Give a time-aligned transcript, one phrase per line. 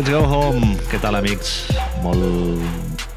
[0.00, 0.78] Let's go home.
[0.88, 1.66] Què tal, amics?
[2.00, 2.22] Molt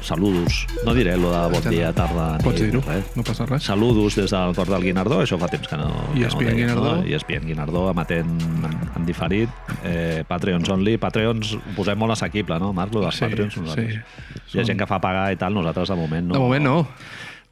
[0.04, 0.66] saludos.
[0.84, 2.82] No diré lo de bon dia, tarda, nit, Pots dir-ho,
[3.16, 3.64] no passa res.
[3.64, 5.86] Saludos des del cor del Guinardó, això fa temps que no...
[6.12, 6.84] I que no Guinardó.
[6.98, 7.06] No?
[7.08, 8.36] I ESPN Guinardó, emetent
[8.68, 9.48] en, en diferit.
[9.80, 10.98] Eh, Patreons only.
[11.00, 12.92] Patreons ho posem molt assequible, no, Marc?
[12.92, 13.56] Lo dels Sí, Patreons.
[13.56, 13.64] sí.
[13.64, 14.44] nosaltres.
[14.52, 16.36] Hi ha gent que fa pagar i tal, nosaltres de moment no.
[16.36, 16.76] De moment no.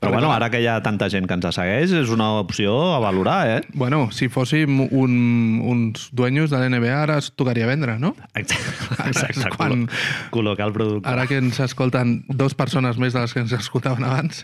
[0.03, 2.99] Però bueno, ara que hi ha tanta gent que ens segueix, és una opció a
[2.99, 3.61] valorar, eh?
[3.79, 8.11] Bueno, si fóssim un, uns dueños de l'NBA, ara es tocaria vendre, no?
[8.35, 9.07] Exacte.
[9.09, 9.53] Exacte.
[9.57, 9.87] quan-
[10.35, 11.09] Col·locar el producte.
[11.09, 14.43] Ara que ens escolten dos persones més de les que ens escoltaven abans.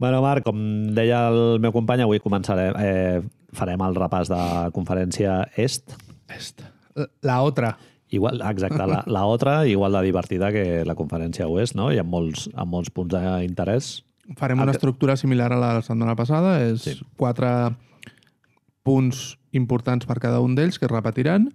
[0.00, 0.56] Bueno, Marc, com
[0.96, 3.20] deia el meu company, avui començarem, eh,
[3.54, 4.40] farem el repàs de
[4.72, 5.92] conferència Est.
[6.34, 6.64] Est.
[7.22, 7.76] La otra.
[8.14, 11.90] Igual, exacte, la, la otra, igual de divertida que la conferència Oest, no?
[11.92, 14.04] I amb molts, amb molts punts d'interès.
[14.36, 16.62] Farem una estructura similar a la de la setmana passada.
[16.66, 17.00] És Sí.
[17.16, 17.76] quatre
[18.82, 21.50] punts importants per cada un d'ells que es repetiran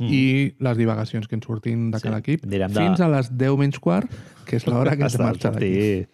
[0.00, 2.04] i les divagacions que ens surtin de Sí.
[2.08, 4.10] cada equip Direm de- fins a les 10 menys quart,
[4.46, 6.06] que és l'hora que ens marxa d'aquí.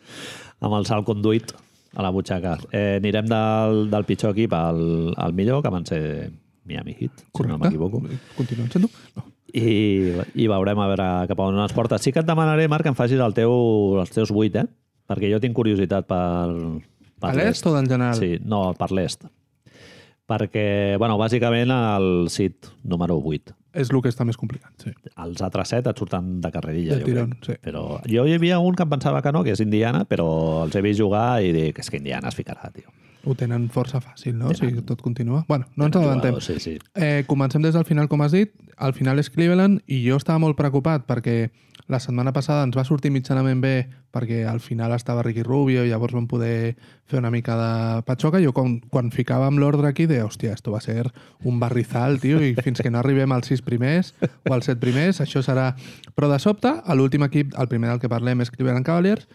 [0.61, 1.53] amb el salt conduït
[1.95, 2.59] a la butxaca.
[2.73, 6.33] Eh, anirem del, del pitjor equip al, al millor, que van ser
[6.65, 7.59] Miami Heat, si no Correcte.
[7.65, 8.03] m'equivoco.
[8.37, 8.91] Continuen sent-ho?
[9.17, 9.25] No.
[9.55, 11.97] I, I veurem a veure cap a on es porta.
[11.99, 14.67] Sí que et demanaré, Marc, que em facis el teu, els teus vuit, eh?
[15.09, 16.53] Perquè jo tinc curiositat per...
[17.19, 18.15] per A l'est o del general?
[18.19, 19.25] Sí, no, per l'est.
[20.29, 23.55] Perquè, bueno, bàsicament el sit número 8.
[23.81, 24.93] És el que està més complicat, sí.
[25.25, 27.47] Els altres set et surten de carrerilla, De jo tirón, crec.
[27.49, 27.57] sí.
[27.65, 30.27] Però jo hi havia un que em pensava que no, que és Indiana, però
[30.67, 32.91] els he vist jugar i dic, és que Indiana es ficarà, tio.
[33.29, 34.49] Ho tenen força fàcil, no?
[34.57, 35.45] Tenen- Si tot continua.
[35.49, 36.33] Bueno, no ens avantem.
[36.33, 36.79] Jugadors, Sí, sí.
[36.97, 38.55] Eh, comencem des del final, com has dit.
[38.79, 41.51] Al final és Cleveland i jo estava molt preocupat perquè
[41.89, 45.89] la setmana passada ens va sortir mitjanament bé perquè al final estava Ricky Rubio i
[45.89, 48.41] llavors vam poder fer una mica de patxoca.
[48.45, 51.11] Jo quan, quan ficàvem l'ordre aquí deia, hòstia, esto va ser
[51.45, 54.15] un barrizal, tio, i fins que no arribem als sis primers
[54.49, 55.75] o als set primers, això serà...
[56.15, 59.27] Però de sobte, l'últim equip, el primer del que parlem és Cleveland Cavaliers,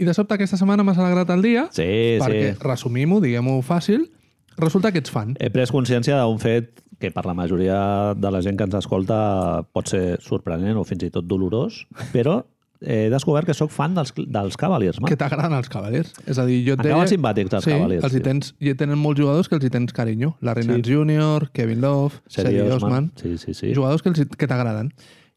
[0.00, 1.88] i de sobte aquesta setmana m'ha alegrat el dia Sí,
[2.22, 2.62] perquè, sí.
[2.64, 4.06] resumim-ho, diguem-ho fàcil,
[4.60, 5.34] resulta que ets fan.
[5.40, 9.62] He pres consciència d'un fet que per la majoria de la gent que ens escolta
[9.72, 12.42] pot ser sorprenent o fins i tot dolorós, però
[12.80, 15.12] he descobert que sóc fan dels, dels Cavaliers, Marc.
[15.12, 16.12] que t'agraden els Cavaliers.
[16.26, 17.06] És a dir, jo et deia...
[17.08, 19.92] simpàtics, els sí, Cavaliers, Els hi tens, hi tenen molts jugadors que els hi tens
[19.96, 20.34] carinyo.
[20.40, 20.70] Larry Sí.
[20.72, 23.10] Nance Jr., Kevin Love, Seri Osman.
[23.20, 23.74] Sí, sí, sí.
[23.76, 24.92] Jugadors que, els, que t'agraden.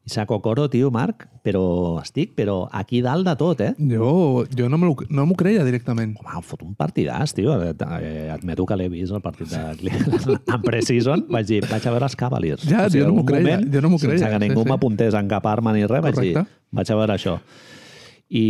[0.06, 3.72] Isaac Okoro, tio, Marc, però estic però aquí dalt de tot, eh?
[3.80, 6.18] Jo, jo no m'ho no creia directament.
[6.20, 7.56] Home, fot un partidàs, tio.
[7.64, 7.72] Eh,
[8.02, 11.24] eh, admeto que l'he vist, el partit de en pre-season.
[11.32, 12.66] Vaig dir, vaig a veure els Cavaliers.
[12.68, 14.72] Ja, jo no m'ho creia, moment, jo no m'ho creia, Sense que sí, ningú sí.
[14.74, 16.60] m'apuntés en cap arma ni res, vaig dir, Correcte.
[16.76, 17.38] vaig a veure això.
[18.28, 18.46] I,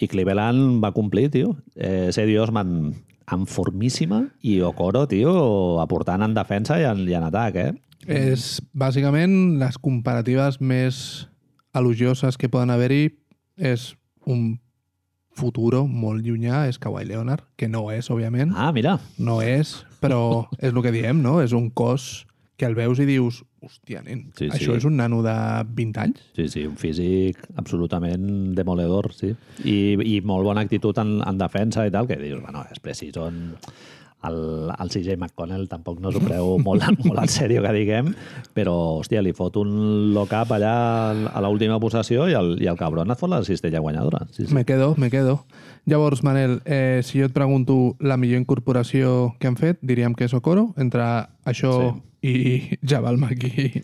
[0.00, 1.52] i Cleveland va complir, tio.
[1.76, 2.94] Eh, Sedi Osman
[3.30, 5.36] en formíssima i Okoro, tio,
[5.84, 7.70] aportant en defensa i en, i en atac, eh?
[8.08, 11.28] És bàsicament les comparatives més
[11.76, 13.10] elogioses que poden haver-hi
[13.60, 13.92] és
[14.26, 14.58] un
[15.36, 18.52] futuro molt llunyà, és Kawhi Leonard, que no és, òbviament.
[18.56, 18.98] Ah, mira.
[19.18, 21.38] No és, però és el que diem, no?
[21.44, 22.26] És un cos
[22.60, 24.50] que el veus i dius, hòstia, nen, Sí, sí.
[24.52, 25.32] això és un nano de
[25.76, 26.18] 20 anys?
[26.36, 29.30] Sí, sí, un físic absolutament demoledor, sí.
[29.64, 33.54] I, i molt bona actitud en, en defensa i tal, que dius, bueno, és precision...
[34.28, 34.36] El,
[34.74, 38.10] el CJ McConnell tampoc no s'ho creu molt, molt en sèrio que diguem,
[38.56, 39.70] però, hòstia, li fot un
[40.16, 40.74] lock-up allà
[41.30, 44.26] a l'última possessió i el, i el cabron et fot la cistella guanyadora.
[44.32, 44.54] Sí, sí.
[44.54, 45.40] Me quedo, me quedo.
[45.88, 50.28] Llavors, Manel, eh, si jo et pregunto la millor incorporació que han fet, diríem que
[50.28, 51.06] és Okoro, entre
[51.48, 51.72] això
[52.20, 53.80] i Jabal Maki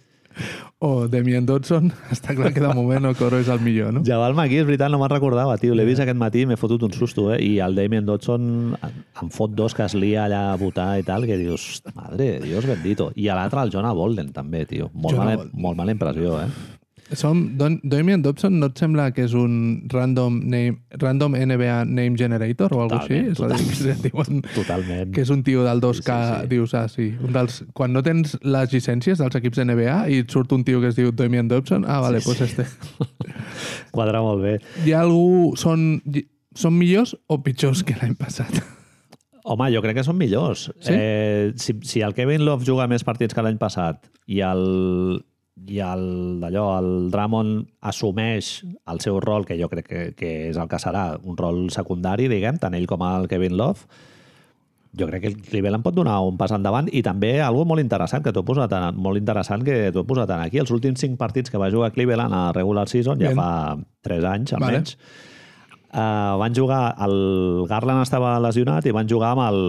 [0.79, 4.03] o Demian Dodson, està clar que de moment Okoro és el millor, no?
[4.07, 5.75] Jabal Maki, és veritat, no me'n recordava, tio.
[5.77, 7.41] L'he vist aquest matí i m'he fotut un susto, eh?
[7.45, 11.27] I el Damien Dodson em fot dos que es lia allà a votar i tal,
[11.29, 13.11] que dius, madre Dios bendito.
[13.17, 14.91] I a l'altre, el Jonah Bolden, també, tio.
[14.93, 15.63] Molt, Jonah mala, Bolden.
[15.67, 16.76] molt mala impressió, eh?
[17.15, 22.19] Som, Don, Damian Dobson no et sembla que és un random, name, random NBA name
[22.19, 23.31] generator o alguna Totalment, així?
[23.31, 25.13] És a dir, que diuen Totalment.
[25.15, 26.49] que és un tio del 2K, Sí, sí, sí.
[26.51, 27.07] dius, ah, sí.
[27.23, 30.81] Un dels, quan no tens les llicències dels equips NBA i et surt un tio
[30.83, 32.67] que es diu Damian Dobson, ah, vale, Sí, pues este.
[33.95, 34.57] Quadra molt bé.
[34.85, 35.55] Hi ha algú...
[35.61, 36.01] Són,
[36.57, 38.59] són millors o pitjors que l'any passat?
[39.47, 40.67] Home, jo crec que són millors.
[40.83, 40.91] Sí?
[40.91, 45.23] Eh, si, si el Kevin Love juga més partits que l'any passat i el
[45.57, 48.61] i el d'allò, el Drummond assumeix
[48.93, 52.29] el seu rol, que jo crec que, que és el que serà, un rol secundari,
[52.29, 53.89] diguem, tant ell com el Kevin Love,
[54.97, 58.25] jo crec que el Cleveland pot donar un pas endavant i també algo molt interessant
[58.25, 60.61] que t'ho he posat en, molt interessant que t'ho he posat en aquí.
[60.63, 63.41] Els últims cinc partits que va jugar Cleveland a regular season, ja Bien.
[63.41, 63.77] fa
[64.07, 64.65] tres anys Vale.
[64.65, 64.97] almenys,
[65.93, 69.63] uh, van jugar, el Garland estava lesionat i van jugar amb el,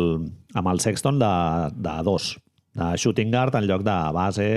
[0.55, 1.33] amb el Sexton de,
[1.75, 2.35] de dos,
[2.77, 4.47] de shooting guard en lloc de base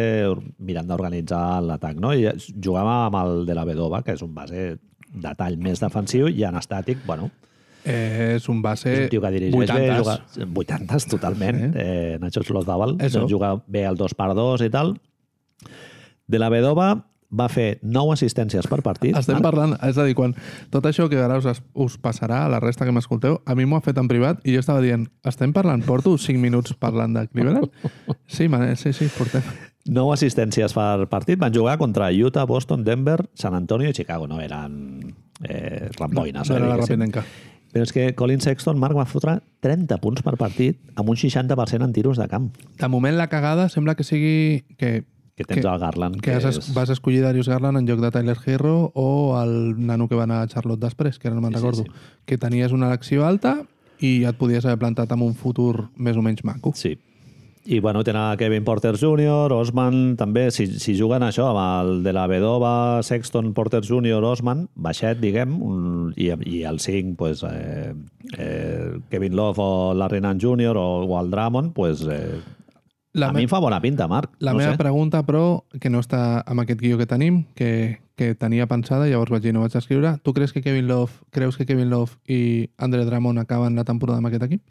[0.61, 2.13] mirant d'organitzar l'atac, no?
[2.15, 2.29] I
[2.63, 4.77] jugava amb el de la Vedova, que és un base
[5.11, 7.31] de tall més defensiu i en estàtic, bueno,
[7.83, 10.17] Eh, és un base és un tio que dirigeix 80 bé, juga
[10.61, 11.79] 80 totalment, Sí.
[11.81, 13.27] eh, Nacho Slozdabal, Eso.
[13.27, 14.99] juga bé el 2 per 2 i tal.
[16.27, 19.17] De la Vedova va fer 9 assistències per partit.
[19.17, 19.47] Estem Marc.
[19.47, 20.35] parlant, és a dir, quan
[20.71, 23.79] tot això que ara us, us passarà a la resta que m'escolteu, a mi m'ho
[23.79, 27.27] ha fet en privat i jo estava dient, estem parlant, porto 5 minuts parlant de
[27.29, 27.71] Cleveland?
[28.31, 29.43] Sí, Manel, sí, sí, portem.
[29.91, 31.39] 9 assistències per partit.
[31.41, 34.29] Van jugar contra Utah, Boston, Denver, San Antonio i Chicago.
[34.29, 36.49] No eren eh, ramboines.
[36.49, 37.01] No eh, era la diguéssim.
[37.01, 37.25] rapinenca.
[37.71, 41.87] Però és que Colin Sexton, Marc, va fotre 30 punts per partit amb un 60%
[41.87, 42.51] en tiros de camp.
[42.81, 45.05] De moment la cagada sembla que sigui que,
[45.37, 46.21] Que tens Que- el Garland.
[46.21, 46.75] que has, és...
[46.75, 50.43] vas escollir Darius Garland en lloc de Tyler Hero o el nano que va anar
[50.43, 51.85] a Charlotte després, que ara no me'n Sí, sí, recordo.
[51.85, 51.91] sí.
[52.27, 53.63] Que tenies una elecció alta
[54.01, 56.73] i et podies haver plantat amb un futur més o menys maco.
[56.75, 56.99] Sí.
[57.67, 62.13] I, bueno, tenen Kevin Porter Jr., Osman, també, si, si juguen això amb el de
[62.17, 67.93] la Vedova, Sexton, Porter Jr., Osman, baixet, diguem, un, i, i el 5, pues, eh,
[68.39, 70.75] eh, Kevin Love o Larry Nance Jr.
[70.77, 72.41] o, o el Drummond, pues, eh,
[73.13, 74.37] La, a mi em fa bona pinta, Marc.
[74.39, 74.79] la no meva sé.
[74.79, 79.33] pregunta, però, que no està amb aquest guió que tenim, que, que tenia pensada, llavors
[79.35, 82.71] vaig dir, no vaig escriure, tu creus que Kevin Love, creus que Kevin Love i
[82.79, 84.63] Andre Drummond acaben la temporada amb aquest equip?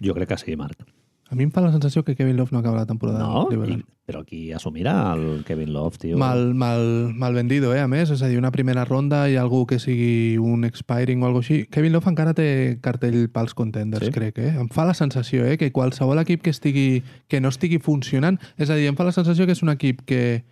[0.00, 0.86] Jo crec que sí, Marc.
[1.30, 3.46] A mi em fa la sensació que Kevin Love no acaba la temporada No?
[3.54, 6.18] I, però qui assumirà el Kevin Love, tio?
[6.18, 6.82] Mal, mal,
[7.14, 8.10] mal vendido, eh, a més.
[8.10, 11.60] És a dir, una primera ronda i algú que sigui un expiring o alguna així.
[11.70, 14.12] Kevin Love encara té cartell pels contenders, Sí?
[14.12, 14.56] crec, eh?
[14.58, 18.40] Em fa la sensació, eh, que qualsevol equip que, estigui, que no estigui funcionant...
[18.58, 20.42] És a dir, em fa la sensació que és un equip que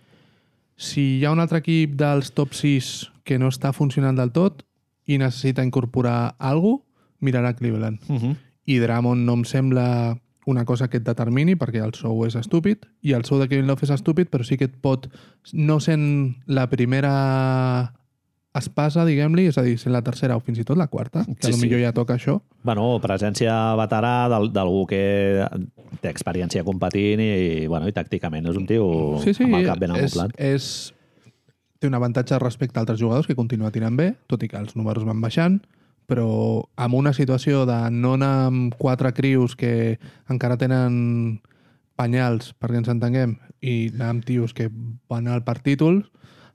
[0.77, 4.63] si hi ha un altre equip dels top 6 que no està funcionant del tot
[5.05, 6.85] i necessita incorporar alguna
[7.19, 7.99] mirarà Cleveland.
[8.07, 8.35] Uh -huh.
[8.65, 10.17] I Drummond no em sembla
[10.49, 13.67] una cosa que et determini, perquè el sou és estúpid, i el sou de Kevin
[13.69, 15.07] Love és estúpid, però sí que et pot,
[15.53, 17.93] no sent la primera
[18.59, 21.47] espasa, diguem-li, és a dir, sent la tercera o fins i tot la quarta, que
[21.47, 21.81] Sí, potser sí.
[21.83, 22.39] ja toca això.
[22.65, 25.45] Bueno, presència veterà d'al- d'algú que
[26.01, 29.79] té experiència competint i, bueno, i tàcticament és un tio Sí, sí, amb el cap
[29.79, 30.33] ben és, amoblat.
[30.41, 30.93] és,
[31.79, 34.75] té un avantatge respecte a altres jugadors que continua tirant bé, tot i que els
[34.75, 35.61] números van baixant,
[36.09, 41.41] però amb una situació de no anar amb quatre crius que encara tenen
[41.99, 44.71] penyals, perquè ens entenguem, i anar amb tios que
[45.11, 46.07] van al per títols,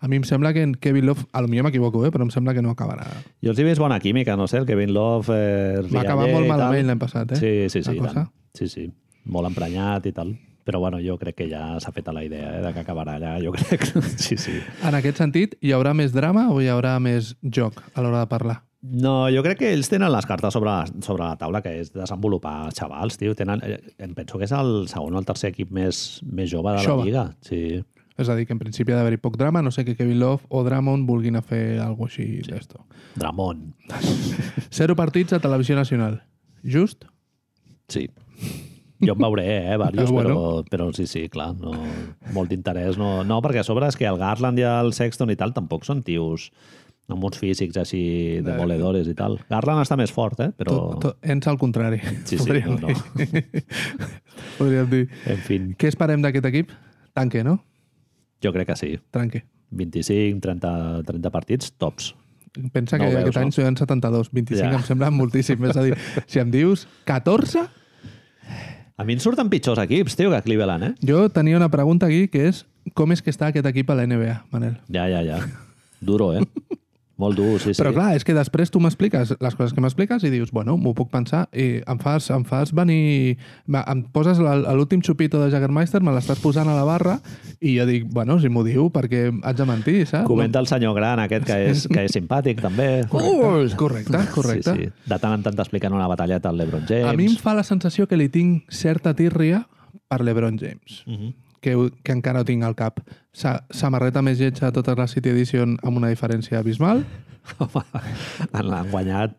[0.04, 2.32] a mi em sembla que en Kevin Love, a lo millor m'equivoco, eh, però em
[2.34, 3.06] sembla que no acabarà.
[3.40, 5.32] Jo els hi veig bona química, no sé, el Kevin Love...
[5.32, 7.38] Eh, Va acabar molt malament l'any passat, eh?
[7.40, 8.26] Sí, sí, sí,
[8.58, 8.84] sí, sí.
[9.24, 10.34] Molt emprenyat i tal.
[10.64, 13.34] Però bueno, jo crec que ja s'ha fet la idea eh, de que acabarà allà,
[13.40, 13.84] jo crec.
[14.26, 14.58] Sí, sí.
[14.84, 18.28] En aquest sentit, hi haurà més drama o hi haurà més joc a l'hora de
[18.28, 18.58] parlar?
[18.84, 22.68] No, jo crec que ells tenen les cartes sobre, sobre la taula, que és desenvolupar
[22.76, 23.32] xavals, tio.
[23.38, 26.74] Tenen, eh, em penso que és el segon o el tercer equip més, més jove
[26.74, 27.06] de la Jove.
[27.08, 27.22] Lliga.
[27.40, 27.80] Sí.
[28.20, 30.44] És a dir, que en principi ha d'haver-hi poc drama, no sé que Kevin Love
[30.50, 32.52] o Drummond vulguin fer alguna cosa així sí.
[32.52, 32.84] d'esto.
[33.16, 33.72] Dramón.
[34.70, 36.20] Zero partits a Televisió Nacional.
[36.62, 37.08] Just?
[37.88, 38.10] Sí.
[39.04, 40.28] Jo en veuré, eh, diversos, Ah, bueno.
[40.28, 41.72] però, però sí, sí, clar, no,
[42.32, 42.96] molt d'interès.
[43.00, 45.84] No, no, perquè a sobre és que el Garland i el Sexton i tal tampoc
[45.84, 46.50] són tios
[47.12, 48.00] amb uns físics així
[48.44, 49.36] demoledores i tal.
[49.50, 50.76] Garland està més fort, eh, però...
[50.94, 51.98] Tot, tot, ens al contrari.
[52.24, 52.88] Sí, sí, podríem no, no.
[52.88, 53.54] dir.
[54.58, 55.02] podríem dir.
[55.28, 56.72] En fi, Què esperem d'aquest equip?
[57.14, 57.58] Tanque, no?
[58.44, 58.90] jo crec que sí.
[59.10, 59.44] Tranque.
[59.72, 60.70] 25, 30,
[61.08, 62.10] 30 partits, tops.
[62.74, 63.54] Pensa No que veus, aquest any no?
[63.56, 64.28] són 72.
[64.36, 64.74] 25 Ja.
[64.76, 65.64] em sembla moltíssim.
[65.64, 65.96] És a dir,
[66.30, 67.64] si em dius 14,
[68.96, 70.92] A mi em surten pitjors equips, tio, que Cleveland, eh?
[71.02, 72.60] jo tenia una pregunta aquí que és
[72.94, 74.76] com és que està aquest equip a la NBA, Manel?
[74.92, 75.40] Ja, ja, ja.
[76.00, 76.44] Duro, eh?
[77.16, 77.78] Molt dur, sí, sí.
[77.78, 80.94] Però clar, és que després tu m'expliques les coses que m'expliques i dius, bueno, m'ho
[80.98, 83.36] puc pensar i em fas, em fas venir...
[83.70, 87.20] Em poses l'últim xupito de Jagermeister, me l'estàs posant a la barra
[87.60, 90.26] i jo dic, bueno, si m'ho diu, perquè haig de mentir, saps?
[90.26, 92.88] Comenta el senyor gran aquest que és, que és simpàtic, també.
[93.14, 94.74] Correcte, correcte, correcte.
[94.74, 95.08] Sí, sí.
[95.10, 97.06] De tant en tant t'expliquen una batalleta al LeBron James.
[97.12, 99.64] A mi em fa la sensació que li tinc certa tírria
[100.08, 101.34] per l'Ebron James, Uh -huh.
[101.64, 103.00] Que, que encara ho tinc al cap.
[103.34, 107.04] Sa samarreta més lletja de totes les City Edition amb una diferència abismal.
[108.54, 109.34] Han, han guanyat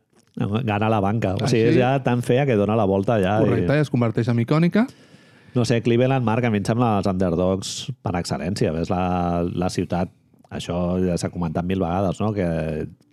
[0.67, 1.33] gana la banca.
[1.35, 1.77] O sigui, Així?
[1.77, 3.37] és ja tan fea que dona la volta ja.
[3.41, 4.85] Correcte, i es converteix en icònica.
[4.89, 8.73] I, no sé, Cleveland, Marc, a mi em sembla els underdogs per excel·lència.
[8.75, 10.11] Ves la, la ciutat,
[10.51, 12.33] això ja s'ha comentat mil vegades, no?
[12.35, 12.49] que,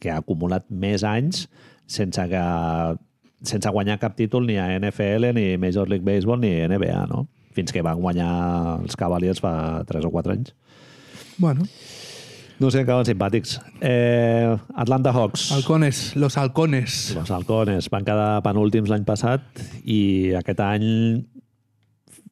[0.03, 1.47] que ha acumulat més anys
[1.93, 2.43] sense que
[3.43, 7.27] sense guanyar cap títol ni a NFL, ni Major League Baseball, ni NBA, no?
[7.53, 8.31] Fins que van guanyar
[8.83, 10.55] els Cavaliers fa 3 o 4 anys.
[11.39, 11.69] Bueno,
[12.63, 13.57] No sé, acaben simpàtics.
[13.81, 15.51] Eh, Atlanta Hawks.
[15.51, 17.13] halcones, los halcones.
[17.17, 19.43] Los halcones van quedar penúltims l'any passat
[19.83, 21.27] i aquest any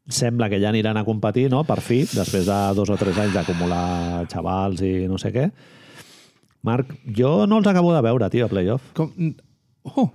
[0.07, 3.35] sembla que ja aniran a competir, no?, per fi, després de dos o tres anys
[3.35, 5.49] d'acumular xavals i no sé què.
[6.63, 8.91] Marc, jo no els acabo de veure, tio, a playoff.
[8.95, 9.35] Com...
[9.97, 10.11] Oh,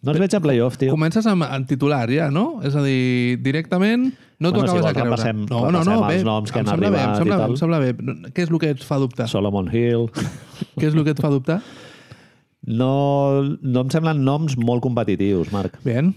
[0.00, 0.92] No els veig a playoff, tio.
[0.94, 2.60] comences amb en titular ja, no?
[2.62, 5.16] És a dir, directament no t'ho Bueno, acabes igual de que creure.
[5.16, 7.36] repassem- no, no, no, bé, els noms que em han sembla bé, em arribat sembla,
[7.36, 8.30] bé, em sembla bé.
[8.32, 9.26] Què és el que et fa dubtar?
[9.28, 10.06] Solomon Hill...
[10.78, 11.58] Què és el que et fa dubtar?
[12.68, 15.80] No, no em semblen noms molt competitius, Marc.
[15.82, 16.14] Bien.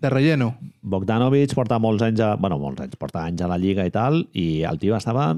[0.00, 0.54] De relleno.
[0.80, 4.22] Bogdanovic porta molts anys, a, bueno, molts anys, porta anys a la Lliga i tal,
[4.32, 5.34] i el tio estava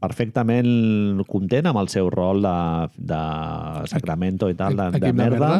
[0.00, 2.56] perfectament content amb el seu rol de,
[2.96, 3.20] de
[3.92, 5.50] Sacramento i tal, de, de, Equip de merda.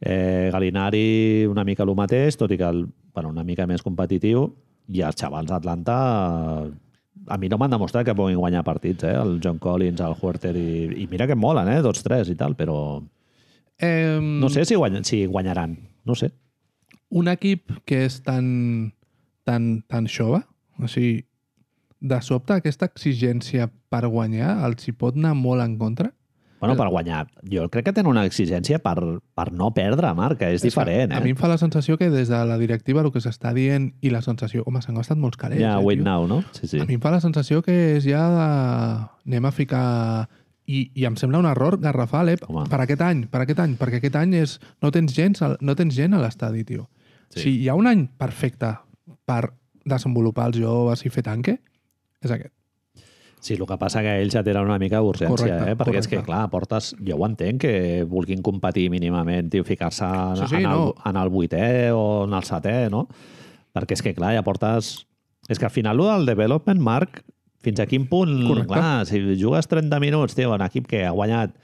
[0.00, 4.50] Eh, Galinari una mica el mateix, tot i que el, bueno, una mica més competitiu,
[4.92, 5.96] i els xavals d'Atlanta
[6.66, 6.72] eh,
[7.32, 9.16] a mi no m'han demostrat que puguin guanyar partits, eh?
[9.16, 11.82] el John Collins, el Huerter, i, i mira que em molen, eh?
[11.82, 12.78] tots tres i tal, però
[13.78, 16.30] Eh, no sé si, guany, si guanyaran, no sé.
[17.08, 18.92] Un equip que és tan,
[19.44, 20.40] tan, tan jove,
[20.80, 21.26] o sigui,
[22.00, 26.12] de sobte aquesta exigència per guanyar els hi pot anar molt en contra?
[26.60, 27.26] Bueno, per guanyar.
[27.44, 28.96] Jo crec que tenen una exigència per,
[29.36, 31.34] per no perdre, Marc, que és, que diferent, A mi eh?
[31.34, 34.22] em fa la sensació que des de la directiva el que s'està dient i la
[34.24, 34.64] sensació...
[34.66, 35.60] Home, s'han gastat molts calés.
[35.60, 36.06] Ja, eh, wait tio?
[36.08, 36.40] now, no?
[36.56, 36.80] Sí, sí.
[36.80, 38.48] A mi em fa la sensació que és ja de...
[39.28, 39.84] anem a ficar...
[40.66, 42.38] I, I em sembla un error garrafal, eh?
[42.48, 42.64] Home.
[42.72, 44.56] Per aquest any, per aquest any, perquè aquest any és...
[44.82, 46.88] no tens gent, al- no tens gent a l'estadi, tio.
[47.30, 47.42] Sí.
[47.44, 48.72] Si hi ha un any perfecte
[49.28, 49.52] per
[49.86, 51.60] desenvolupar els joves i fer tanque,
[52.24, 52.55] és aquest.
[53.46, 55.76] Sí, el que passa que ells ja tenen una mica d'urgència, Correcte, eh?
[55.78, 56.26] Perquè és que, correcte.
[56.32, 56.88] clar, portes...
[57.06, 60.94] Jo ho entenc, que vulguin competir mínimament, tio, ficar-se en, Sí, sí, en, el, no.
[61.06, 63.04] en el vuitè o en el setè, no?
[63.76, 65.06] Perquè és que, clar, ja portes...
[65.46, 67.20] És que al final, el development, Marc,
[67.62, 68.34] fins a quin punt...
[68.48, 68.72] Correcte.
[68.74, 71.54] Clar, si jugues 30 minuts, tio, en equip que ha guanyat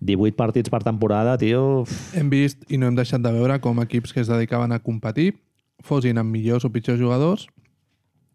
[0.00, 1.84] 18 partits per temporada, tio...
[2.16, 5.34] Hem vist i no hem deixat de veure com equips que es dedicaven a competir,
[5.84, 7.50] fossin amb millors o pitjors jugadors,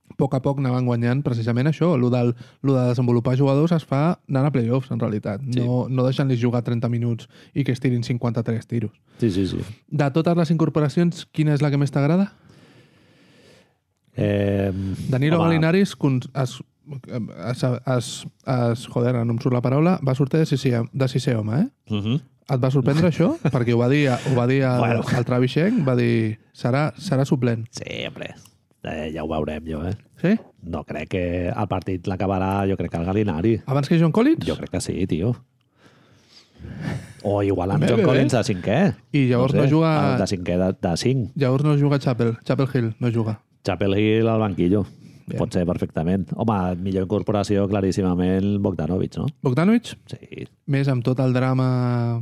[0.09, 1.97] a poc a poc anaven guanyant precisament això.
[1.97, 5.41] Lo, del, lo de desenvolupar jugadors es fa anant a playoffs, en realitat.
[5.41, 5.59] Sí.
[5.59, 8.91] No, no deixant-los jugar 30 minuts i que es tirin 53 tiros.
[9.19, 9.57] Sí, sí, sí.
[9.89, 12.31] De totes les incorporacions, quina és la que més t'agrada?
[14.15, 14.71] Eh,
[15.09, 16.59] Danilo home, Galinaris con- es,
[17.49, 21.33] es, es, es, joder, no em surt la paraula, va sortir de sisè, de sisè
[21.39, 21.67] home, eh?
[21.89, 22.21] Uh -huh.
[22.53, 23.37] Et va sorprendre això?
[23.39, 25.03] Perquè ho va dir, ho va dir el, Bueno.
[25.17, 27.65] el Travis Schenck, va dir, serà, serà suplent.
[27.71, 28.35] Sí, hombre.
[28.83, 29.93] Eh, ja ho veurem, jo, eh?
[30.19, 30.33] Sí?
[30.67, 33.53] No crec que el partit l'acabarà, jo crec que el Galinari.
[33.65, 34.45] Abans que John Collins?
[34.45, 35.33] Jo crec que sí, tio.
[37.23, 38.09] O igual amb Bé, John bé, bé.
[38.09, 38.77] Collins de cinquè.
[39.15, 41.31] I llavors no juga- el De cinquè de, de cinc.
[41.35, 43.39] Llavors no juga Chapel, Chapel Hill, no juga.
[43.63, 44.85] Chapel Hill al banquillo.
[45.25, 45.39] Bien.
[45.39, 46.27] Pot ser perfectament.
[46.35, 49.27] Home, millor incorporació claríssimament Bogdanovic, no?
[49.41, 50.47] Bogdanovic, Sí.
[50.67, 52.21] més amb tot el drama...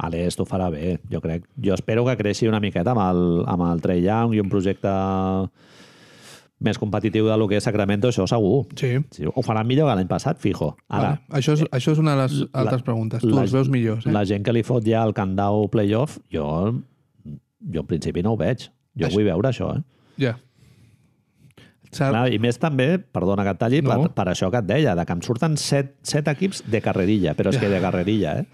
[0.00, 1.44] A l'est ho farà bé, jo crec.
[1.60, 3.18] Jo espero que creixi una miqueta amb el,
[3.52, 4.88] amb el Trey Young i un projecte
[6.60, 8.66] més competitiu de lo que és Sacramento, això segur.
[8.76, 8.94] Sí.
[9.16, 10.74] Sí, ho faran millor que l'any passat, fijo.
[10.88, 11.40] Ara, vale.
[11.40, 13.22] això, és, això és una de les la- altres preguntes.
[13.24, 14.12] Tu la- els veus millors, eh?
[14.12, 16.46] la gent que li fot ja el candau playoff, jo,
[17.72, 18.68] jo en principi no ho veig.
[18.96, 19.82] Jo Això- vull veure això, eh?
[20.20, 20.34] Ja.
[21.90, 23.96] Sap, Clar, I més també, perdona que et talli, No.
[24.04, 27.34] per, per això que et deia, de que em surten set, set equips de carrerilla,
[27.34, 28.46] però és que de carrerilla, eh?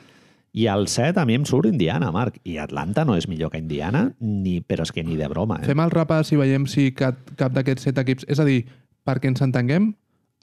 [0.56, 2.38] I el set a mi em surt Indiana, Marc.
[2.48, 5.68] I Atlanta no és millor que Indiana, ni, però és que ni de broma, eh?
[5.68, 8.25] Fem el repàs i veiem si cap, cap d'aquests set equips...
[8.32, 8.62] És a dir,
[9.04, 9.90] perquè ens entenguem,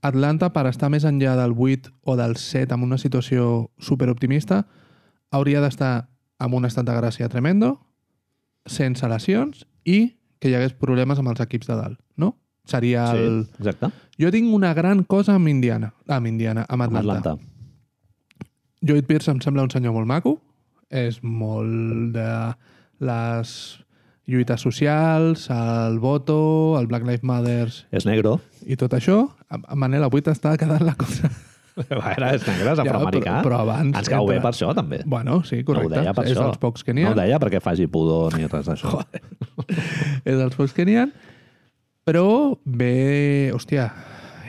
[0.05, 4.67] Atlanta, per estar més enllà del 8 o del 7 en una situació superoptimista,
[5.34, 5.93] hauria d'estar
[6.38, 7.77] amb un estat de gràcia tremendo,
[8.70, 12.36] sense lesions i que hi hagués problemes amb els equips de dalt, no?
[12.70, 13.48] Seria el...
[13.48, 13.89] Sí, exacte.
[14.20, 17.36] Jo tinc una gran cosa amb Indiana, amb Indiana, amb Amb Atlanta.
[18.84, 20.38] Lloyd Pierce em sembla un senyor molt maco.
[20.94, 22.28] És molt de
[23.04, 23.54] les
[24.30, 28.38] lluites socials, el voto, el Black Lives Matter És negro.
[28.66, 29.24] i tot això.
[29.75, 31.32] Manel, avui t'està quedant la cosa...
[31.74, 33.32] Bueno, és negre, és Ja, afroamericà.
[33.40, 35.00] però- però abans Ens cau bé per això, també.
[35.10, 35.90] Bueno, sí, correcte.
[35.90, 36.44] No ho deia per és això.
[36.46, 37.08] dels pocs que n'hi ha.
[37.10, 39.00] No ho deia perquè faci pudor ni res d'això.
[40.30, 41.08] és dels pocs que n'hi ha.
[42.06, 43.88] Però bé, hòstia,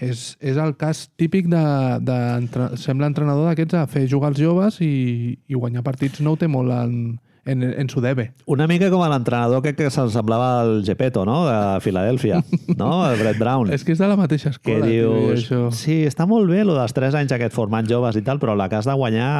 [0.03, 1.65] és, és el cas típic de,
[2.03, 6.35] de entre, sembla entrenador d'aquests a fer jugar els joves i, i guanyar partits no
[6.35, 8.33] ho té molt en, en, en su debe.
[8.47, 12.41] Una mica com a l'entrenador que, que se'l semblava al Gepetto, no?, de Filadèlfia,
[12.77, 13.73] no?, el Brett Brown.
[13.77, 14.89] És que és de la mateixa que escola.
[14.89, 15.61] tio, i dius, això.
[15.75, 18.71] sí, està molt bé lo dels 3 anys aquest formant joves i tal, però la
[18.73, 19.31] que has de guanyar,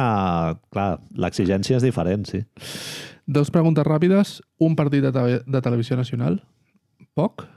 [0.73, 2.45] clar, l'exigència és diferent, sí.
[3.25, 4.37] Dos preguntes ràpides.
[4.61, 6.43] Un partit de, te de televisió nacional?
[7.17, 7.47] Poc?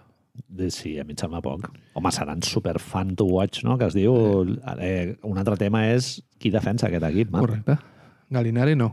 [0.60, 1.68] Eh, Sí, a mi em sembla poc.
[1.94, 4.14] Home, seran super fan to watch, no?, que es diu...
[4.80, 7.46] Eh, un altre tema és qui defensa aquest equip, Marc.
[7.46, 7.78] Correcte.
[8.30, 8.90] Galinari no.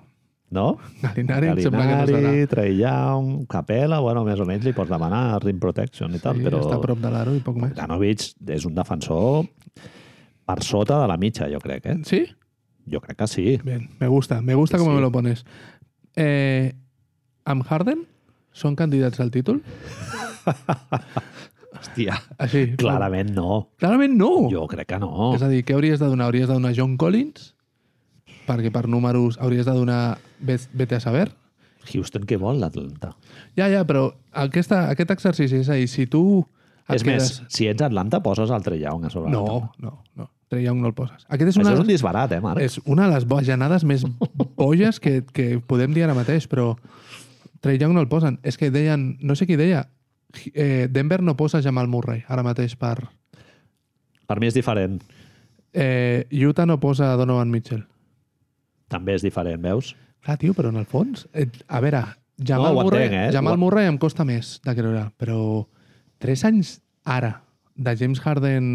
[0.55, 0.77] no?
[1.01, 2.21] Galinari, em sembla que no serà.
[2.21, 6.45] Galinari, Young, Capella, bueno, més o menys li pots demanar rim protection i tal, Sí,
[6.47, 7.73] però Està a prop de l'aro i poc més.
[7.73, 9.45] Bogdanovic és un defensor
[10.45, 11.97] per sota de la mitja, jo crec, eh?
[12.05, 12.23] ¿Sí?
[12.91, 13.45] Jo crec que sí.
[13.65, 14.41] Bien, me gusta.
[14.41, 14.95] Me gusta Sí, cómo sí.
[14.95, 15.43] me lo pones.
[16.15, 16.71] Eh,
[17.43, 18.05] amb Harden
[18.53, 19.63] són candidats al títol?
[21.85, 22.63] Hòstia, Així.
[22.79, 23.69] clarament no.
[23.79, 24.49] Clarament no.
[24.51, 25.33] Jo crec que no.
[25.35, 26.25] És a dir, què hauries de donar?
[26.31, 27.51] Hauries de donar John Collins?
[28.47, 30.17] Perquè per números hauries de donar...
[30.39, 31.29] vet- Vete a saber?
[31.93, 33.11] Houston què vol l'Atlanta?
[33.57, 36.43] Ja, ja, però aquesta, aquest exercici és a dir, si tu...
[36.89, 39.31] És més, si ets Atlanta, poses el Trey Young a sobre.
[39.33, 40.27] No, no, no.
[40.49, 41.23] Trey Young no el poses.
[41.29, 42.61] Aquest és Això una, és un disbarat, eh, Marc?
[42.61, 44.03] és una de les bojanades més
[44.59, 46.75] boges que, que podem dir ara mateix, però
[47.65, 48.37] Trey Young no el posen.
[48.45, 49.87] És que deien, no sé qui deia,
[50.53, 52.97] eh, Denver no posa Jamal Murray ara mateix per...
[54.25, 54.99] Per mi és diferent.
[55.75, 57.83] Eh, Utah no posa Donovan Mitchell.
[58.89, 59.93] També és diferent, veus?
[60.25, 61.27] Clar, tio, però en el fons...
[61.33, 62.01] Eh, a veure,
[62.41, 63.33] Jamal, No, Murray, entenc, eh?
[63.35, 65.37] Jamal Ho- Murray em costa més de creure, però
[66.19, 67.35] tres anys ara
[67.75, 68.65] de James Harden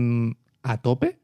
[0.63, 1.15] a tope?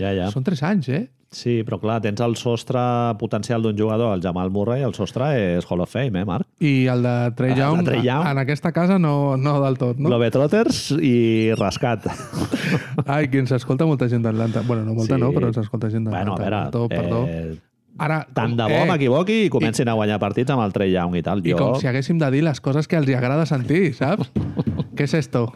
[0.00, 0.28] Ja, ja.
[0.32, 1.04] Són tres anys, eh?
[1.30, 2.80] Sí, però clar, tens el sostre
[3.20, 5.26] potencial d'un jugador, el Jamal Murray, el sostre
[5.58, 6.46] és Hall of Fame, eh, Marc?
[6.64, 8.26] I el de Trey de Young, Trae Young.
[8.30, 10.08] en aquesta casa no, no del tot, no?
[10.08, 12.08] Globetrotters i rascat.
[13.06, 14.62] Ai, que ens escolta molta gent d'Atlanta.
[14.66, 15.20] Bueno, no molta Sí.
[15.20, 16.30] no, però ens escolta gent d'Atlanta.
[16.30, 17.24] bueno, a veure, Perdó, perdó.
[17.28, 17.58] Eh,
[17.98, 21.16] Ara, tant de bo eh, m'equivoqui i comencin a guanyar partits amb el Trey Young
[21.18, 21.40] i tal.
[21.44, 24.30] I Jo, com si haguéssim de dir les coses que els agrada sentir, saps?
[24.96, 25.48] Què és esto?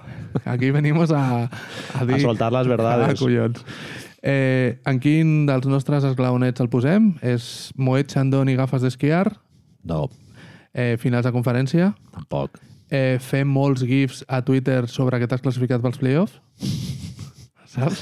[0.44, 2.16] Aquí venimos a, a dir...
[2.16, 3.12] A soltar les verdades.
[3.14, 3.62] Ah, collons.
[4.22, 7.12] Eh, en quin dels nostres esglaonets el posem?
[7.26, 9.32] És Moet Chandon i gafes d'esquiar?
[9.84, 10.08] No,
[10.74, 11.90] Eh, finals de conferència?
[12.14, 12.58] tampoc.
[12.88, 16.40] Eh, fem molts gifs a Twitter sobre que t'has classificat pels playoffs?
[17.66, 18.00] Saps?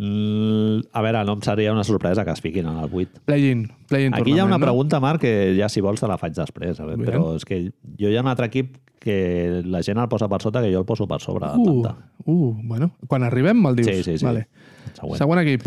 [0.00, 3.20] Mm, a veure, no em seria una sorpresa que es fiquin en el 8.
[3.26, 3.66] Play-in.
[3.88, 4.64] Play-in Aquí hi ha una no?
[4.64, 6.78] pregunta, Marc, que ja si vols te la faig després.
[6.80, 7.58] A veure, però és que
[7.98, 10.80] jo hi ha un altre equip que la gent el posa per sota que jo
[10.80, 11.50] el poso per sobre.
[11.56, 11.84] Uh,
[12.24, 13.88] uh, bueno, quan arribem me'l dius.
[13.90, 14.24] Sí, sí, sí.
[14.24, 14.46] Vale.
[14.98, 15.20] Següent.
[15.22, 15.66] Següent equip.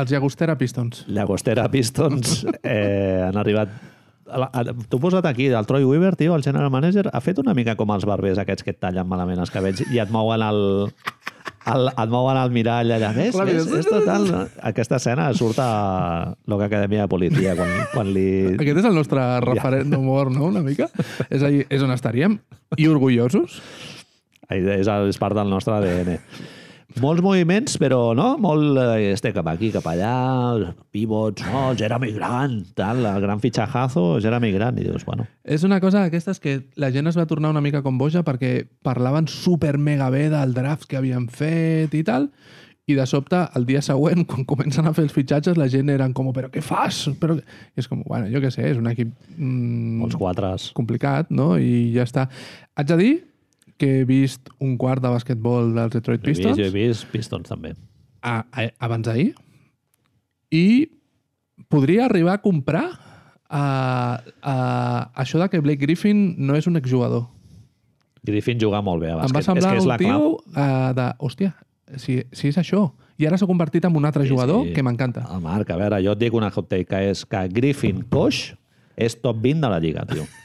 [0.00, 1.04] Els Llagostera Pistons.
[1.12, 3.72] Llagostera Pistons eh, han arribat...
[4.32, 7.74] T'ho he posat aquí, el Troy Weaver, tio, el general manager, ha fet una mica
[7.76, 10.62] com els barbers aquests que et tallen malament els cabells i et mouen el,
[11.68, 13.10] el, et mouen el mirall allà.
[13.18, 14.24] Ves, ves, és total...
[14.70, 15.68] Aquesta escena surt a
[16.48, 18.24] l'Oca Acadèmia de Policia quan, quan li...
[18.54, 20.88] Aquest és el nostre referent d'humor, no?, una mica.
[21.28, 22.40] És, ahí, és on estaríem.
[22.80, 23.60] I orgullosos.
[24.48, 26.16] És, és part del nostre ADN.
[27.00, 28.34] Molts moviments, però no?
[28.42, 34.18] Molt eh, este cap aquí, cap allà, pivots, no, Jeremy Grant, tal, el gran fitxajazo,
[34.20, 37.50] Jeremy Grant, i dius, bueno, És una cosa d'aquestes que la gent es va tornar
[37.54, 42.04] una mica com boja perquè parlaven super mega bé del draft que havien fet i
[42.06, 42.28] tal,
[42.86, 46.14] i de sobte, el dia següent, quan comencen a fer els fitxatges, la gent eren
[46.16, 47.04] com, però què fas?
[47.20, 47.38] Però...
[47.38, 50.70] I és com, bueno, jo què sé, és un equip mm, molts quatres.
[50.76, 51.54] complicat, no?
[51.58, 52.28] I ja està.
[52.76, 53.12] Haig de dir
[53.82, 56.74] que he vist un quart de basquetbol dels Detroit Jo he vist, Pistons jo he
[56.76, 57.74] vist Pistons també.
[58.22, 59.32] a, a, abans d'ahir
[60.54, 60.66] i
[61.72, 62.84] podria arribar a comprar
[63.52, 63.62] a,
[64.42, 64.54] a,
[65.24, 67.26] això de que Blake Griffin no és un exjugador.
[68.24, 69.34] Griffin juga molt bé a Em bàsquet.
[69.36, 70.26] va semblar és que és un la tio clau.
[70.54, 71.50] uh, de, hòstia,
[71.98, 72.84] si, si és això.
[73.18, 75.24] I ara s'ha convertit en un altre jugador que m'encanta.
[75.34, 78.52] El Marc, a veure, jo et dic una hot take, que és que Griffin Coix
[78.96, 80.24] és top 20 de la Lliga, tio.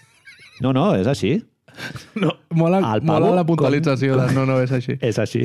[0.60, 1.36] No, no, és així.
[2.22, 4.96] No, mola, El mola pavo la puntualització com- de no, no és així.
[5.10, 5.44] És així.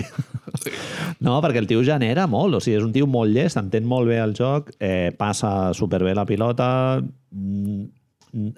[1.21, 4.09] No, perquè el tio genera molt, o sigui, és un tio molt llest, entén molt
[4.09, 6.69] bé el joc, eh, passa superbé la pilota,
[7.03, 7.85] mm,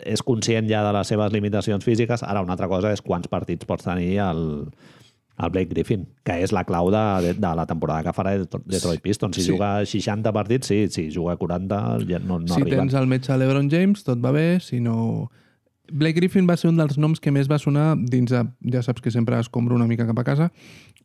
[0.07, 2.23] és conscient ja de les seves limitacions físiques.
[2.23, 4.45] Ara, una altra cosa és quants partits pots tenir el,
[5.43, 9.03] el Blake Griffin, que és la clau de, de, de la temporada que farà Detroit
[9.03, 9.35] Pistons.
[9.35, 9.51] Si Sí.
[9.51, 12.85] juga 60 partits, sí, si juga 40 ja no, no si arriben.
[12.87, 15.31] tens el metge LeBron James, tot va bé, si no...
[15.93, 18.43] Blake Griffin va ser un dels noms que més va sonar dins de...
[18.73, 20.51] Ja saps que sempre escombro una mica cap a casa.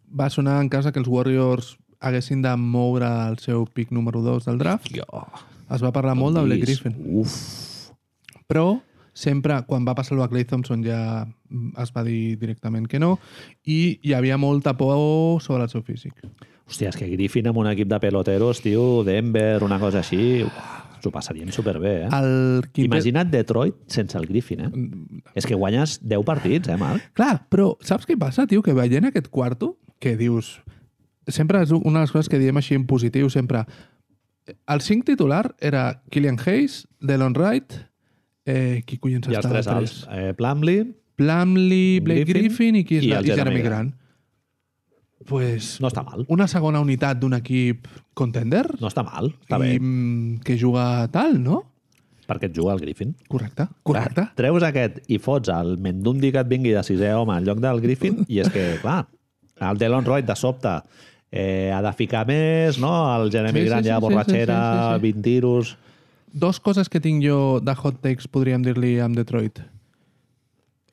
[0.09, 4.45] Va sonar en casa que els Warriors haguessin de moure el seu pic número 2
[4.47, 4.87] del draft.
[4.95, 5.25] Jo,
[5.69, 6.95] Es va parlar molt de Blake Griffin.
[7.21, 7.91] Uf,
[8.49, 8.79] Però
[9.13, 11.27] sempre, quan va passar el Clay Thompson ja
[11.77, 13.17] es va dir directament que no
[13.65, 16.13] i hi havia molta por sobre el seu físic.
[16.69, 20.88] hòstia, és que Griffin amb un equip de peloteros, tio, Denver, una cosa així, uf,
[21.03, 22.09] s'ho passaríem superbé, eh?
[22.15, 22.89] El quintet...
[22.89, 24.71] Imagina't Detroit sense el Griffin, eh?
[25.37, 27.11] És que guanyes 10 partits, eh, Marc?
[27.17, 28.63] Clar, però saps què passa, tio?
[28.65, 30.57] Que veient aquest quarto, que dius...
[31.29, 33.65] Sempre és una de les coses que diem així en positiu, sempre...
[34.49, 37.75] El 5 titular era Killian Hayes, Delon Wright,
[38.49, 39.99] eh, qui collons I els tres alts.
[40.09, 40.87] Eh, Plumlee,
[41.19, 43.95] Plumlee, Blake Griffin Griffin, i qui és i la, i Jeremy Jeremy Grant.
[45.29, 46.25] Pues no està mal.
[46.33, 47.87] una segona unitat d'un equip
[48.17, 49.79] contender No està mal, està i bé.
[49.79, 51.63] mm, que juga tal, no?
[52.29, 53.15] perquè et juga al Griffin.
[53.27, 54.21] Correcte, correcte.
[54.21, 57.57] Clar, treus aquest i fots el Mendundi que et vingui de sisè home en lloc
[57.63, 59.07] del Griffin i és que, clar,
[59.65, 60.75] el Delon Wright de sobte
[61.31, 62.91] eh, ha de ficar més, no?
[63.15, 65.01] El Jeremy Sí, sí, Grant sí, ja sí, borratxera, sí, sí, sí.
[65.09, 65.77] 20 tiros...
[66.31, 69.63] Dos coses que tinc jo de hot takes, podríem dir-li, amb Detroit.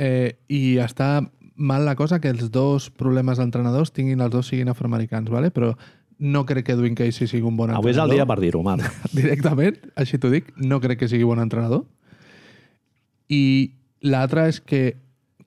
[0.01, 1.19] Eh, I està
[1.57, 5.51] mal la cosa que els dos problemes d'entrenadors tinguin els dos siguin afroamericans, ¿vale?
[5.51, 5.75] però
[6.19, 8.13] no crec que Edwin Casey sigui un bon Avui és entrenador.
[8.13, 8.87] el dia per dir-ho, Marc.
[9.17, 11.85] Directament, així t'ho dic, no crec que sigui bon entrenador.
[13.29, 13.73] I
[14.07, 14.97] l'altre és que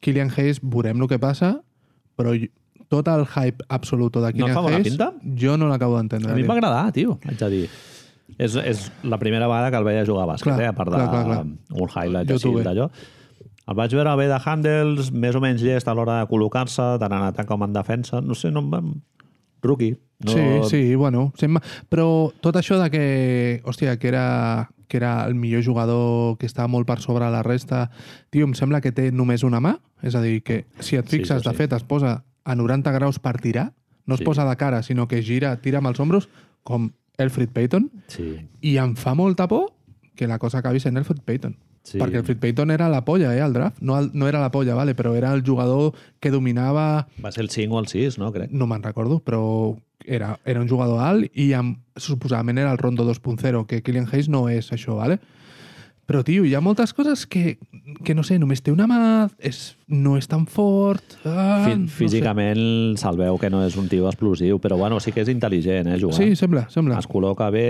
[0.04, 1.56] Killian Hayes, veurem el que passa,
[2.20, 2.34] però
[2.90, 5.12] tot el hype absoluto de No Killian bona Hayes, pinta?
[5.38, 6.32] jo no l'acabo d'entendre.
[6.32, 7.70] A mi em va agradar, tio, haig de dir.
[8.38, 10.70] És, és la primera vegada que el veia jugar a bàsquet, Clar, eh?
[10.70, 11.46] a part clar, clar, clar.
[11.74, 12.90] d'un highlight així t'ho ve.
[13.70, 17.14] El vaig veure bé de handles, més o menys llest a l'hora de col·locar-se, tant
[17.14, 18.22] en atac com en defensa.
[18.22, 18.94] No sé, no em.
[19.62, 19.98] Rookie.
[20.26, 20.32] No...
[20.32, 21.32] Sí, sí, bueno.
[21.92, 26.68] Però tot això de que, hòstia, que era, que era el millor jugador, que estava
[26.72, 27.90] molt per sobre la resta,
[28.32, 29.76] tio, em sembla que té només una mà.
[30.02, 31.56] És a dir, que si et Sí, fixes, de sí.
[31.56, 33.74] fet, es posa a 90 graus per tirar,
[34.08, 34.26] no es Sí.
[34.26, 36.30] posa de cara, sinó que gira, tira amb els ombros,
[36.64, 39.74] com Elfrid Payton, Sí, i em fa molta por
[40.16, 41.58] que la cosa acabi sent Elfrid Payton.
[41.90, 41.98] Sí.
[41.98, 43.80] Perquè Elfrid Payton era la polla, eh, al draft.
[43.82, 47.42] No, el- no era la polla, vale, però era el jugador que dominava va ser
[47.44, 48.32] el 5 o el 6, no?
[48.32, 48.52] Crec.
[48.52, 49.76] no me'n recordo, però
[50.06, 54.30] era, era un jugador alt i amb, suposadament era el Rondo 2.0, que Killian Hayes
[54.30, 55.20] no és això, ¿vale?
[56.10, 57.60] Però, tio, hi ha moltes coses que,
[58.04, 61.04] que no sé, només té una mà, és, no és tan fort...
[61.24, 65.12] Ah, Fí no físicament se'l veu que no és un tio explosiu, però bueno, sí
[65.14, 66.02] que és intel·ligent, eh, sé.
[66.02, 66.18] jugant.
[66.18, 66.98] Sí, sembla, sembla.
[66.98, 67.68] Es col·loca bé,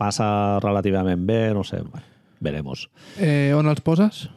[0.00, 2.06] passa relativament bé, no sé, bueno,
[2.40, 2.88] veremos.
[3.18, 4.28] Eh, on els poses?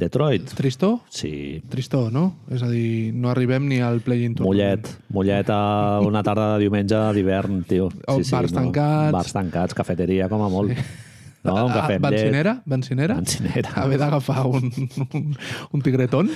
[0.00, 1.00] Detroit, Tristó?
[1.10, 2.36] sí, Tristó, no?
[2.48, 6.96] És a dir, no arribem ni al play-in Mollet, mollet a una tarda de diumenge
[7.16, 7.90] d'hivern, tio.
[8.08, 9.12] O bars tancats.
[9.12, 10.72] Bars tancats, cafeteria, com a molt.
[11.42, 12.20] No, un cafè amb llet.
[12.20, 12.52] Bencinera?
[12.68, 13.14] Bencinera?
[13.16, 13.70] Bencinera.
[13.82, 14.70] Haver d'agafar un,
[15.16, 15.30] un,
[15.72, 16.28] un tigretón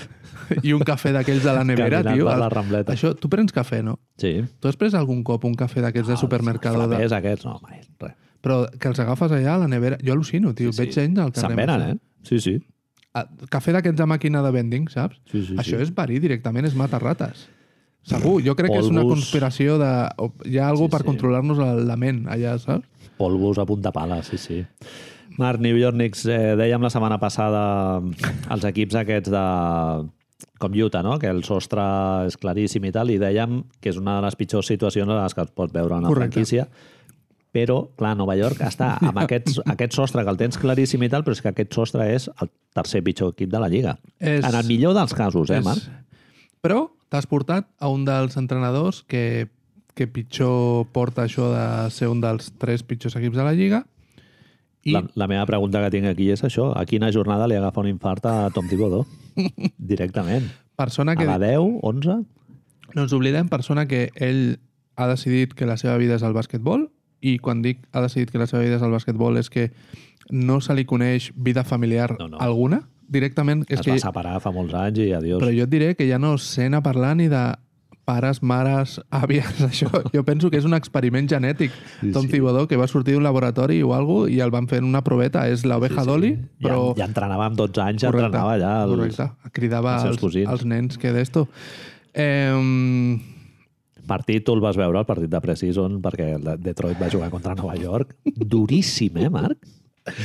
[0.63, 2.29] i un cafè d'aquells de la nevera, Caminant tio.
[2.31, 2.95] per la Rambleta.
[2.97, 3.99] Això, tu prens cafè, no?
[4.21, 4.39] Sí.
[4.61, 6.73] Tu has pres algun cop un cafè d'aquests de supermercat?
[6.75, 6.87] De...
[6.89, 8.17] Flapers aquests, no, mai, res.
[8.45, 9.97] Però que els agafes allà a la nevera...
[10.05, 10.71] Jo al·lucino, tio.
[10.73, 10.83] Sí, sí.
[10.85, 11.49] Veig gent al carrer.
[11.55, 12.29] Se'n venen, eh?
[12.29, 12.55] Sí, sí.
[13.17, 15.17] Ah, Cafè d'aquests de màquina de vending, saps?
[15.31, 15.83] Sí, sí, Això sí.
[15.87, 17.47] és verí directament, és matar rates.
[18.05, 19.91] Segur, jo crec que és una conspiració de...
[20.51, 21.07] Hi ha algú Sí, per sí.
[21.09, 21.57] controlar-nos
[21.89, 22.85] la ment allà, saps?
[23.17, 24.59] Polvos a punta pala, sí, sí.
[25.39, 27.63] Marc, New York Knicks, eh, dèiem la setmana passada
[28.53, 29.45] els equips aquests de
[30.61, 31.17] com Utah, no?
[31.19, 31.83] que el sostre
[32.29, 35.35] és claríssim i tal, i dèiem que és una de les pitjors situacions en les
[35.35, 36.35] que es pot veure una Correcte.
[36.45, 36.69] franquícia,
[37.55, 41.23] però, clar, Nova York està amb aquest, aquest sostre que el tens claríssim i tal,
[41.23, 43.97] però és que aquest sostre és el tercer pitjor equip de la Lliga.
[44.19, 45.87] És- En el millor dels casos, eh, És- Marc?
[46.65, 49.47] Però t'has portat a un dels entrenadors que,
[49.95, 53.85] que pitjor porta això de ser un dels tres pitjors equips de la Lliga
[54.85, 56.73] i La, la meva pregunta que tinc aquí és això.
[56.77, 59.07] A quina jornada li agafa un infart a Tom Thibodeau?
[59.79, 60.51] Directament.
[60.77, 61.25] persona A que...
[61.25, 62.19] la 10, 11?
[62.95, 64.59] No ens oblidem, persona que ell
[64.97, 66.89] ha decidit que la seva vida és el bàsquetbol
[67.25, 69.71] i quan dic ha decidit que la seva vida és el bàsquetbol és que
[70.31, 72.39] no se li coneix vida familiar No, no.
[72.41, 72.83] alguna.
[73.09, 73.93] Directament és Es que...
[73.97, 75.43] va separar fa molts anys i adiós.
[75.43, 77.43] Però jo et diré que ja no sent a parlar ni de
[78.05, 79.89] pares, mares, àvies, això.
[80.13, 81.73] Jo penso que és un experiment genètic.
[82.03, 82.35] Sí, Tom sí.
[82.35, 85.47] Thibodeau, que va sortir d'un laboratori o alguna i el van fer en una proveta.
[85.49, 86.11] És l'oveja Sí, sí.
[86.11, 86.83] Dolly, Ja, però...
[87.01, 89.31] ja entrenava amb 12 anys, ja entrenava ja els, correcte.
[89.57, 90.49] Cridava els cosins.
[90.53, 91.47] als nens que d'esto.
[92.13, 92.53] Eh,
[94.09, 97.77] partit, tu el vas veure, el partit de Precision, perquè Detroit va jugar contra Nova
[97.81, 98.17] York.
[98.25, 99.59] Duríssim, eh, Marc?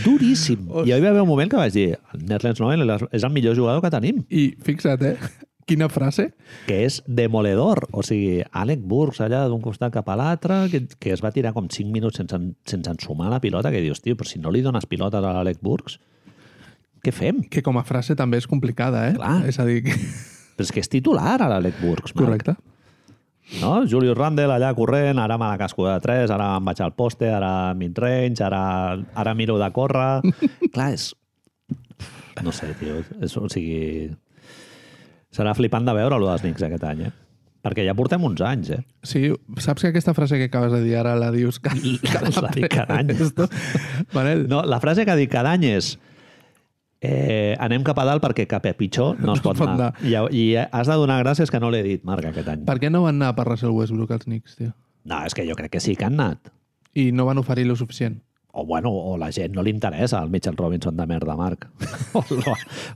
[0.03, 0.65] Duríssim.
[0.83, 1.93] I hi va haver un moment que vaig dir
[2.27, 2.83] Nerlens Noel
[3.15, 5.15] és el millor jugador que tenim, I fixa't, eh?
[5.69, 6.31] Quina frase.
[6.65, 7.83] que és demoledor.
[7.93, 11.53] O sigui, Alec Burks allà d'un costat cap a l'altre, que, que es va tirar
[11.53, 14.63] com 5 minuts sense, sense ensumar la pilota, que dius, tio, però si no li
[14.65, 15.99] dones pilotes a l'Alec Burks,
[17.05, 17.43] què fem?
[17.53, 19.13] Que com a frase també és complicada, eh?
[19.15, 19.35] Clar.
[19.47, 19.93] És a dir, que...
[20.57, 22.25] Però és que és titular, a l'Alec Burks, Marc.
[22.25, 22.57] correcte.
[23.57, 23.71] No?
[23.89, 27.31] Julius Randle allà corrent, ara me la casco de 3, ara em vaig al poste,
[27.33, 28.61] ara mid-range, ara,
[29.17, 30.21] ara miro de córrer...
[30.75, 31.09] Clar, és...
[32.45, 33.01] No sé, tio.
[33.19, 34.11] És, o sigui...
[35.33, 37.11] Serà flipant de veure-lo dels Knicks aquest any, eh?
[37.65, 38.79] Perquè ja portem uns anys, eh?
[39.03, 39.25] Sí,
[39.59, 43.01] saps que aquesta frase que acabes de dir ara la dius cada, La dic cada
[43.01, 43.11] any.
[43.27, 43.49] Esto,
[44.15, 45.97] Manel, No, la frase que dic cada any és
[47.01, 49.93] eh, anem cap a dalt perquè cap a pitjor no es pot pot anar.
[50.03, 52.65] I, I has de donar gràcies que no l'he dit, Marc, aquest any.
[52.67, 54.73] per què no van anar per Russell Westbrook els Knicks, tio?
[55.09, 56.51] No, és que jo crec que sí que han anat.
[56.99, 58.19] I no van oferir lo suficient.
[58.51, 61.67] o bueno, o la gent no li interessa el Mitchell Robinson de merda, Marc.
[62.17, 62.23] o,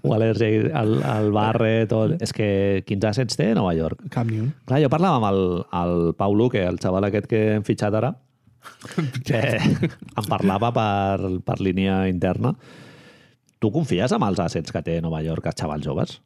[0.02, 2.08] o l'RJ, el, el Barret, o...
[2.20, 4.02] És que quins assets té Nova York?
[4.12, 4.50] Cap ni un.
[4.66, 5.44] Clar, jo parlava amb el,
[5.80, 8.16] el Pau Luque, el xaval aquest que hem fitxat ara,
[9.28, 12.56] que em parlava per, per línia interna.
[13.64, 16.18] Tu confies amb els assets que té Nova York, els xavals joves?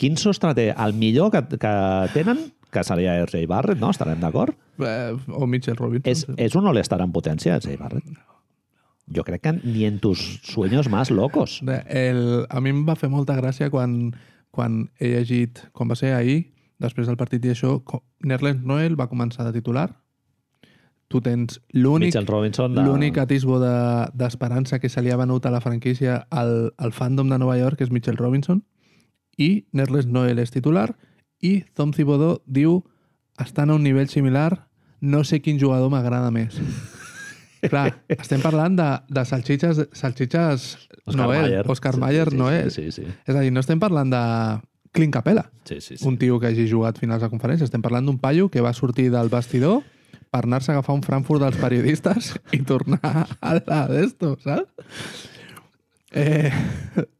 [0.00, 0.70] Quin sostre té?
[0.72, 1.72] El millor que, que
[2.14, 3.90] tenen, que seria RJ Barrett, no?
[3.92, 4.56] Estarem d'acord?
[4.80, 6.08] Eh, o Mitchell Robinson.
[6.08, 8.08] És, és un all-star en potència, RJ Barrett?
[9.12, 11.60] Jo crec que ni en tus sueños más locos.
[11.68, 14.14] El, a mi em va fer molta gràcia quan,
[14.50, 17.76] quan he llegit, quan va ser ahir, després del partit i això,
[18.24, 19.90] Nerlens Noel va començar de titular.
[21.12, 22.82] Tu tens l'únic Robinson de...
[22.86, 27.28] l'únic atisbo de- d'esperança que se li ha venut a la franquícia al, al fandom
[27.28, 28.62] de Nova York, que és Mitchell Robinson,
[29.36, 30.94] i Nerlens Noel és titular,
[31.42, 32.80] i Tom Thibodeau diu
[33.40, 34.68] estan a un nivell similar,
[35.00, 36.56] no sé quin jugador m'agrada més.
[37.72, 40.64] Clar, estem parlant de, de salxitxes, salxitxes
[41.06, 41.64] Oscar Noel, Mayer.
[41.70, 42.70] Oscar Sí, Mayer sí, Noel.
[42.74, 43.08] Sí, sí, sí.
[43.26, 44.22] És a dir, no estem parlant de
[44.92, 46.04] Clint Capella, sí, sí, sí.
[46.08, 47.64] un tio que hagi jugat finals de conferència.
[47.68, 49.80] Estem parlant d'un paio que va sortir del vestidor
[50.32, 55.28] per anar-se a agafar un Frankfurt dels periodistes i tornar a la d'esto, saps?
[56.12, 56.50] Eh,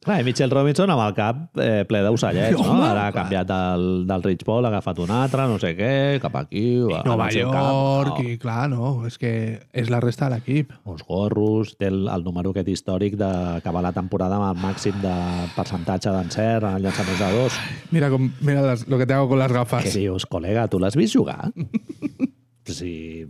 [0.04, 2.74] Clar, i Mitchell Robinson amb el cap eh, ple d'ocellets, no?
[2.74, 5.92] Home, Ara ha canviat del, del Rich Paul, ha agafat un altre, no sé què,
[6.20, 6.64] cap aquí...
[6.90, 9.30] va, Nova York, camp, i clar, no, és que
[9.72, 10.74] és la resta de l'equip.
[10.74, 10.92] no.
[10.92, 15.14] Uns gorros, té el, el número aquest històric d'acabar la temporada amb el màxim de
[15.56, 17.56] percentatge d'encert en el llançament de dos.
[17.96, 19.88] Mira, com, mira les, lo que te hago con las Què gafas.
[19.96, 21.48] dius, col·lega, tu l'has vist jugar?
[22.68, 23.26] sí,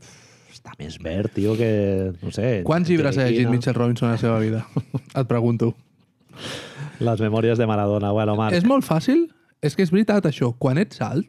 [0.52, 1.70] està més verd, tio, que...
[2.22, 2.62] No sé...
[2.66, 4.64] Quants llibres ha llegit Mitchell Robinson a la seva vida?
[5.18, 5.72] Et pregunto.
[7.02, 8.12] Les memòries de Maradona.
[8.14, 9.26] Bueno, Marc, És molt fàcil?
[9.62, 10.52] És que és veritat, això.
[10.58, 11.28] Quan ets alt,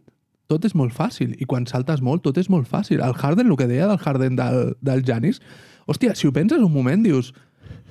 [0.52, 1.34] tot és molt fàcil.
[1.42, 3.02] I quan saltes molt, tot és molt fàcil.
[3.06, 5.42] El Harden, el que deia del Harden del, del Janis,
[5.90, 7.34] hòstia, si ho penses un moment, dius,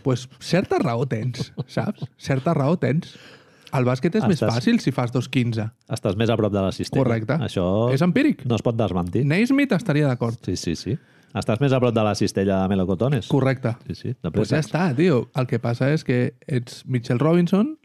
[0.03, 2.07] pues certa raó tens, saps?
[2.19, 3.15] Certa raó tens.
[3.73, 5.71] El bàsquet és més Estàs- fàcil si fas 2.15.
[5.89, 7.03] estàs més a prop de la cistella.
[7.05, 7.33] Correcte.
[7.41, 8.45] Això És empíric.
[8.45, 9.25] no es pot desmentir.
[9.25, 10.37] Naismith estaria d'acord.
[10.45, 10.99] Sí, sí, sí.
[11.35, 13.29] Estàs més a prop de la cistella de melocotones.
[13.29, 13.75] Correcte.
[13.89, 15.31] Sí, sí, Pues ja està, tio.
[15.35, 17.79] El que passa és que ets Mitchell Robinson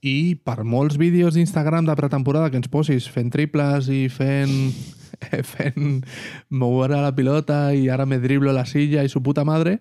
[0.00, 4.72] i per molts vídeos d'Instagram de pretemporada que ens posis fent triples i fent
[5.54, 6.04] fent
[6.48, 9.80] moure la pilota i ara me driblo la silla i su puta madre,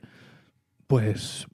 [0.88, 1.48] pues...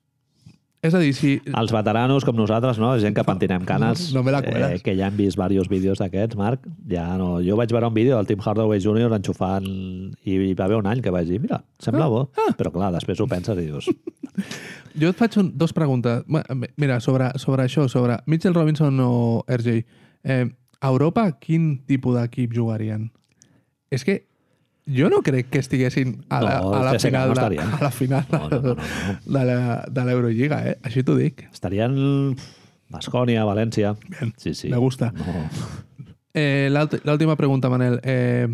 [0.79, 1.33] És a dir, si...
[1.59, 2.93] Els veteranos com nosaltres, no?
[3.03, 6.37] gent que pentinem canes, no me la eh, que ja han vist diversos vídeos d'aquests,
[6.39, 7.41] Marc, ja no...
[7.43, 9.11] Jo vaig veure un vídeo del Tim Hardaway Jr.
[9.17, 9.67] enxufant
[10.23, 13.19] i hi va haver un any que vaig dir, mira, sembla bo, però clar, després
[13.19, 13.91] ho penses i dius,
[14.99, 16.23] Jo et faig un, dos preguntes.
[16.79, 19.83] Mira, sobre, sobre això, sobre Mitchell Robinson o RJ.
[20.23, 20.45] Eh,
[20.79, 23.09] a Europa, quin tipus d'equip jugarien?
[23.91, 24.28] És que
[24.89, 27.91] jo no crec que estiguessin a la, No, a la final, no de, a la
[27.91, 29.81] final No, no, no, no.
[29.89, 30.77] de l'Eurolliga, eh?
[30.83, 31.45] Així t'ho dic.
[31.51, 32.35] estarien
[32.89, 33.95] Bascònia, València...
[34.09, 34.69] Bien, Sí, sí.
[34.69, 35.11] me gusta.
[35.13, 35.45] No.
[36.33, 36.69] Eh,
[37.03, 37.99] L'última pregunta, Manel.
[38.03, 38.47] Eh,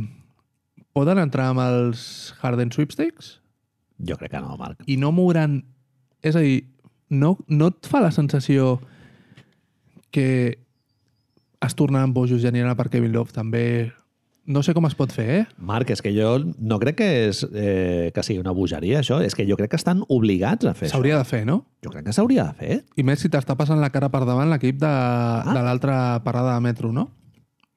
[0.93, 3.39] poden entrar amb els Harden Sweepstakes
[3.99, 4.83] Jo crec que no, Marc.
[4.87, 5.61] i no mouran...
[6.21, 6.65] És a dir,
[7.09, 8.79] no, no et fa la sensació
[10.11, 10.57] que
[11.65, 13.91] es tornaran bojos i aniran per Kevin Love també?
[14.45, 15.43] No sé com es pot fer, eh?
[15.57, 19.17] Marc, és que jo no crec que, és, eh, que sigui una bogeria, això.
[19.25, 20.99] És que jo crec que estan obligats a fer això.
[20.99, 21.63] S'hauria de fer, no?
[21.81, 22.77] Jo crec que s'hauria de fer.
[22.95, 24.93] I més si t'està passant la cara per davant l'equip de,
[25.49, 27.09] de l'altra parada de metro, no?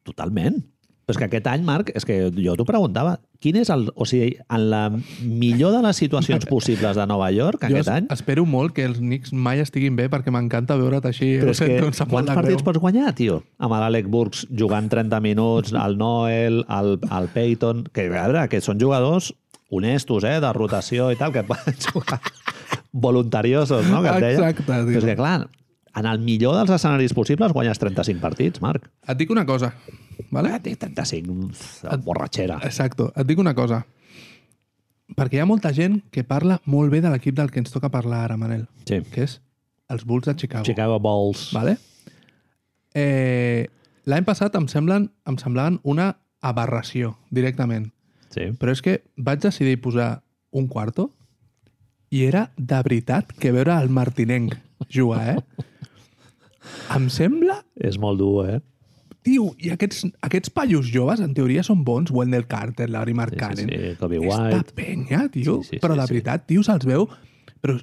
[0.05, 0.61] Totalment.
[1.09, 3.87] Però és que aquest any, Marc, és que jo t'ho preguntava, quin és el...
[3.97, 4.81] O sigui, en la
[5.25, 8.85] millor de les situacions possibles de Nova York, jo aquest es- any, espero molt que
[8.85, 11.31] els Knicks mai estiguin bé perquè m'encanta veure't així.
[11.41, 12.65] però és que quants partits greu.
[12.67, 13.39] pots guanyar, tio?
[13.57, 17.87] Amb l'Alec Burks jugant 30 minuts, el Noel, el, el Peyton...
[17.89, 19.33] Que, a veure, que són jugadors
[19.73, 22.21] honestos, eh, de rotació i tal, que poden jugar
[22.93, 24.13] voluntariosos, no?, que.
[24.35, 24.85] Exacte, tio.
[24.93, 25.49] Però és que, clar,
[25.97, 28.91] en el millor dels escenaris possibles guanyes 35 partits, Marc.
[29.09, 29.73] Et dic una cosa,
[30.31, 30.55] vale?
[30.57, 32.59] Eh, 35, borratxera.
[32.65, 33.13] Exacto.
[33.17, 33.85] Et dic una cosa.
[35.17, 37.89] Perquè hi ha molta gent que parla molt bé de l'equip del que ens toca
[37.91, 39.01] parlar ara, Manel, Sí.
[39.11, 39.41] que és
[39.89, 40.65] els Bulls de Chicago.
[40.65, 41.51] Chicago Bulls.
[41.53, 41.79] Vale?
[42.95, 43.69] Eh,
[44.09, 47.91] L'any passat em, semblen, em semblaven una aberració, directament.
[48.33, 48.47] Sí.
[48.57, 51.11] Però és que vaig decidir posar un quarto
[52.09, 54.55] i era de veritat que veure el Martinenc
[54.89, 55.65] jugar, eh?
[56.95, 58.59] Em sembla És molt dur, eh?
[59.27, 62.13] Tio, i aquests, aquests paios joves, en teoria, són bons.
[62.15, 63.67] Wendell Carter, Larry Markkanen.
[63.69, 64.77] Sí, sí, sí, Kobe White.
[64.79, 65.59] penya, tio.
[65.63, 66.15] Sí, sí, però sí, de sí.
[66.15, 67.09] veritat, tio, se'ls veu...
[67.59, 67.75] Però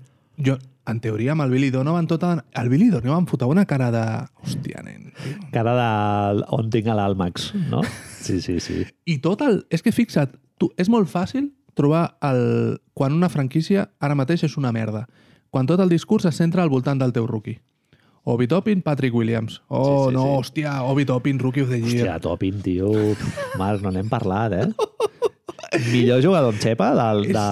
[0.48, 0.56] jo,
[0.88, 2.32] en teoria, amb el Billy Donovan, tota...
[2.56, 4.06] El Billy Donovan fotava una cara de...
[4.46, 5.12] Hòstia, nen.
[5.20, 5.36] Tio.
[5.54, 7.84] Cara de on tinc a l'Almax, no?
[8.26, 8.82] Sí, sí, sí.
[9.06, 9.62] I tot el...
[9.70, 12.80] És que fixa't, tu, és molt fàcil trobar el...
[12.96, 15.06] quan una franquícia ara mateix és una merda.
[15.52, 17.60] Quan tot el discurs es centra al voltant del teu rookie.
[18.26, 19.60] Obi Toppin, Patrick Williams.
[19.70, 20.30] Oh, Sí, sí, no, sí.
[20.40, 22.08] hòstia, Obi Toppin, rookie of the year.
[22.08, 22.90] Hòstia, Topin, tio.
[23.62, 24.70] Marc, no n'hem parlat, eh?
[25.92, 27.46] millor jugador en xepa del, de,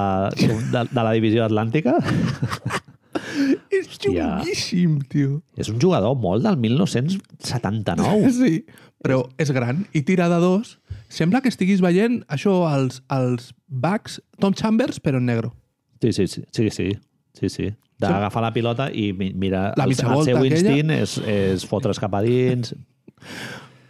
[0.72, 1.98] de, de la divisió atlàntica.
[3.74, 4.28] És Hòstia.
[4.40, 5.42] xunguíssim, tio.
[5.60, 8.32] És un jugador molt del 1979.
[8.40, 8.64] Sí,
[9.04, 10.78] però és gran i tira de dos.
[11.14, 15.54] Sembla que estiguis veient això als, als Bucks, Tom Chambers, però en negro.
[16.02, 16.44] Sí, sí, sí.
[16.52, 16.88] sí, sí,
[17.34, 17.74] sí, sí.
[18.04, 20.46] D'agafar la pilota i mi- mira, La el, el seu aquella.
[20.50, 22.74] instint és, és fotre's cap a dins.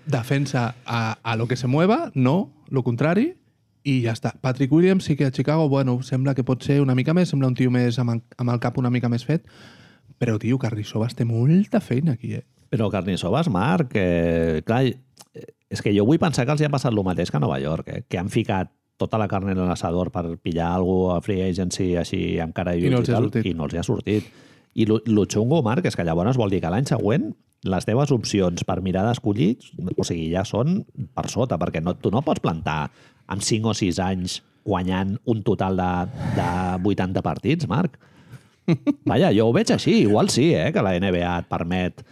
[0.05, 3.37] Defensa a, a lo que se mueva, no, lo contrari,
[3.83, 4.33] i ja està.
[4.41, 7.47] Patrick Williams sí que a Chicago, bueno, sembla que pot ser una mica més, sembla
[7.47, 9.47] un tio més amb, amb el cap una mica més fet,
[10.19, 12.43] però, tio, Carrissovas té molta feina aquí, eh?
[12.69, 16.71] Però Carnissovas, Marc, que, clar, eh, és que jo vull pensar que els hi ha
[16.73, 18.03] passat el mateix que a Nova York, eh?
[18.07, 22.39] que han ficat tota la carn en l'assador per pillar algú a free agency així
[22.43, 24.29] amb cara i I no ha tal, i no els hi ha sortit.
[24.73, 27.31] I lo, lo xungo, Marc, és que llavors vol dir que l'any següent
[27.63, 29.53] les teves opcions per mirar d'escollir,
[29.95, 30.81] o sigui, ja són
[31.15, 32.89] per sota, perquè no, tu no pots plantar
[33.31, 35.91] amb 5 o 6 anys guanyant un total de,
[36.37, 36.49] de
[36.91, 37.95] 80 partits, Marc.
[39.09, 40.03] Vaja, jo ho veig així.
[40.03, 42.03] Igual sí, eh, que la NBA et permet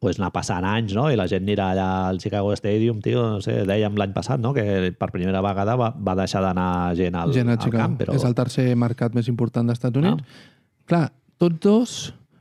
[0.00, 1.08] pues, anar passant anys, no?
[1.10, 4.52] I la gent anirà allà al Chicago Stadium, tio, no sé, dèiem l'any passat, no?,
[4.56, 8.14] que per primera vegada va, va deixar d'anar gent al, Gent al camp, però...
[8.14, 10.22] És el tercer mercat més important dels Estats Units.
[10.22, 10.54] Ah.
[10.88, 11.04] Clar,
[11.40, 11.98] tots dos...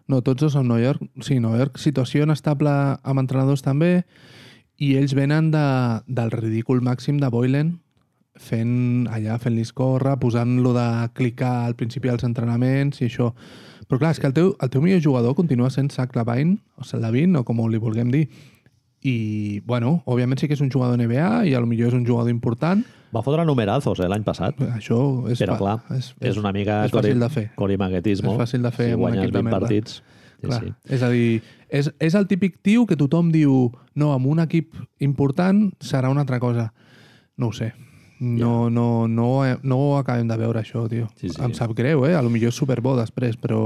[0.08, 1.02] No, tots dos són Nova York.
[1.20, 4.06] Sí, Nova York, situació inestable amb entrenadors també,
[4.80, 5.66] i ells venen de,
[6.08, 7.74] del ridícul màxim de Boylen,
[8.38, 13.32] fent allà, fent-li córrer, posant-lo de clicar al principi dels entrenaments i això.
[13.88, 17.00] Però clar, és que el teu, el teu millor jugador continua sent Zach Lavine, o
[17.00, 18.28] Lavin, o com li vulguem dir.
[19.08, 22.06] I, bueno, òbviament sí que és un jugador NBA i a lo millor és un
[22.06, 22.84] jugador important,
[23.16, 24.58] Va fotre numerazos eh, l'any passat.
[24.76, 24.98] això
[25.32, 27.46] és, Però, clar, és, és, una mica és fàcil de fer.
[27.56, 28.34] corimaguetismo.
[28.34, 29.60] És fàcil de fer si guanyes equip de 20 merda.
[29.60, 30.02] partits.
[30.38, 30.74] Sí, Clar, sí.
[30.94, 34.76] És a dir, és, és el típic tio que tothom diu no, amb un equip
[35.00, 36.74] important serà una altra cosa.
[37.38, 37.72] No ho sé.
[38.20, 39.30] No, no, no,
[39.62, 41.08] no ho acabem de veure, això, tio.
[41.20, 41.42] Sí, sí.
[41.44, 42.16] Em sap greu, eh?
[42.18, 43.62] A lo millor és superbo després, però...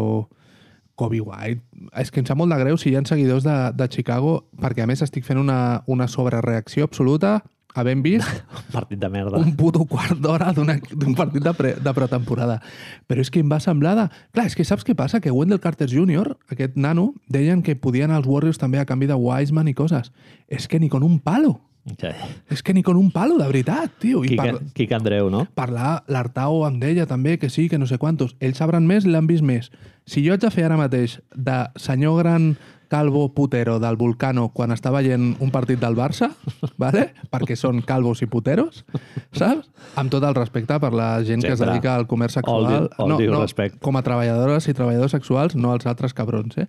[0.99, 1.63] Kobe White...
[1.97, 4.83] És que em sap molt de greu si hi ha seguidors de, de Chicago, perquè
[4.83, 7.39] a més estic fent una, una sobrereacció absoluta
[7.73, 8.27] havent vist
[8.75, 9.39] Partit de merda.
[9.39, 12.59] un puto quart d'hora d'un partit de, pre, de pretemporada.
[13.07, 14.05] Però és que em va semblar de...
[14.35, 15.21] Clar, és que saps què passa?
[15.23, 19.17] Que Wendell Carter Jr., aquest nano, deien que podien els Warriors també a canvi de
[19.17, 20.11] Wiseman i coses.
[20.51, 21.59] És que ni con un palo.
[21.97, 22.07] Sí.
[22.53, 24.23] És que ni con un palo, de veritat, tio.
[24.23, 25.47] I Quique, par Quique Andreu, no?
[25.55, 28.35] parlar, l'Artau amb ella també, que sí, que no sé quantos.
[28.39, 29.71] Ells sabran més, l'han vist més.
[30.05, 32.55] Si jo haig de fer ara mateix de senyor gran
[32.91, 36.27] calvo putero del Vulcano quan està veient un partit del Barça,
[36.77, 37.13] vale?
[37.31, 38.83] perquè són calvos i puteros,
[39.31, 39.69] saps?
[39.95, 41.71] Amb tot el respecte per la gent que es Sempre.
[41.79, 42.65] dedica al comerç All sexual.
[42.67, 43.79] due- all due respect.
[43.81, 46.67] Com a treballadores i treballadors sexuals, no els altres cabrons, eh?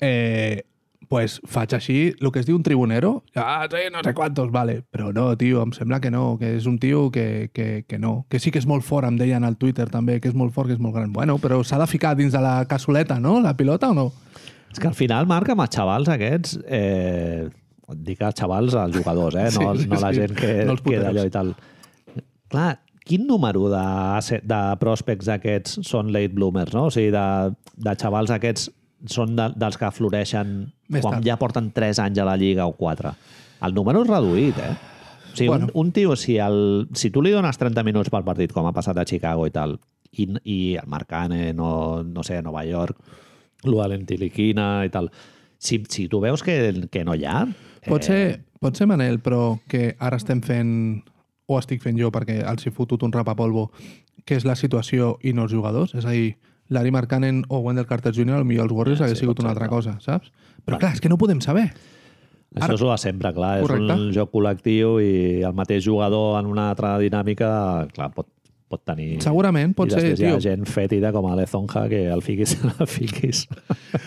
[0.00, 0.64] Eh,
[1.08, 4.80] pues faig així, el que es diu un tribunero, ah, sí, no sé quantos, vale.
[4.90, 8.24] Però no, tio, em sembla que no, que és un tio que, que, que no.
[8.28, 10.66] Que sí que és molt fort, em deien al Twitter també, que és molt fort,
[10.70, 11.12] que és molt gran.
[11.12, 14.08] Bueno, però s'ha de ficar dins de la cassoleta, no?, la pilota o no?
[14.72, 16.58] És que al final, Marc, amb els xavals aquests...
[16.66, 17.46] Eh,
[18.02, 19.46] dic els xavals, els jugadors, eh?
[19.60, 20.18] No, Sí, sí, no la sí.
[20.24, 21.30] gent que, No els que d'allò puteros.
[21.30, 21.54] i tal.
[22.50, 26.88] Clar, quin número de, de prospects aquests són late bloomers, no?
[26.90, 27.26] O sigui, de,
[27.78, 28.68] de xavals aquests
[29.12, 30.56] són de, dels que floreixen
[30.88, 31.26] Més quan tard.
[31.26, 33.12] ja porten 3 anys a la Lliga o 4.
[33.66, 34.74] El número és reduït, eh?
[35.32, 35.66] O sigui, Bueno.
[35.74, 38.72] un, un tio, si, el, si tu li dones 30 minuts per partit, com ha
[38.72, 39.78] passat a Chicago i tal,
[40.12, 42.96] i, i el Marcane, no, no sé, a Nova York,
[43.64, 45.10] l'Alentiliquina i tal,
[45.58, 47.44] si, si tu veus que, que no hi ha...
[47.86, 50.72] Pot ser, pot ser Manel, però que ara estem fent,
[51.46, 53.68] o estic fent jo perquè els he fotut un rapapolvo,
[54.26, 55.94] que és la situació i no els jugadors.
[55.94, 56.32] És a dir,
[56.74, 59.52] Larry Markkanen o Wendell Carter Jr., potser els Warriors Ja, hagués sí, sigut pot una
[59.54, 59.76] altra no?
[59.76, 60.32] cosa, saps?
[60.66, 61.68] Però clar, és que no ho podem saber.
[62.56, 63.60] Això Ara- és de sempre, clar.
[63.62, 63.92] Correcte.
[63.92, 67.50] És un joc col·lectiu i el mateix jugador en una altra dinàmica,
[67.94, 68.28] clar, pot,
[68.68, 69.20] pot tenir...
[69.22, 70.36] Segurament, pot I ser, després hi tio.
[70.36, 73.44] ha gent fètida com a Lezonja que el fiquis, el fiquis.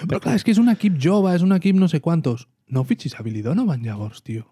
[0.07, 2.47] Però clar, és que és un equip jove, és un equip no sé quantos.
[2.68, 4.47] No fitxis a Billy Donovan llavors, tio.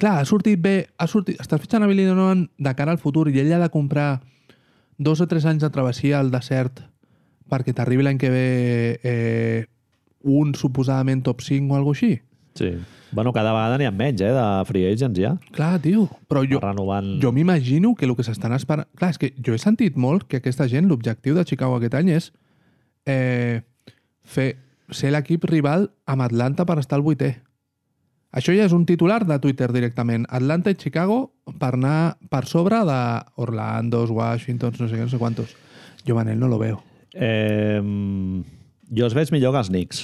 [0.00, 3.26] Clar, ha sortit bé, ha sortit, estàs fitxant a Billy Donovan de cara al futur
[3.28, 4.22] i ell ha de comprar
[4.96, 6.80] dos o tres anys de travessia al desert
[7.52, 8.46] perquè t'arribi l'any que ve
[9.04, 9.66] eh,
[10.24, 12.12] un suposadament top 5 o alguna així.
[12.54, 12.74] Sí.
[13.12, 15.34] Bueno, cada vegada n'hi ha menys, eh, de free agents ja.
[15.52, 17.18] Clar, tio, però jo, Va renovant...
[17.20, 18.88] jo m'imagino que el que s'estan esperant...
[18.96, 22.12] Clar, és que jo he sentit molt que aquesta gent, l'objectiu de Chicago aquest any
[22.16, 22.30] és
[23.04, 23.60] eh,
[24.24, 24.54] fer,
[24.88, 27.34] ser l'equip rival amb Atlanta per estar al vuitè.
[28.32, 30.24] Això ja és un titular de Twitter directament.
[30.32, 33.00] Atlanta i Chicago per anar per sobre de
[33.44, 35.52] Orlando, Washington, no sé què, no sé quantos.
[36.06, 36.80] Jo, Manel, no lo veo.
[37.12, 37.76] Eh,
[38.92, 40.02] jo els veig millor que els Knicks.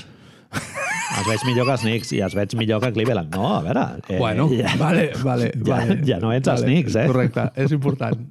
[1.19, 3.35] els veig millor que els Knicks i els veig millor que Cleveland.
[3.35, 3.85] No, a veure...
[4.09, 5.99] Eh, bueno, ja, vale, vale, ja- vale.
[6.09, 7.07] ja no ets els Knicks, eh?
[7.11, 8.29] Correcte, és important.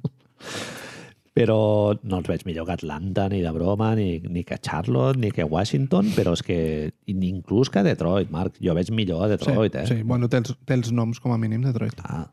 [1.38, 1.58] Però
[2.02, 5.44] no els veig millor que Atlanta, ni de broma, ni, ni que Charlotte, ni que
[5.46, 6.56] Washington, però és que
[7.14, 8.56] ni inclús que Detroit, Marc.
[8.64, 9.86] Jo veig millor a Detroit, sí, eh?
[9.86, 12.02] sí, bueno, té els, té els noms com a mínim de Detroit.
[12.02, 12.24] Ah,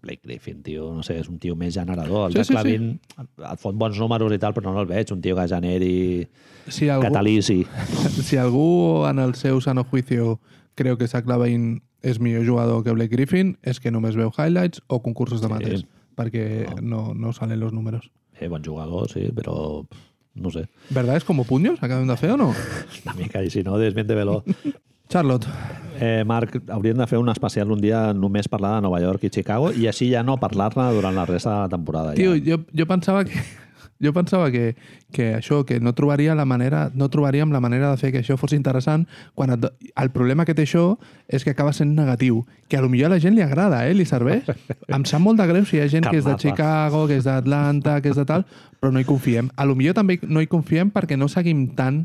[0.00, 2.28] Blake Griffin, tio, no sé, és un tio més generador.
[2.28, 4.88] El Sí, sí, sí, Zach Lavin et fot bons números i tal, però no el
[4.90, 5.10] veig.
[5.14, 5.94] Un tio que generi
[6.68, 7.62] Si algú, catalisi.
[8.28, 10.38] si algú en el seu sano juicio
[10.78, 14.82] creu que Zach Lavine és millor jugador que Blake Griffin, és que només veu highlights
[14.88, 15.84] o concursos de mates,
[16.18, 18.10] perquè no, no salen los números.
[18.40, 19.86] Eh, bon jugador, sí, però
[20.34, 20.68] no sé.
[20.90, 21.82] ¿Verdad es como puños?
[21.82, 22.54] ¿Acabem de fer o no?
[23.04, 24.42] Una mica, i si no, desmiente-velo.
[25.08, 25.48] Charlotte.
[26.02, 29.30] Eh, Marc, hauríem de fer un especial un dia només parlar de Nova York i
[29.30, 32.14] Chicago i així ja no parlar-ne durant la resta de la temporada.
[32.18, 32.56] Tio, ja.
[32.56, 33.42] jo, jo pensava que
[34.02, 34.74] jo pensava que,
[35.12, 38.34] que això, que no trobaria la manera, no trobaríem la manera de fer que això
[38.36, 39.06] fos interessant
[39.38, 40.96] quan et, el problema que té això
[41.28, 43.94] és que acaba sent negatiu, que a lo millor a la gent li agrada, eh,
[43.94, 44.50] li serveix.
[44.96, 46.34] Em sap molt de greu si hi ha gent que és de.
[46.42, 48.42] Chicago, que és d'Atlanta, que és de tal,
[48.80, 49.52] però no hi confiem.
[49.54, 52.02] A lo millor també no hi confiem perquè no seguim tant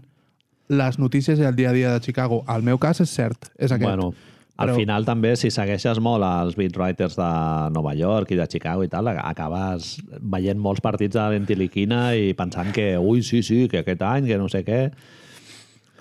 [0.68, 2.44] les notícies i el dia a dia de Chicago.
[2.54, 3.88] El meu cas és cert, és aquest.
[3.88, 4.14] Bueno,
[4.58, 7.30] al Però- final també, si segueixes molt els beat writers de
[7.76, 12.74] Nova York i de Chicago i tal, acabes veient molts partits de l'Entiliquina i pensant
[12.74, 14.82] que, ui, sí, sí, que aquest any, que no sé què...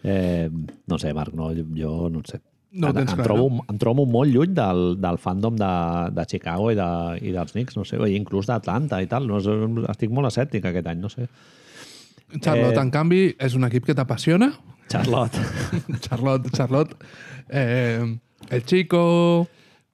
[0.06, 0.48] Eh,
[0.86, 2.40] no sé, Marc, no, jo no sé.
[2.76, 3.64] No tens em, clar, trobo, no?
[3.72, 5.70] em trobo molt lluny del, del fandom de,
[6.14, 6.88] de Chicago i, de,
[7.24, 9.26] i dels Knicks, no sé, i inclús d'Atlanta i tal.
[9.28, 9.40] No,
[9.90, 11.28] estic molt escèptic aquest any, no sé.
[12.40, 14.52] Charlotte, Eh, en canvi, és un equip que t'apassiona.
[14.90, 15.38] Charlotte.
[16.06, 16.96] Charlotte, Charlotte.
[17.48, 18.18] Eh,
[18.50, 19.46] el Chico...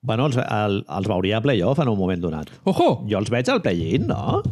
[0.02, 2.50] bueno, els, el, els veuria a playoff en un moment donat.
[2.64, 3.04] Ojo!
[3.08, 4.42] Jo els veig al play-in, no?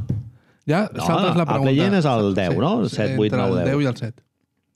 [0.68, 1.62] Ja No, saltes la el pregunta.
[1.64, 2.70] play-in és el 10, no?
[2.85, 3.74] El 7, 8, entre 9, el 10.
[3.74, 4.22] 10 i el 7.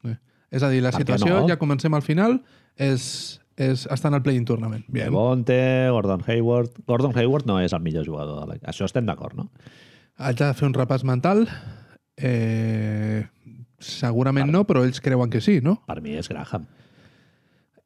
[0.08, 0.16] Bé.
[0.50, 1.48] És a dir, la Per situació, no?
[1.48, 2.40] ja comencem al final,
[2.76, 3.06] és,
[3.56, 4.82] és estar en el play-in tournament.
[4.88, 5.06] Bien.
[5.12, 5.60] Devonte,
[5.94, 6.72] Gordon Hayward...
[6.88, 8.40] Gordon Hayward no és el millor jugador.
[8.42, 8.58] De la...
[8.72, 9.50] Això estem d'acord, no?
[10.18, 11.46] Haig de fer un repàs mental.
[12.16, 13.24] Eh,
[13.82, 15.80] segurament no, però ells creuen que sí, no?
[15.86, 16.66] Per mi és Graham.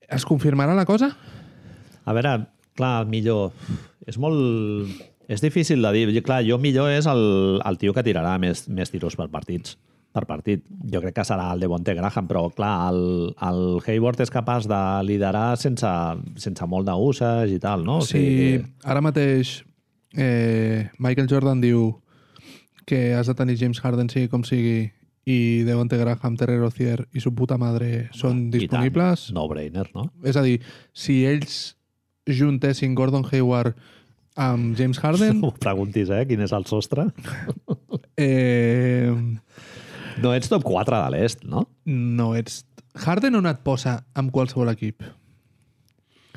[0.09, 1.11] Es confirmarà la cosa?
[2.05, 2.39] A veure,
[2.79, 3.53] clar, el millor...
[4.09, 5.05] És molt...
[5.29, 6.23] És difícil de dir.
[6.25, 9.77] Clar, jo millor és el, el tio que tirarà més, més tiros per partits
[10.19, 10.65] per partit.
[10.89, 13.03] Jo crec que serà el Devonte Graham, però clar, el,
[13.45, 15.91] el Hayward és capaç de liderar sense,
[16.41, 18.01] sense molt d'uses i tal, no?
[18.03, 19.59] O Sí, ara mateix
[20.17, 21.91] eh, Michael Jordan diu
[22.89, 24.89] que has de tenir James Harden sigui com sigui
[25.29, 28.55] i Devonte Graham, Terry Rozier i su puta madre són i tant.
[28.63, 29.27] disponibles.
[29.37, 30.07] No-brainer, no?
[30.25, 30.57] És a dir,
[30.97, 31.75] si ells
[32.25, 33.77] juntessin Gordon Hayward
[34.41, 36.25] amb James Harden, No m'ho preguntis, eh?
[36.31, 37.11] Quin és el sostre?
[38.17, 39.13] eh,
[40.23, 41.67] No ets top 4 de l'est, no?
[41.85, 42.65] no ets...
[42.99, 45.05] Harden on et posa amb qualsevol equip?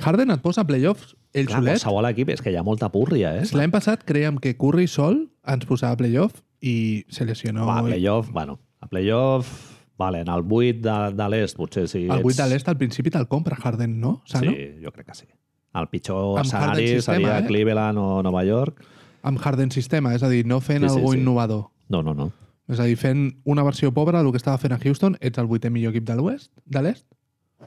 [0.04, 1.74] Harden et posa a playoffs ell Clar, solet?
[1.80, 3.44] qualsevol equip és que hi ha molta púrria, eh?
[3.56, 7.66] L'any passat creiem que Curry sol ens posava a playoff i se lesionó.
[7.66, 9.52] Va, a playoff, bueno, a playoff,
[9.98, 12.04] vale, en el 8 de, de l'est, potser sí.
[12.06, 14.22] el 8 ets- de l'est al principi te'l compra Harden, no?
[14.26, 14.52] Sano?
[14.52, 15.28] Sí, jo crec que sí.
[15.74, 17.46] El pitjor Amb escenari sistema, seria eh?
[17.48, 18.84] Cleveland o Nova York.
[19.24, 21.20] Amb Harden sistema, és a dir, no fent Sí, sí, algú sí.
[21.20, 21.70] innovador.
[21.88, 22.32] No, no, no.
[22.68, 25.48] És a dir, fent una versió pobra del que estava fent a Houston, ets el
[25.48, 27.06] vuitè millor equip de l'oest, de l'est?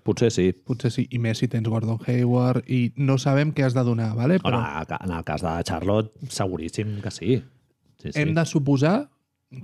[0.03, 0.51] Potser sí.
[0.66, 1.07] Potser sí.
[1.14, 4.40] I més si tens Gordon Hayward i no sabem què has de donar, ¿vale?
[4.42, 4.61] Però...
[4.99, 7.42] En el cas de Charlotte, seguríssim que sí.
[8.03, 8.20] sí, sí.
[8.20, 9.09] hem de suposar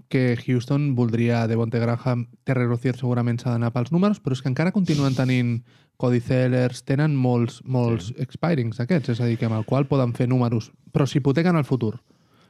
[0.08, 4.50] que Houston voldria Devonte Graham, Terry Rozier segurament s'ha d'anar pels números, però és que
[4.52, 5.56] encara continuen tenint
[6.00, 8.16] Cody Sellers, tenen molts, molts sí.
[8.22, 11.66] expirings aquests, és a dir, que amb el qual poden fer números, però s'hipotequen al
[11.68, 11.98] futur.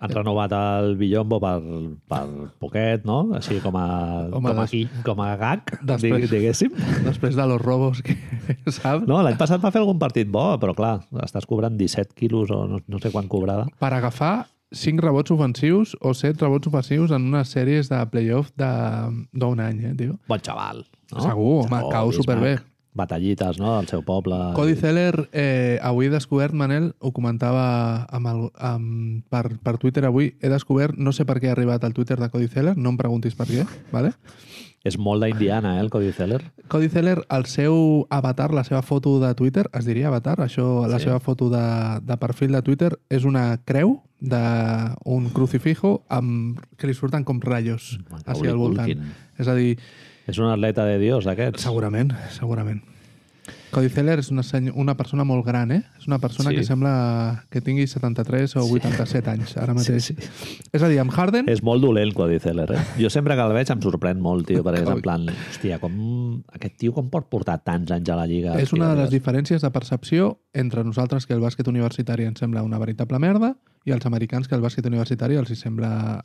[0.00, 1.58] Han renovat el Billombo per,
[2.08, 2.20] per
[2.58, 3.18] poquet, no?
[3.36, 3.86] Així com a,
[4.32, 6.72] Home, com a, des- i- com a gag, Després- diguéssim.
[7.04, 8.16] Després de los robos que
[8.72, 9.04] saps?
[9.06, 10.94] No, l'any passat va fer algun partit bo, però clar,
[11.26, 13.66] estàs cobrant 17 quilos o no, no sé quan cobrava.
[13.78, 19.26] Per agafar 5 rebots ofensius o 7 rebots ofensius en unes sèries de playoff de-
[19.34, 20.16] d'un any, eh, tio.
[20.30, 20.86] Bon xaval.
[21.12, 21.20] No?
[21.26, 22.64] Segur, home, cau Bismarck.
[22.92, 24.34] Batallites, no?, del seu poble.
[24.56, 30.04] Cody Zeller, eh, avui he descobert, Manel, ho comentava amb el, amb, per, per Twitter
[30.08, 32.90] avui, he descobert, no sé per què he arribat al Twitter de Cody Zeller, no
[32.90, 34.10] em preguntis per què, ¿vale?
[34.82, 36.40] És molt d'Indiana, eh, el Cody Zeller.
[36.72, 40.98] Cody Zeller, el seu avatar, la seva foto de Twitter, es diria avatar, això, la
[40.98, 41.04] Sí.
[41.04, 46.94] seva foto de, de perfil de Twitter, és una creu d'un crucifijo amb, que li
[46.94, 49.04] surten com ratllos així al voltant.
[49.38, 49.78] És a dir,
[50.30, 51.62] És un atleta de Dios, d'aquests.
[51.66, 52.82] segurament, segurament.
[53.70, 55.84] Cody Zeller és una, seny- una persona molt gran, eh?
[55.98, 56.56] És una persona Sí.
[56.56, 60.02] que sembla que tingui 73 o 87 anys, ara mateix.
[60.08, 60.16] Sí,
[60.72, 61.48] És a dir, amb Harden...
[61.48, 62.80] És molt dolent, Cody Zeller, eh?
[62.98, 66.42] Jo sempre que el veig em sorprèn molt, tio, perquè és en plan, hòstia, com...
[66.52, 68.58] aquest tio com pot portar tants anys a la Lliga?
[68.60, 72.62] És una de les diferències de percepció entre nosaltres que el bàsquet universitari ens sembla
[72.66, 73.54] una veritable merda
[73.88, 76.20] i als americans que el bàsquet universitari els hi sembla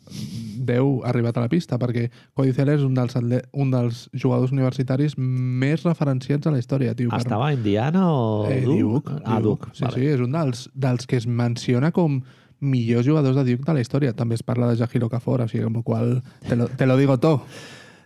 [0.66, 3.16] Déu arribat a la pista, perquè Cody Zeller és un dels,
[3.54, 7.10] un dels jugadors universitaris més referenciats a la història, tio.
[7.10, 9.14] per- Estava a Indiana o Eh, Duke.
[9.24, 9.70] Ah, Duke.
[9.74, 9.96] Sí, vale.
[9.96, 12.22] sí, és un dels, dels que es menciona com
[12.60, 14.14] millors jugadors de Duke de la història.
[14.14, 17.18] També es parla de Jahiro Okafor, sigui, amb el qual te lo, te lo digo
[17.20, 17.44] todo.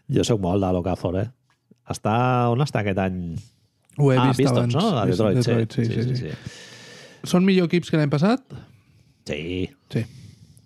[0.09, 1.29] Jo sóc molt de l'Ocafor, eh?
[1.89, 2.49] Està...
[2.51, 3.35] On està aquest any?
[3.97, 4.75] Ho he ah, vist Pistons, abans.
[4.75, 4.97] no?
[4.99, 5.85] A Detroit, Detroit, sí.
[5.85, 7.29] sí, sí, sí, sí.
[7.29, 8.41] Són millor equips que l'any passat?
[9.29, 10.03] Sí, Sí,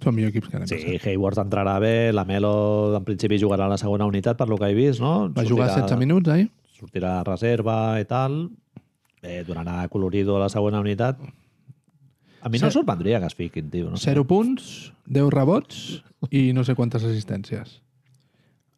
[0.04, 1.08] són millor equips que l'any sí, passat.
[1.12, 4.68] Hayward entrarà bé, la Melo en principi jugarà a la segona unitat, per lo que
[4.72, 5.30] he vist, no?
[5.36, 6.48] Va jugar 16 minuts, eh?
[6.80, 8.50] Sortirà a reserva i tal.
[9.24, 11.20] Bé, donarà colorido a la segona unitat.
[12.44, 12.74] A mi no Sí.
[12.74, 13.90] sorprendria que es fiquin, tio.
[13.90, 14.10] No sé.
[14.12, 17.80] 0 punts, 10 rebots i no sé quantes assistències.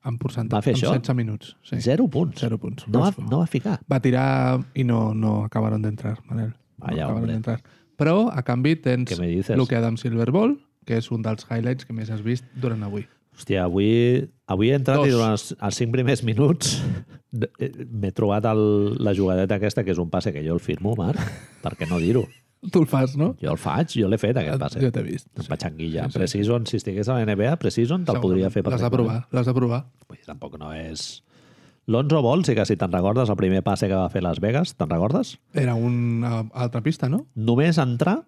[0.05, 0.69] En percentatge.
[0.69, 0.91] En això?
[0.93, 1.55] 16 minuts.
[1.63, 1.79] Sí.
[1.81, 2.39] Zero punts.
[2.39, 2.87] Zero punts.
[2.87, 3.79] No va, no va ficar.
[3.91, 6.49] va tirar i no, no acabaron d'entrar, Manel.
[6.77, 7.31] No Vaya, acabaron hombre.
[7.33, 7.61] d'entrar.
[7.99, 9.55] Però, a canvi, tens dices?
[9.57, 13.05] Luke Adam Silver Ball, que és un dels highlights que més has vist durant avui.
[13.35, 15.09] Hòstia, avui, avui he entrat Dos.
[15.09, 16.77] i durant els, els cinc primers minuts
[17.35, 18.63] eh, m'he trobat el,
[19.03, 21.19] la jugadeta aquesta, que és un passe que jo el firmo, Marc,
[21.63, 22.23] per què no dir-ho?
[22.71, 23.33] Tu el fas, no?
[23.41, 24.79] Jo el faig, jo l'he fet, aquest passe.
[24.81, 25.27] Jo t'he vist.
[25.37, 26.07] Em vaig enguillar.
[26.13, 29.53] Precision, si estigués a la NBA, Precision te'l podria fer L'has de provar, l'has de
[29.57, 29.83] provar.
[30.07, 31.21] Vull dir, tampoc no és...
[31.87, 34.73] L'Onzo Ball, sí que si te'n recordes, el primer passe que va fer Las Vegas,
[34.73, 35.35] te'n recordes?
[35.53, 37.27] Era una altra pista, no?
[37.35, 38.23] Només entrar,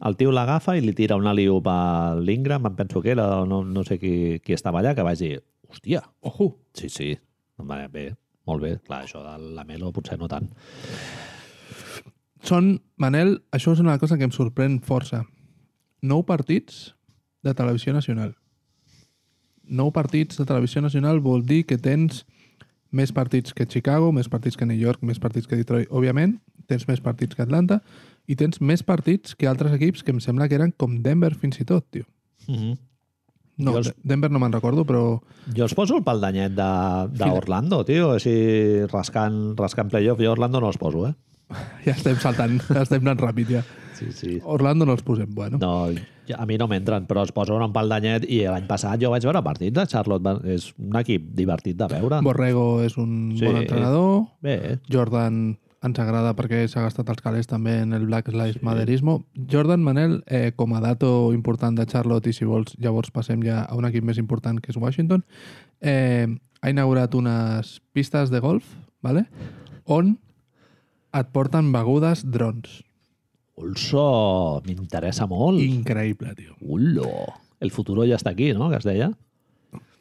[0.00, 3.60] el tio l'agafa i li tira un aliup a l'Ingram, em penso que era, no,
[3.68, 5.34] no sé qui, qui estava allà, que vaig dir,
[5.68, 6.54] hòstia, Ojo!
[6.72, 7.12] sí, sí,
[7.92, 8.06] bé,
[8.48, 8.72] molt bé.
[8.88, 10.48] Clar, això de la Melo potser no tant.
[12.42, 15.22] Són, Manel, això és una cosa que em sorprèn força.
[16.02, 16.94] Nou partits
[17.44, 18.32] de televisió nacional.
[19.62, 22.24] Nou partits de televisió nacional vol dir que tens
[22.92, 26.38] més partits que Chicago, més partits que New York, més partits que Detroit, òbviament,
[26.68, 27.80] tens més partits que Atlanta
[28.28, 31.58] i tens més partits que altres equips que em sembla que eren com Denver fins
[31.60, 32.04] i tot, tio.
[32.46, 32.78] Mm -hmm.
[33.58, 35.20] No, Jo els- De- Denver no me'n recordo, però
[35.54, 40.20] Jo els poso el pal d'anyet d'Orlando, tio, així rascant, rascant playoff.
[40.20, 41.14] Jo Orlando no els poso, eh?
[41.86, 43.62] ja estem saltant, ja estem anant ràpid ja.
[43.98, 44.40] Sí, sí.
[44.44, 45.58] Orlando no els posem, bueno.
[45.60, 45.88] No,
[46.36, 49.24] a mi no m'entren, però es posen un pal d'anyet i l'any passat jo vaig
[49.24, 50.36] veure partits de Charlotte.
[50.48, 52.20] És un equip divertit de veure.
[52.22, 53.44] Borrego és un Sí.
[53.44, 58.28] bon entrenador, Bé, Jordan ens agrada perquè s'ha gastat els calés també en el Black
[58.28, 58.60] Lives sí.
[58.62, 59.24] Maderismo.
[59.50, 63.62] Jordan Manel, eh, com a dato important de Charlotte, i si vols llavors passem ja
[63.64, 65.24] a un equip més important que és Washington,
[65.80, 66.28] eh,
[66.62, 68.64] ha inaugurat unes pistes de golf
[69.02, 69.26] ¿vale?
[69.86, 70.18] on
[71.12, 72.84] et porten begudes drons.
[73.60, 75.60] Ulso, m'interessa molt.
[75.60, 76.56] Increïble, tio.
[76.60, 77.10] Ullo.
[77.60, 79.12] El futuro ja està aquí, no?, que es deia.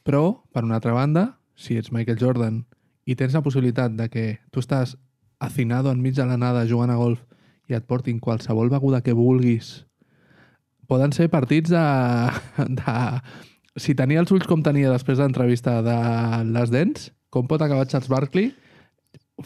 [0.08, 1.26] Però, per una altra banda,
[1.56, 2.64] si ets Michael Jordan
[3.06, 4.96] i tens la possibilitat de que tu estàs
[5.42, 7.22] hacinado enmig de la nada jugant a golf
[7.70, 9.86] i et portin qualsevol beguda que vulguis,
[10.88, 11.86] poden ser partits de...
[12.82, 12.98] de...
[13.80, 16.00] Si tenia els ulls com tenia després de l'entrevista de
[16.52, 18.50] les dents, com pot acabar Charles Barkley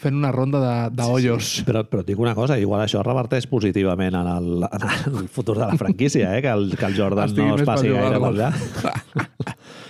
[0.02, 1.64] fent una ronda de, de hoyos.
[1.68, 5.58] Però, però et dic una cosa, igual això reverteix positivament en el, en el futur
[5.60, 6.42] de la franquícia, eh?
[6.46, 8.52] que, el, que el Jordan Estigui no es passi gaire per allà.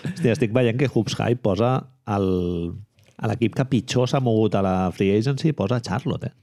[0.06, 1.76] Hòstia, estic veient que Hoops Hype posa
[2.16, 2.28] el,
[3.18, 6.36] a l'equip que pitjor s'ha mogut a la free agency, posa Charlotte, eh?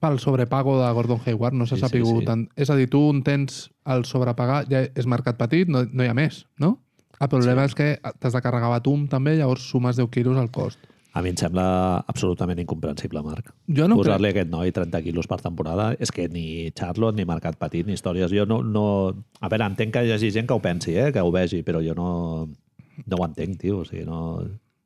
[0.00, 2.26] pel sobrepago de Gordon Hayward, no s'ha Sí, sí, sapigut sí.
[2.28, 2.42] tant.
[2.60, 6.10] És a dir, tu en tens el sobrepagar, ja és mercat petit, no, no hi
[6.10, 6.74] ha més, no?
[7.18, 7.72] El problema sí.
[7.72, 10.78] és que t'has de carregar Batum també, llavors sumes 10 quilos al cost.
[11.18, 11.64] A mi em sembla
[12.06, 13.50] absolutament incomprensible, Marc.
[13.74, 17.26] Jo no Posar-li a aquest noi 30 quilos per temporada és que ni Charlotte, ni
[17.26, 18.30] Mercat Petit, ni històries...
[18.30, 18.84] Jo no, no...
[19.42, 21.08] A veure, entenc que hi hagi gent que ho pensi, eh?
[21.14, 22.10] que ho vegi, però jo no,
[23.02, 23.80] no ho entenc, tio.
[23.82, 24.20] O sigui, no...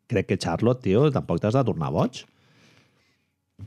[0.09, 2.23] Crec que Charlotte, tio, tampoc t'has de tornar boig.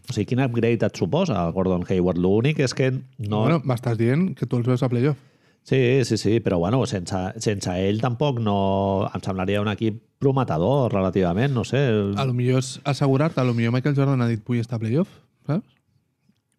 [0.02, 2.18] O sigui, quin upgrade et suposa el Gordon Hayward?
[2.18, 3.46] L'únic és que no...
[3.46, 5.22] Bueno, m'estàs dient que tu els veus a playoff.
[5.66, 9.10] Sí, sí, sí, però bueno, sense, sense ell tampoc no...
[9.10, 11.82] Em semblaria un equip prometedor relativament, no sé.
[12.22, 14.84] A lo millor és assegurar-te, a lo millor Michael Jordan ha dit vull estar a
[14.84, 15.10] playoff,
[15.50, 15.66] saps?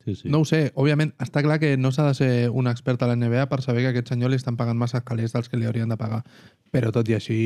[0.03, 0.31] Sí, sí.
[0.31, 0.73] No ho sé.
[0.75, 3.85] Òbviament, està clar que no s'ha de ser un expert a la NBA per saber
[3.85, 6.25] que aquest senyor li estan pagant massa calés dels que li haurien de pagar.
[6.75, 7.39] Però tot i així,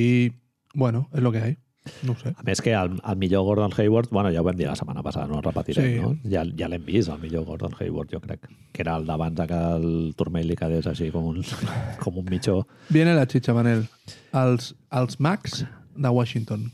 [0.73, 1.59] bueno, és el que hi ha.
[2.07, 2.33] No sé.
[2.37, 5.03] A més que el, el millor Gordon Hayward, bueno, ja ho vam dir la setmana
[5.03, 6.01] passada, no ho repetirem, Sí.
[6.01, 6.15] no?
[6.31, 8.49] Ja, ja l'hem vist, el millor Gordon Hayward, jo crec.
[8.73, 11.43] Que era el d'abans que el turmell li quedés així com un,
[12.03, 12.63] com un mitjó.
[12.89, 13.87] Viene la xitxa, Manel.
[14.33, 15.65] Els, els Macs
[15.97, 16.71] de Washington.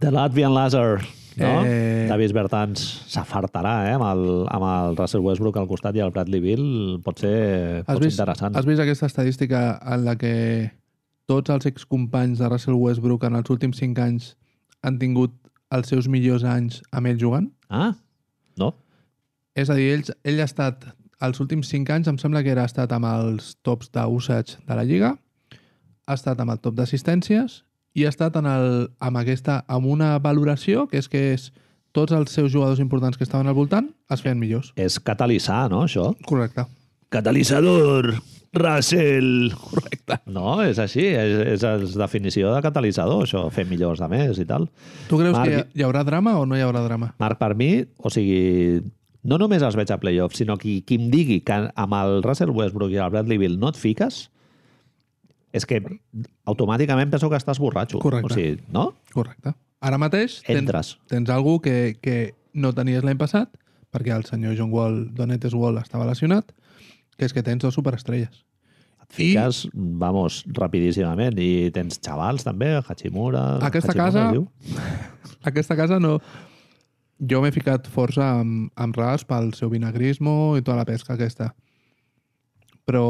[0.00, 1.00] The Latvian Laser,
[1.36, 1.50] no?
[1.68, 2.06] Eh.
[2.08, 2.80] Davis Bertans
[3.12, 3.92] s'afartarà, eh?
[3.98, 6.64] Amb el, amb el Russell Westbrook al costat i el Bradley Bill
[7.04, 8.56] pot ser, pot Has ser vist, interessant.
[8.56, 10.32] has vist aquesta estadística en la que
[11.30, 14.32] tots els excompanys de Russell Westbrook en els últims 5 anys
[14.82, 15.36] han tingut
[15.70, 17.50] els seus millors anys amb ell jugant?
[17.70, 17.92] Ah,
[18.58, 18.72] no?
[19.54, 20.88] És a dir, ell, ell ha estat
[21.22, 24.86] els últims 5 anys em sembla que era estat amb els tops d'usage de la
[24.88, 25.14] Lliga,
[26.08, 27.60] ha estat amb el top d'assistències
[27.94, 28.68] i ha estat en el,
[28.98, 31.50] amb, aquesta, amb una valoració que és que és
[31.94, 34.72] tots els seus jugadors importants que estaven al voltant es feien millors.
[34.78, 36.10] És catalitzar, no, això?
[36.26, 36.66] Correcte.
[37.10, 38.14] Catalitzador,
[38.52, 39.52] Russell...
[39.54, 40.16] Correcte.
[40.26, 44.46] No, és així, és, és la definició de catalitzador, això, fer millors de més i
[44.48, 44.66] tal.
[45.08, 47.12] Tu creus Marc, que hi, haurà drama o no hi haurà drama?
[47.22, 48.82] Marc, per mi, o sigui,
[49.22, 52.50] no només els veig a playoffs, sinó que qui em digui que amb el Russell
[52.56, 54.24] Westbrook i el Bradley Bill no et fiques,
[55.54, 55.80] és que
[56.50, 58.02] automàticament penso que estàs borratxo.
[58.02, 58.32] Correcte.
[58.32, 58.90] O sigui, no?
[59.14, 59.54] Correcte.
[59.80, 60.94] Ara mateix tens, Entres.
[61.08, 63.54] tens algú que, que no tenies l'any passat,
[63.94, 66.52] perquè el senyor John Wall, Donetes Wall, estava lesionat,
[67.20, 68.42] que és que tens dos superestrelles.
[69.04, 71.36] Et fiques, vamos, rapidíssimament.
[71.38, 73.58] I tens xavals, també, Hachimura...
[73.66, 75.10] Aquesta Hachimura, casa-?
[75.52, 76.18] Aquesta casa no...
[77.20, 81.50] Jo m'he ficat força amb, amb Ras pel seu vinagrismo i tota la pesca aquesta.
[82.88, 83.04] Però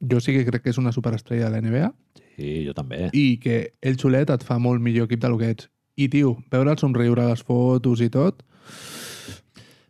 [0.00, 1.90] jo sí que crec que és una superestrella de la NBA
[2.38, 3.10] Sí, jo també.
[3.12, 5.68] i que el xulet et fa molt millor equip del que ets.
[6.00, 8.40] I, tio, veure'l somriure a les fotos i tot...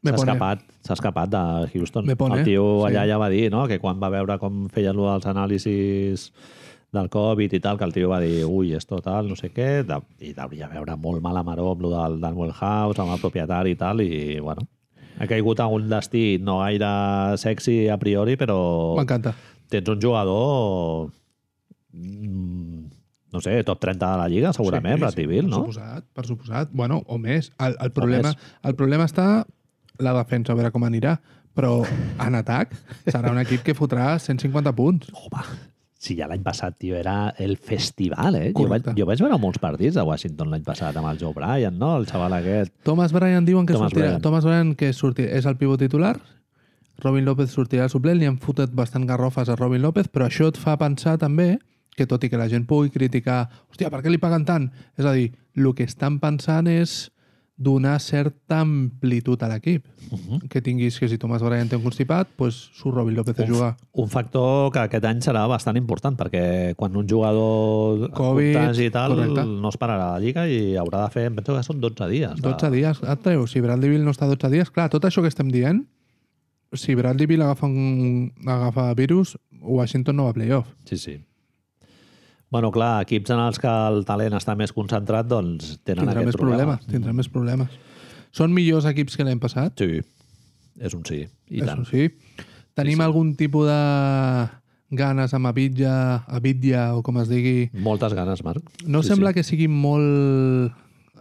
[0.02, 2.06] S'ha escapat, s'ha escapat de Houston.
[2.06, 2.90] Me pone, el tio sí.
[2.90, 3.66] allà ja va dir no?
[3.70, 6.30] que quan va veure com feien lo dels anàlisis
[6.92, 9.80] del Covid i tal, que el tio va dir ui, és total, no sé què,
[9.88, 13.72] de, i devia veure molt mala maró amb lo del Danwell House, amb el propietari
[13.72, 14.66] i tal, i bueno,
[15.16, 18.58] ha caigut a un destí no gaire sexy a priori, però
[18.98, 19.32] M'encanta.
[19.72, 21.08] tens un jugador
[21.96, 22.84] mm,
[23.32, 25.62] no sé, top 30 de la Lliga, segurament, sí, Bradley Bill, no?
[25.62, 26.72] Per suposat, per suposat.
[26.76, 27.48] Bueno, o més.
[27.56, 28.52] El, el, problema, més.
[28.68, 29.28] el problema està
[29.98, 31.18] la defensa, a veure com anirà.
[31.52, 32.72] Però en atac
[33.04, 35.10] serà un equip que fotrà 150 punts.
[35.12, 35.42] Home,
[36.02, 38.48] si ja l'any passat, tio, era el festival, eh?
[38.56, 41.76] Jo vaig, jo vaig veure molts partits de Washington l'any passat amb el Joe Bryan,
[41.78, 41.92] no?
[42.00, 42.72] El xaval aquest.
[42.88, 44.24] Thomas Bryan diuen que Thomas sortirà, Bryant.
[44.24, 46.16] Thomas Bryan que sortirà, és el pivot titular,
[47.02, 50.50] Robin López sortirà al suplent, li han fotut bastant garrofes a Robin López, però això
[50.50, 51.60] et fa pensar també
[51.94, 54.70] que tot i que la gent pugui criticar hòstia, per què li paguen tant?
[54.98, 57.11] És a dir, el que estan pensant és
[57.62, 59.84] donar certa amplitud a l'equip.
[60.10, 60.48] Uh -huh.
[60.48, 63.76] Que tinguis que si Thomas Bryan té un constipat, pues surt Robin López a jugar.
[63.92, 69.14] Un factor que aquest any serà bastant important, perquè quan un jugador Covid, i tal
[69.14, 69.44] correcte.
[69.44, 72.34] no es pararà la Lliga i haurà de fer, em penso que són 12 dies.
[72.34, 73.46] de- 12 dies, et treu.
[73.46, 75.86] Si Bradley Bill no està 12 dies, clar, tot això que estem dient,
[76.72, 80.66] si Bradley Bill agafa, un, agafa virus, Washington no va a playoff.
[80.84, 81.20] Sí, sí.
[82.52, 86.28] Bueno, clar, equips en els que el talent està més concentrat, doncs tenen Tindrà aquest
[86.34, 86.76] més problema.
[86.76, 87.78] problemes, tindrà més problemes.
[88.32, 89.72] Són millors equips que l'any passat?
[89.80, 90.02] Sí,
[90.80, 91.86] és un sí, i Això tant.
[91.88, 92.10] sí.
[92.76, 93.04] Tenim sí.
[93.04, 93.78] algun tipus de
[94.96, 97.70] ganes amb Abidja, Abidja o com es digui.
[97.72, 98.62] Moltes ganes, Marc.
[98.84, 99.34] No Sí, sembla sí.
[99.40, 100.72] que sigui molt...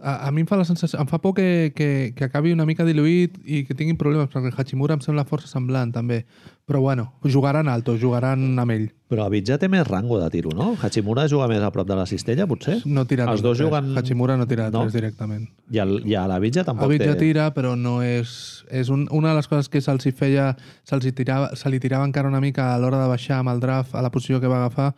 [0.02, 0.98] A, a mi em fa la sensació...
[0.98, 4.50] Em fa por que, que, que acabi una mica diluït i que tinguin problemes, perquè
[4.50, 6.24] el Hachimura em sembla força semblant, també.
[6.66, 8.88] Però bueno, jugaran alto, jugaran amb ell.
[9.12, 10.72] Però Abidja té més rango de tiro, no?
[10.82, 12.80] Hachimura juga més a prop de la cistella, potser?
[12.84, 13.68] No tira Els dos tres.
[13.68, 14.80] juguen- Hachimura no tira No.
[14.82, 15.46] tres directament.
[15.70, 17.20] I, el, i a l'Abidja tampoc Abidja té...
[17.28, 18.64] tira, però no és...
[18.70, 20.56] És un, una de les coses que se'ls feia...
[20.82, 23.94] Se'ls tirava, se li tirava encara una mica a l'hora de baixar amb el draft
[23.94, 24.94] a la posició que va agafar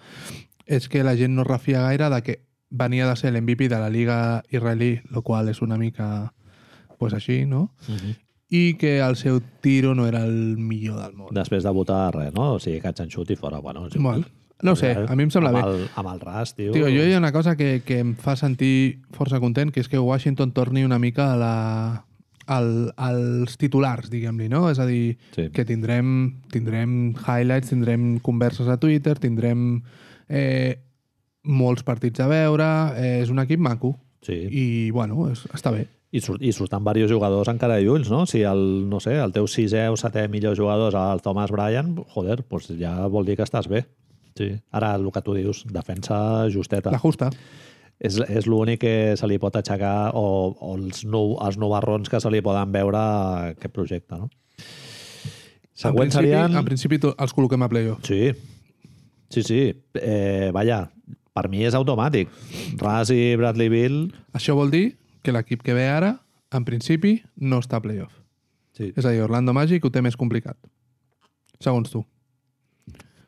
[0.64, 2.38] és que la gent no refia gaire de que
[2.74, 6.32] venia de ser l'MVP de la Liga israelí, el qual és una mica
[6.98, 7.70] pues així, no?
[7.88, 8.16] Uh -huh.
[8.50, 11.28] I que el seu tiro no era el millor del món.
[11.34, 12.54] Després de votar res, no?
[12.54, 13.58] O sigui, catch and shoot i fora.
[13.58, 14.20] Bueno, igual.
[14.20, 14.26] Bueno,
[14.62, 15.64] no sé, a mi em sembla amb bé.
[15.70, 16.72] El, amb el ras, tio.
[16.72, 19.88] Tio, jo hi ha una cosa que, que em fa sentir força content, que és
[19.88, 22.06] que Washington torni una mica a la,
[22.46, 24.70] al, als titulars, diguem-li, no?
[24.70, 25.50] És a dir, Sí.
[25.50, 29.82] que tindrem, tindrem highlights, tindrem converses a Twitter, tindrem
[30.28, 30.83] eh,
[31.44, 32.66] molts partits a veure,
[33.20, 33.94] és un equip maco.
[34.24, 34.36] Sí.
[34.48, 35.84] I, bueno, és, està bé.
[36.14, 38.22] I, surt, I surten diversos jugadors encara de lluny, no?
[38.30, 41.96] Si el, no sé, el teu sisè o setè millor jugador és el Thomas Bryan,
[42.14, 43.82] joder, doncs ja vol dir que estàs bé.
[44.38, 44.52] Sí.
[44.74, 46.92] Ara, el que tu dius, defensa justeta.
[46.94, 47.30] La justa.
[47.98, 50.24] És, és l'únic que se li pot aixecar o,
[50.54, 54.30] o els, nou, els novarrons que se li poden veure a aquest projecte, no?
[55.74, 56.56] En Següent principi, serien...
[56.58, 58.02] en principi els col·loquem a playoff.
[58.06, 58.30] Sí,
[59.34, 59.60] sí, sí.
[59.98, 60.84] Eh, vaja,
[61.34, 62.30] per mi és automàtic.
[62.80, 63.98] Ras i Bradley Bill...
[64.38, 64.84] Això vol dir
[65.24, 66.14] que l'equip que ve ara,
[66.54, 68.14] en principi, no està a playoff.
[68.74, 68.92] Sí.
[68.94, 70.58] És a dir, Orlando Magic ho té més complicat.
[71.62, 72.04] Segons tu.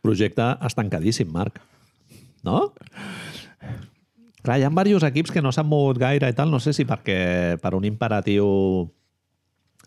[0.06, 1.58] Projecte estancadíssim, Marc.
[2.46, 2.70] No?
[4.46, 6.86] Clar, hi ha diversos equips que no s'han mogut gaire i tal, no sé si
[6.86, 8.46] perquè per un imperatiu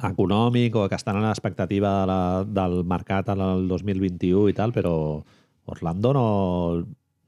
[0.04, 4.76] econòmic o que estan a l'expectativa de la, del mercat en el 2021 i tal,
[4.76, 4.94] però
[5.70, 6.26] Orlando no,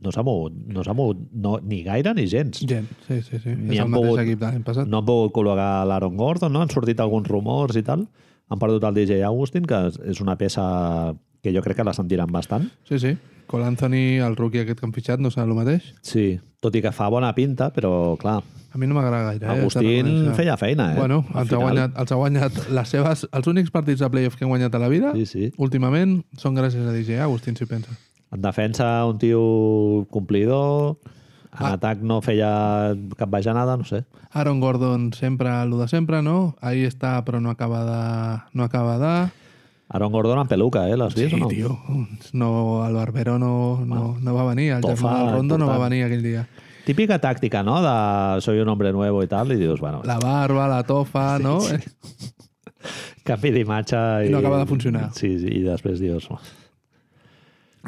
[0.02, 2.60] no s'ha mogut, no s'ha mogut no, ni gaire ni gens.
[2.68, 3.50] Gent, sí, sí, sí.
[3.56, 4.88] Ni és el mateix pogut- equip de l'any passat.
[4.88, 6.62] No han pogut col·locar l'Aaron Gordon, no?
[6.62, 8.08] Han sortit alguns rumors i tal.
[8.50, 12.28] Han perdut el DJ Augustin, que és una peça que jo crec que la sentiran
[12.32, 12.68] bastant.
[12.90, 13.16] Sí, sí.
[13.48, 15.94] Cole Anthony, el rookie aquest que han fitxat, no serà el mateix?
[16.02, 18.42] Sí, tot i que fa bona pinta, però clar,
[18.74, 19.46] A mi no m'agrada gaire.
[19.46, 20.36] eh, Agustín reconèixer.
[20.38, 20.98] feia feina, eh?
[20.98, 21.62] Bueno, Al els ha, final.
[21.66, 23.28] guanyat, els ha guanyat les seves...
[23.34, 25.52] Els únics partits de playoff que han guanyat a la vida, Sí, sí.
[25.58, 27.92] últimament, són gràcies a DJ Agustín, si penses.
[28.32, 30.98] En defensa, un tio complidor,
[31.60, 31.74] en Ah.
[31.74, 34.06] atac no feia cap bajanada, no sé.
[34.32, 36.56] Aaron Gordon sempre, el de sempre, no?
[36.62, 38.42] Ahí està, però no acaba de...
[38.54, 39.32] No acaba de...
[39.90, 40.96] Aaron Gordon en peluca, eh?
[40.96, 41.48] L'has vist Sí, o no?
[41.50, 41.78] tio.
[42.32, 44.72] No, el Barbero no, no, no va venir.
[44.72, 45.92] El Tofa, germà del Rondo no va important.
[45.92, 46.48] venir aquell dia.
[46.86, 47.82] Típica tàctica, no?
[47.84, 51.60] De soy un hombre nuevo i tal, i dius, bueno, La barba, la tofa, no?
[53.28, 54.28] canvi d'imatge i...
[54.30, 55.10] I no acaba de funcionar.
[55.14, 56.30] Sí, sí, i després dius...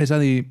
[0.02, 0.48] És a dir,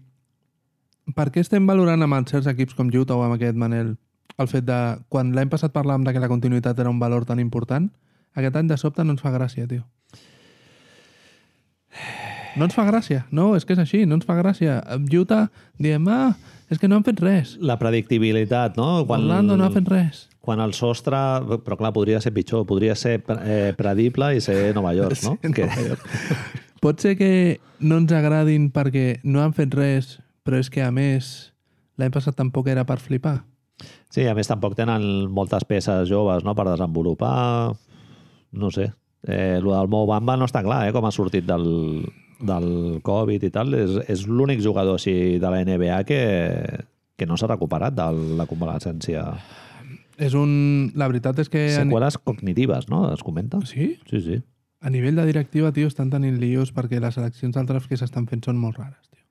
[1.16, 3.96] per què estem valorant amb certs equips com Utah o amb aquest Manel
[4.38, 4.78] el fet de...
[5.12, 7.90] Quan l'any passat parlàvem de que la continuïtat era un valor tan important,
[8.38, 9.84] aquest any de sobte no ens fa gràcia, tio.
[12.56, 13.26] No ens fa gràcia.
[13.32, 14.78] No, és que és així, no ens fa gràcia.
[14.94, 15.46] Amb Utah
[15.80, 16.32] diem, ah,
[16.72, 17.56] és que no han fet res.
[17.60, 19.02] La predictibilitat, no?
[19.04, 20.26] Orlando no ha fet res.
[20.42, 21.16] Quan el sostre...
[21.62, 22.66] Però clar, podria ser pitjor.
[22.68, 25.36] Podria ser eh, predible i ser Nova York, no?
[25.42, 25.68] Sí, que...
[25.68, 25.98] Nova
[26.82, 30.90] Pot ser que no ens agradin perquè no han fet res, però és que, a
[30.90, 31.52] més,
[32.00, 33.36] l'any passat tampoc era per flipar.
[34.10, 36.56] Sí, a més tampoc tenen moltes peces joves no?
[36.58, 37.72] per desenvolupar.
[38.58, 38.90] No sé.
[39.22, 41.66] Eh, el del Mo Bamba no està clar eh, com ha sortit del,
[42.42, 42.68] del
[43.06, 43.74] Covid i tal.
[43.78, 46.22] És, és l'únic jugador així de la NBA que,
[47.14, 48.10] que no s'ha recuperat de
[48.42, 49.28] la convalescència.
[50.18, 50.90] És un...
[50.98, 51.68] La veritat és que...
[51.78, 53.06] Seqüeles cognitives, no?
[53.14, 53.62] Es comenta?
[53.70, 53.94] Sí?
[54.10, 54.42] Sí, sí.
[54.82, 58.26] A nivell de directiva, tio, estan tenint lios perquè les eleccions del draft que s'estan
[58.26, 59.22] fent són molt rares, tio.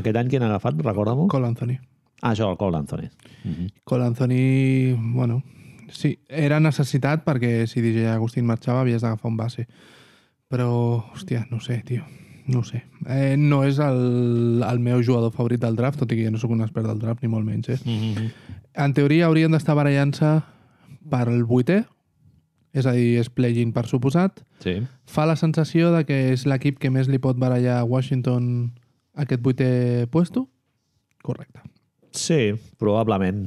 [0.00, 0.80] Aquest any quin ha agafat?
[0.80, 1.28] Recorda-m'ho.
[1.28, 1.76] Cole Anthony.
[2.22, 3.10] Ah, això, el Cole Anthony.
[3.44, 3.72] Mm -hmm.
[3.84, 5.42] Cole Anthony, bueno,
[5.90, 9.66] sí, era necessitat perquè si DJ Agustín marxava havies d'agafar un base.
[10.48, 12.04] Però, hòstia, no sé, tio.
[12.46, 12.84] No sé.
[13.08, 16.38] Eh, no és el, el meu jugador favorit del draft, tot i que jo no
[16.38, 17.68] sóc un expert del draft, ni molt menys.
[17.68, 17.78] Eh?
[17.84, 18.30] Mm -hmm.
[18.74, 20.42] En teoria haurien d'estar barallant-se
[21.10, 21.84] per el vuitè,
[22.76, 24.42] és a dir, és play-in per suposat.
[24.62, 24.78] Sí.
[25.08, 28.72] Fa la sensació de que és l'equip que més li pot barallar a Washington
[29.16, 29.70] aquest vuitè
[30.12, 30.46] puesto?
[31.24, 31.64] Correcte.
[32.16, 33.46] Sí, probablement.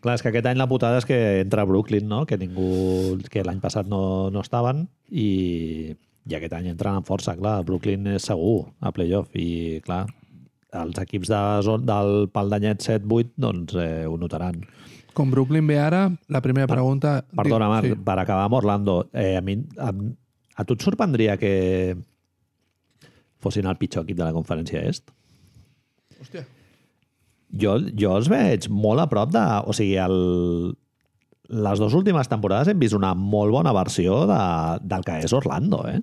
[0.00, 2.24] Clar, és que aquest any la putada és que entra Brooklyn, no?
[2.26, 5.92] que ningú que l'any passat no, no estaven i,
[6.24, 7.58] i aquest any entren amb força, clar.
[7.68, 10.06] Brooklyn és segur a playoff i, clar,
[10.76, 14.60] els equips de, zon- del pal d'anyet 7-8 doncs eh, ho notaran.
[15.16, 17.20] Com Brooklyn ve ara, la primera pregunta...
[17.36, 17.98] Perdona, Marc, sí.
[18.06, 21.96] per acabar amb Orlando, eh, a, mi, a, a tu et sorprendria que
[23.42, 25.10] fossin el pitjor equip de la conferència est?
[26.20, 26.44] Hòstia.
[27.60, 29.42] Jo, jo els veig molt a prop de...
[29.66, 30.16] O sigui, el,
[31.50, 34.40] les dues últimes temporades hem vist una molt bona versió de,
[34.86, 35.98] del que és Orlando, eh?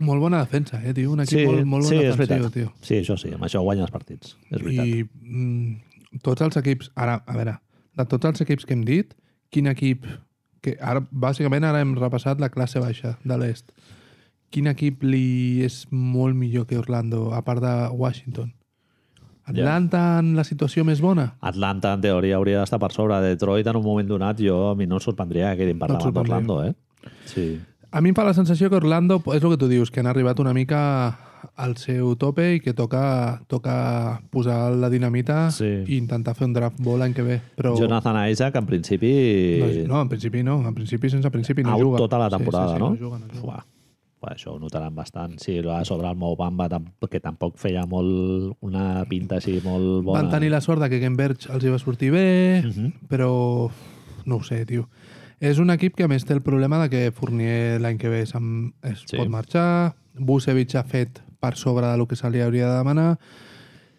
[0.00, 1.12] Molt bona defensa, eh, tio?
[1.12, 2.72] Un equip sí, molt, molt sí, bon és defensiu, tio.
[2.80, 4.34] Sí, això sí, amb això guanyes partits.
[4.48, 4.86] És veritat.
[4.88, 6.88] I mm, tots els equips...
[6.96, 7.58] Ara, a veure,
[8.00, 9.12] de tots els equips que hem dit,
[9.52, 10.08] quin equip...
[10.64, 13.70] Que ara, bàsicament, ara hem repassat la classe baixa de l'est.
[14.52, 18.50] Quin equip li és molt millor que Orlando, a part de Washington?
[19.50, 21.30] Atlanta en la situació més bona?
[21.40, 23.18] Atlanta, en teoria, hauria d'estar per sobre.
[23.24, 25.98] Detroit, en un moment donat, jo a mi no em sorprendria que quedin per No
[25.98, 26.74] davant d'Orlando, eh?
[27.28, 27.46] Sí.
[27.92, 30.06] A mi em fa la sensació que Orlando, és el que tu dius, que han
[30.06, 30.80] arribat una mica
[31.56, 35.64] al seu tope i que toca, toca posar la dinamita Sí.
[35.88, 37.40] i intentar fer un draft bo l'any que ve.
[37.56, 39.10] Però Jonathan Isaac, en principi...
[39.88, 40.60] no, no, en principi no.
[40.68, 41.98] En principi, sense principi, no out juga.
[41.98, 42.90] tota la temporada, sí, sí, sí, no?
[42.90, 43.64] no juga, no juga.
[44.20, 45.38] Uah, això ho notaran bastant.
[45.40, 46.68] Sí, a sobre el Mo Bamba,
[47.10, 50.20] que tampoc feia molt una pinta així molt bona.
[50.22, 53.08] Van tenir la sort que Ken els hi va sortir bé, Mhm.
[53.08, 53.70] però
[54.26, 54.88] no ho sé, tio.
[55.40, 58.20] És un equip que a més té el problema de que Fournier l'any que ve
[58.22, 58.32] es
[59.06, 59.16] Sí.
[59.16, 63.18] pot marxar, Vucevic ha fet per sobre del que se li hauria de demanar.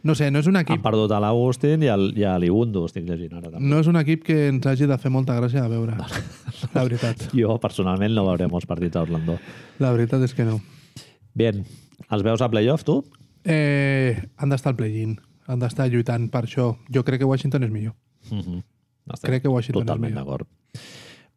[0.03, 2.85] No sé, no és un Han equip perdut a l'Agustin i, el, i a l'Ibundu,
[2.85, 3.65] estic llegint ara també.
[3.67, 5.97] no és un equip que ens hagi de fer molta gràcia de veure.
[6.75, 7.27] La veritat.
[7.33, 9.37] Jo, personalment, no veuré molts partits a Orlando.
[9.79, 10.59] La veritat és que no.
[11.33, 11.65] Bien,
[12.09, 13.03] els veus a playoff, tu?
[13.45, 15.19] Eh, han d'estar al play-in.
[15.47, 16.75] Han d'estar lluitant per això.
[16.89, 17.93] Jo crec que Washington és millor.
[18.29, 18.63] Mm -hmm.
[19.21, 20.25] Crec que Washington és Totalment millor.
[20.25, 20.47] d'acord.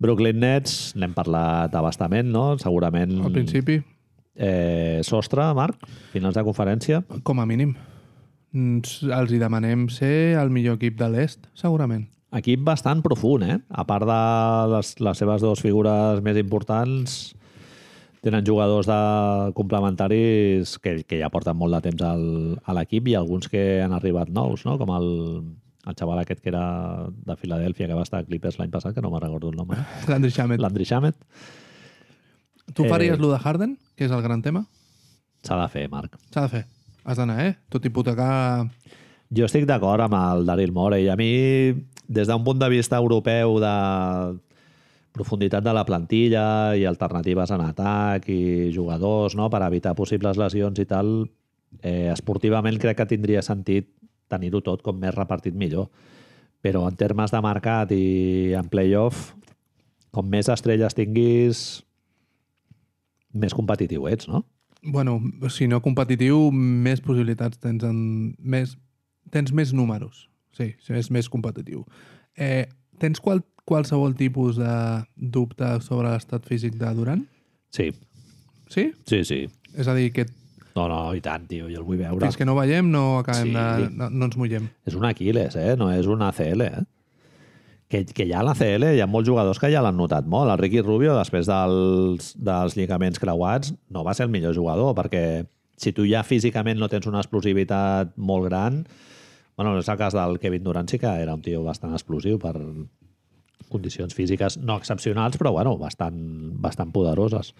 [0.02, 2.54] Brooklyn Nets, n'hem parlat abastament, no?
[2.62, 3.18] Segurament...
[3.24, 3.80] Al principi,
[4.36, 5.76] Eh, sostre, Marc?
[6.10, 7.04] Finals de conferència?
[7.22, 7.76] com a mínim.
[8.54, 12.08] Els hi demanem ser el millor equip de l'est, segurament.
[12.34, 13.60] Equip bastant profund, eh?
[13.70, 14.18] A part de
[14.74, 17.14] les, les seves dues figures més importants,
[18.26, 22.24] tenen jugadors de complementaris que, que ja porten molt de temps al,
[22.64, 24.74] a l'equip i alguns que han arribat nous, no?
[24.82, 25.08] Com el,
[25.86, 26.64] el xaval aquest que era
[27.08, 29.70] de Filadèlfia, que va estar a Clippers l'any passat, que no me'n recordo el nom.
[29.74, 29.82] Eh?
[30.10, 30.62] Landry Shamet.
[30.62, 31.18] Landry Shamet.
[32.72, 34.64] Tu Eh, faries lo de Harden, que és el gran tema?
[35.44, 36.16] S'ha de fer, Marc.
[36.32, 36.64] S'ha de fer.
[37.04, 37.56] Has d'anar, eh?
[37.68, 38.64] Tot hipotecar...
[39.34, 41.08] Jo estic d'acord amb el Daryl Morey.
[41.10, 41.74] A mi,
[42.08, 43.74] des d'un punt de vista europeu de
[45.14, 49.46] profunditat de la plantilla i alternatives en atac i jugadors no?
[49.50, 51.12] per evitar possibles lesions i tal,
[51.82, 53.92] eh, esportivament crec que tindria sentit
[54.34, 55.88] tenir-ho tot com més repartit millor.
[56.64, 59.32] Però en termes de mercat i en playoff,
[60.14, 61.64] com més estrelles tinguis,
[63.34, 64.44] més competitiu ets, no?
[64.84, 65.16] Bueno,
[65.48, 67.98] si no competitiu, més possibilitats tens en...
[68.38, 68.76] Més,
[69.32, 70.26] tens més números.
[70.54, 71.82] Sí, sí, és més competitiu.
[72.36, 72.66] Eh,
[73.02, 74.74] tens qual, qualsevol tipus de
[75.16, 77.24] dubte sobre l'estat físic de Durant?
[77.74, 77.90] Sí,
[78.70, 78.88] Sí?
[79.06, 79.40] sí, sí.
[79.76, 80.24] És a dir, que
[80.74, 82.18] No, no, i tant, tio, jo el vull veure.
[82.26, 83.54] fins que no veiem no acabem Sí.
[83.54, 83.90] de...
[83.94, 84.68] No, no ens mullem.
[84.86, 85.76] És un Aquiles, eh?
[85.78, 86.64] no és un ACL.
[86.66, 86.82] Eh?
[87.88, 90.50] Que, que ja a l'ACL hi ha molts jugadors que ja l'han notat molt.
[90.50, 95.44] El Ricky Rubio, després dels, dels lligaments creuats, no va ser el millor jugador, perquè
[95.78, 98.84] si tu ja físicament no tens una explosivitat molt gran...
[99.54, 102.56] Bueno, és el cas del Kevin Durant, sí que era un tio bastant explosiu per
[103.70, 106.16] condicions físiques no excepcionals, però bueno, bastant,
[106.58, 107.52] bastant poderoses.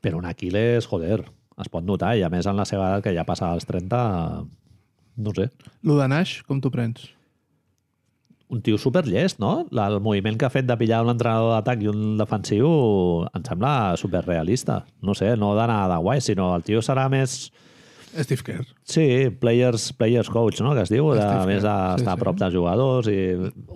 [0.00, 1.26] Però un Aquiles, joder,
[1.62, 4.00] es pot notar, i a més en la seva edat, que ja passa als 30,
[5.16, 5.50] no sé,
[5.82, 7.16] Lo de Nash, com t'ho prens?
[8.48, 9.66] un tio superllest, no?
[9.72, 12.68] El moviment que ha fet de pillar un entrenador d'atac i un defensiu
[13.34, 14.84] em sembla superrealista.
[15.02, 17.46] No sé, no d'anar de guai, sinó el tio serà més...
[18.16, 18.62] Steve Kerr.
[18.88, 20.70] Sí, players, players coach, no?
[20.72, 22.20] que es diu, de, Steve més d'estar sí, a sí.
[22.22, 23.18] prop de jugadors i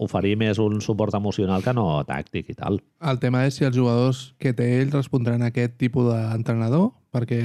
[0.01, 2.79] oferir més un suport emocional que no tàctic i tal.
[3.05, 7.41] El tema és si els jugadors que té ell respondran a aquest tipus d'entrenador, perquè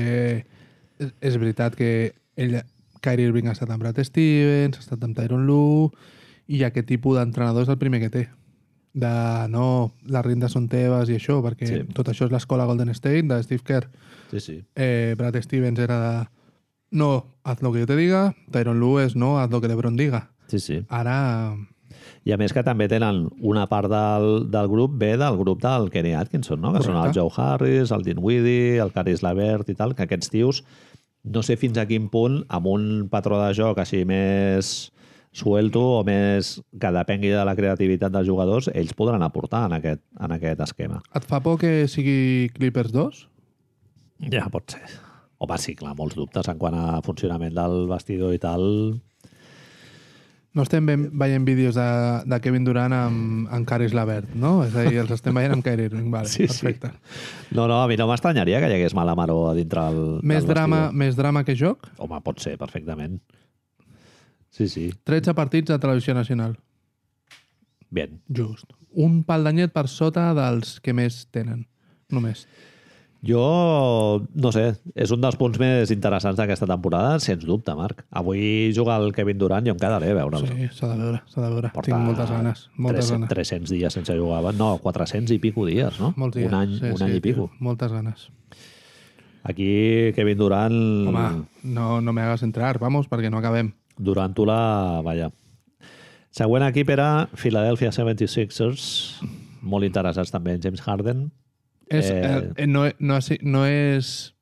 [1.22, 2.62] és, veritat que ell,
[3.02, 5.90] Kyrie Irving ha estat amb Brad Stevens, ha estat amb Tyron Lue,
[6.48, 8.24] i aquest tipus d'entrenador és el primer que té.
[8.96, 9.12] De
[9.52, 11.82] no, les rindes són teves i això, perquè Sí.
[11.82, 11.94] sí.
[11.94, 13.90] tot això és l'escola Golden State de Steve Kerr.
[14.32, 14.64] Sí, sí.
[14.76, 16.28] Eh, Brad Stevens era de
[16.92, 19.98] no, haz lo que yo te diga, Tyron Lue és no, haz lo que LeBron
[19.98, 20.32] diga.
[20.48, 20.86] Sí, sí.
[20.88, 21.58] Ara,
[22.26, 25.92] I a més que també tenen una part del, del grup B del grup del
[25.94, 26.74] Kenny Atkinson, no?
[26.74, 27.22] que són el Correcte.
[27.22, 30.64] Joe Harris, el Dinwiddie, el Caris Lavert i tal, que aquests tios
[31.26, 34.92] no sé fins a quin punt amb un patró de joc així més
[35.36, 40.02] suelto o més que depengui de la creativitat dels jugadors, ells podran aportar en aquest,
[40.18, 41.02] en aquest esquema.
[41.14, 43.26] et fa por que sigui Clippers 2?
[44.32, 44.86] Ja pot ser.
[45.44, 48.64] Home, sí, clar, molts dubtes en quant a funcionament del vestidor i tal.
[50.56, 51.86] No estem ben, veient vídeos de,
[52.32, 54.62] de Kevin Durant amb, amb Caris Lavert, no?
[54.64, 56.08] És a dir, els estem veient amb Kyrie Irving.
[56.14, 56.64] Vale, Sí, sí.
[56.64, 56.94] perfecte.
[57.52, 60.46] No, no, a mi no m'estranyaria que hi hagués mala maró a dintre el, Més,
[60.46, 61.00] del drama, vestidor.
[61.04, 61.90] més drama que joc?
[62.00, 63.20] Home, pot ser, perfectament.
[64.56, 64.86] Sí, sí.
[65.04, 66.56] 13 partits de televisió nacional.
[67.92, 68.22] Bien.
[68.32, 68.72] Just.
[68.96, 71.66] Un pal d'anyet per sota dels que més tenen.
[72.16, 72.46] Només.
[73.26, 78.04] Jo, no sé, és un dels punts més interessants d'aquesta temporada, sens dubte, Marc.
[78.14, 80.46] Avui juga el Kevin Durant i em quedaré a veure'l.
[80.46, 81.72] Sí, s'ha de veure, s'ha de veure.
[81.88, 82.66] Tinc moltes ganes.
[82.78, 83.32] Moltes 300, ganes.
[83.34, 84.54] 300 dies sense jugar.
[84.60, 86.12] No, 400 i pico dies, no?
[86.22, 86.52] Molts dies.
[86.52, 87.48] Un any, sí, un sí, any i pico.
[87.50, 88.28] tio, Moltes ganes.
[89.46, 93.72] Aquí, Kevin Durant, Home, no, no me hagas entrar, vamos, perquè no acabem.
[93.98, 95.32] Durant-la, vaja.
[96.36, 98.86] Següent equip era Philadelphia 76ers,
[99.62, 101.30] molt interessats també en James Harden.
[101.90, 104.34] És, Eh, eh, no, no, és- no és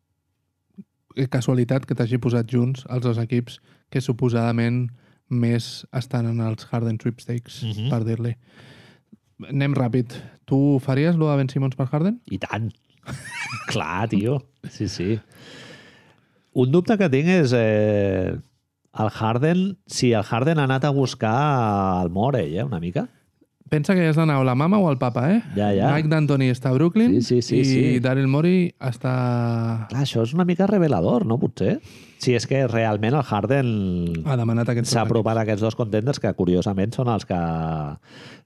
[1.29, 3.59] casualitat que t'hagi posat junts els dos equips
[3.91, 4.87] que suposadament
[5.29, 7.89] més estan en els Harden Sweepstakes, Mhm.
[7.89, 8.35] per dir-li.
[9.49, 10.13] Anem ràpid.
[10.45, 12.21] Tu faries lo de Ben Simmons per Harden?
[12.31, 12.71] I tant.
[13.67, 14.45] Clar, tio.
[14.69, 15.19] Sí, sí.
[16.53, 18.35] Un dubte que tinc és eh,
[18.99, 23.09] el Harden, si el Harden ha anat a buscar el Morey, eh, una mica.
[23.72, 25.41] Pensa que has d'anar o la mama o el papa, eh?
[25.55, 25.89] Ja, ja.
[25.95, 27.99] Mike D'Antoni està a Brooklyn Sí, sí, sí, i sí.
[28.03, 29.14] Daryl Morey està...
[29.89, 31.39] Clar, això és una mica revelador, no?
[31.41, 31.80] Potser.
[32.24, 33.70] Si és que realment el Harden
[34.30, 37.39] Ha demanat aquests s'ha apropat a aquests dos contenders que curiosament són els que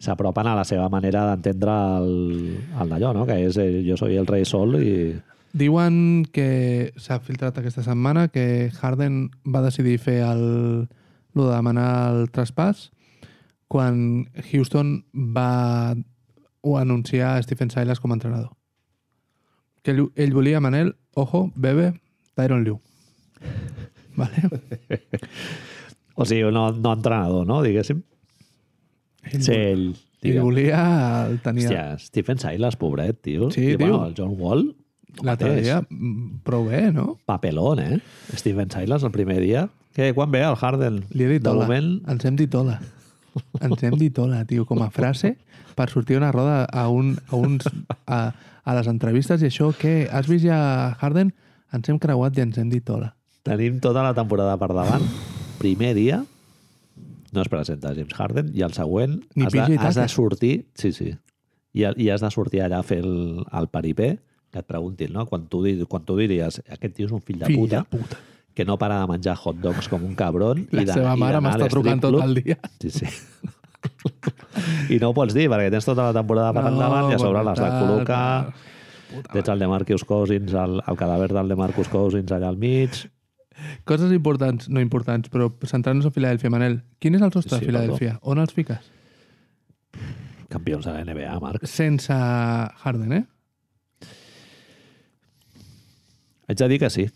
[0.04, 2.14] s'apropen a la seva manera d'entendre el,
[2.80, 3.26] el d'allò, no?
[3.30, 4.94] que és eh, jo soy el rei sol i...
[5.58, 10.44] Diuen que s'ha filtrat aquesta setmana que Harden va decidir fer el,
[11.34, 12.92] lo de demanar el traspàs
[13.68, 15.96] quan Houston va
[16.62, 18.52] o anunciar a Stephen Silas com a entrenador.
[19.84, 21.94] Que ell, ell volia, Manel, ojo, bebe,
[22.36, 22.80] Tyron Liu.
[24.18, 24.50] Vale?
[26.16, 27.62] O sigui, no, no entrenador, no?
[27.62, 28.04] Diguéssim.
[29.32, 29.88] Ell, Sí, ell...
[30.24, 30.82] ell volia
[31.28, 33.52] el tenia Hòstia, Stephen Silas, pobret, tio.
[33.52, 33.86] Sí, I, tio.
[33.86, 34.64] Bueno, el John Wall,
[35.24, 35.82] l'altre dia
[36.48, 37.18] prou bé, no?
[37.30, 38.00] Papelón, eh?
[38.34, 39.68] Steven Silas el primer dia.
[39.94, 41.04] Que quan ve el Harden?
[41.12, 41.66] Li he dit hola.
[41.68, 42.80] moment, Ens hem dit hola.
[43.62, 45.36] Ens hem dit hola, tio, com a frase
[45.78, 47.68] per sortir una roda a, un, a, uns,
[48.06, 48.22] a,
[48.64, 50.08] a les entrevistes i això, què?
[50.12, 50.60] Has vist ja
[51.02, 51.34] Harden?
[51.76, 53.12] Ens hem creuat i ens hem dit hola.
[53.48, 55.06] Tenim tota la temporada per davant.
[55.62, 56.22] Primer dia
[57.32, 60.56] no es presenta James Harden i el següent Ni has de, has de sortir...
[60.76, 61.14] Sí, sí.
[61.78, 64.16] I, I has de sortir allà a fer el, el peripé
[64.52, 65.28] que et preguntin, no?
[65.30, 65.62] Quan tu,
[65.92, 68.20] quan tu diries aquest tio és un fill de Fill puta, de puta.
[68.58, 71.38] Que no para de menjar hot dogs com un cabron La i de, seva mare
[71.38, 72.58] a m'està trucant tot el dia.
[72.82, 73.06] Sí, sí.
[74.90, 77.44] I no ho pots dir, perquè tens tota la temporada per endavant i a sobre
[77.46, 78.24] l'has de col·locar.
[79.12, 82.58] Puta Tens el de Marcus Cousins, el, el cadàver del de Marcus Cousins allà al
[82.60, 82.98] mig.
[83.88, 86.82] Coses importants, no importants, però centrant-nos en Filadèlfia, Manel.
[86.98, 88.18] Quin és el sostre Sí, de Filadèlfia?
[88.26, 88.90] On els fiques?
[90.50, 91.70] Campions de la NBA, Marc.
[91.70, 93.24] Sense Harden, eh?
[96.50, 97.08] Haig de dir que sí.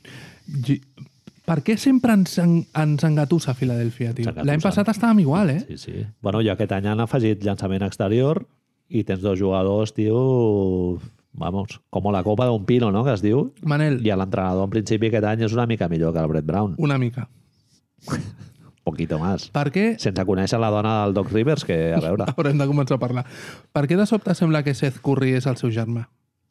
[1.48, 4.34] Per què sempre ens, en, ens engatussa Filadèlfia, tio?
[4.46, 5.62] L'any passat estàvem igual, eh?
[5.68, 6.04] Sí, sí.
[6.22, 8.44] Bueno, jo aquest any han afegit llançament exterior
[8.90, 11.00] i tens dos jugadors, tio...
[11.32, 13.46] Vamos, com la copa d'un pino, no?, que es diu.
[13.64, 16.76] Manel, I l'entrenador, en principi, aquest any és una mica millor que el Brett Brown.
[16.78, 17.30] una mica.
[18.84, 19.48] Poquito más.
[19.54, 22.28] Per què Sense conèixer la dona del Doc Rivers, que, a veure...
[22.36, 23.24] haurem de començar a parlar?
[23.72, 26.08] Per què de sobte sembla que Seth Curry és el seu germà?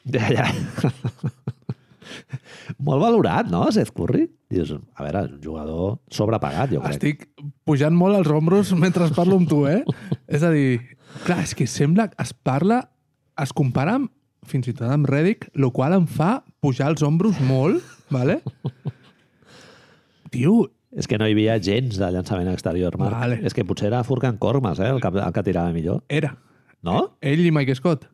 [0.09, 0.47] Ja, ja.
[2.86, 4.28] Molt valorat, no, Seth Curry?
[4.51, 6.97] Dius, a veure, és un jugador sobrepagat, jo crec.
[6.97, 7.27] Estic
[7.69, 9.85] pujant molt els ombros mentre parlo amb tu, eh?
[10.27, 10.81] és a dir,
[11.23, 12.81] clar, és que sembla que es parla,
[13.39, 14.11] es compara amb,
[14.51, 18.41] fins i tot amb Reddick, el qual em fa pujar els ombros molt, vale?
[20.35, 23.15] Tio, És que no hi havia gens de llançament exterior, Marc.
[23.15, 23.37] Vale.
[23.47, 26.03] És que potser era Furkan Kormas, eh, el que, el que tirava millor.
[26.09, 26.33] era.
[26.83, 27.13] No?
[27.21, 28.09] Ell i Mike Scott.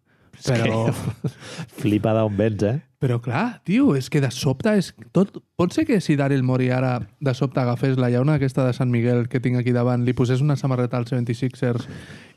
[0.44, 0.82] Però,
[1.80, 2.76] Flipa d'on vens, eh?
[3.00, 5.36] però clar, tio, és que de sobte és tot...
[5.56, 8.90] Pot ser que si Daryl Morey ara de sobte agafés la llauna aquesta de Sant
[8.92, 11.86] Miguel que tinc aquí davant, li posés una samarreta als 76ers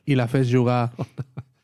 [0.06, 0.90] i la fes jugar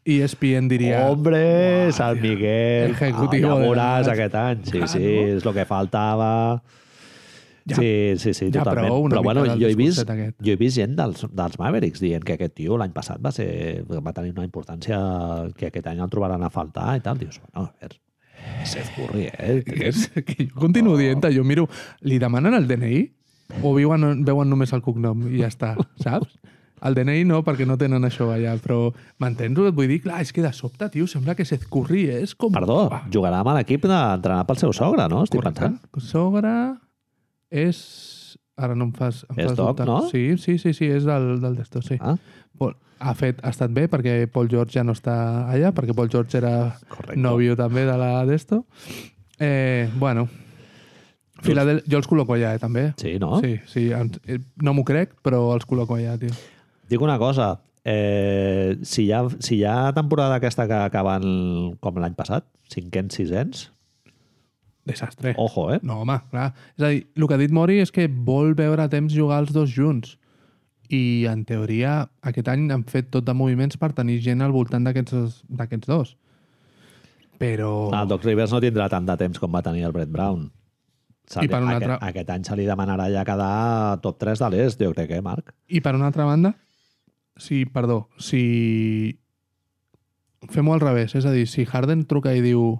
[0.06, 1.04] i ESPN diria...
[1.10, 2.94] Hombre, San Miguel.
[2.94, 4.66] Ejecutivo ah, ja veuràs aquest any.
[4.70, 5.06] Sí, sí,
[5.36, 6.32] és el que faltava.
[7.66, 8.92] Ja- sí, sí, sí, ja totalment.
[8.92, 10.38] Però mica bueno, jo he, vist, aquest.
[10.38, 13.84] jo he vist gent dels, dels Mavericks dient que aquest tio l'any passat va, ser,
[13.90, 15.00] va tenir una importància
[15.58, 17.18] que aquest any el trobaran a faltar i tal.
[17.18, 17.98] Dius, bueno, a veure,
[18.70, 19.64] Seth Curry, eh?
[19.66, 21.66] Que, és, que jo continuo dient jo miro,
[22.06, 23.02] li demanen el DNI
[23.64, 25.74] o viuen, veuen només el cognom i ja està,
[26.06, 26.38] saps?
[26.86, 28.92] El DNI no, perquè no tenen això allà, però
[29.24, 30.02] m'entens et vull dir?
[30.04, 32.52] Clar, és que de sobte, tio, sembla que Seth Curry és com...
[32.54, 35.24] Perdó, jugarà amb l'equip d'entrenar pel seu sogre, no?
[35.26, 35.72] Estic correcte.
[35.72, 36.04] pensant.
[36.04, 36.54] Sogre
[37.52, 38.38] és...
[38.56, 39.26] Ara no em fas...
[39.30, 39.86] Em És fas Doc, dubtar.
[39.90, 39.98] no?
[40.08, 41.98] Sí, sí, sí, sí, és del, del d'esto, sí.
[42.00, 42.16] Ah,
[42.58, 42.72] Pol,
[43.04, 45.16] ha, fet, ha estat bé perquè Paul George ja no està
[45.52, 46.54] allà, perquè Paul George era
[46.88, 47.20] Correcte.
[47.20, 48.62] nòvio també de la d'esto.
[49.44, 50.30] Eh, bueno,
[51.44, 51.84] Filadel...
[51.84, 52.86] jo els col·loco allà, eh, també.
[53.02, 53.42] sí, no?
[53.44, 56.32] Sí, sí, eh, no m'ho crec, però els col·loco allà, tio.
[56.88, 62.00] Dic una cosa, eh, si, hi ha, si hi ha temporada aquesta que acaben com
[62.00, 63.68] l'any passat, cinquens, sisens,
[64.86, 65.34] Desastre.
[65.38, 65.80] ojo, eh?
[65.82, 66.52] No, home, clar.
[66.78, 69.52] És a dir, el que ha dit Mori és que vol veure temps jugar els
[69.56, 70.18] dos junts.
[70.94, 74.86] I, en teoria, aquest any han fet tot de moviments per tenir gent al voltant
[74.86, 76.12] d'aquests dos.
[77.42, 77.72] Però...
[77.98, 80.46] El Doc Rivers no tindrà tant de temps com va tenir el Brett Brown.
[81.28, 84.20] Se I li- per un aquest, altre- aquest any se li demanarà ja quedar top
[84.22, 85.50] 3 de l'est, jo crec, eh, Marc?
[85.74, 86.54] I per una altra banda,
[87.36, 89.18] si, perdó, si
[90.54, 92.76] fem-ho al revés, és a dir, si Harden truca i diu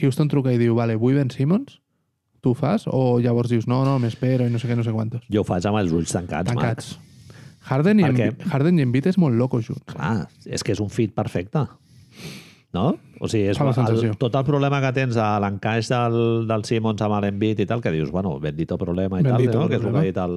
[0.00, 1.80] Houston truca i diu, vale, vull Ben Simmons,
[2.44, 2.86] tu ho fas?
[2.86, 5.24] O llavors dius, no, no, m'espero i no sé què, no sé quantos.
[5.32, 6.96] Jo ho faig amb els ulls tancats, Tancats.
[7.68, 9.82] Harden i, Per Embi- Harden i Embiid és molt loco junts.
[9.88, 9.96] Marc.
[9.96, 11.66] Clar, és que és un fit perfecte.
[12.72, 12.98] No?
[13.18, 17.16] O sigui, és, el, tot el problema que tens a l'encaix del, del Simmons amb
[17.24, 19.68] l'Embiid i tal, que dius, bueno, bendito problema i Bendito tal, no?
[19.72, 20.36] que és el que ha dit el,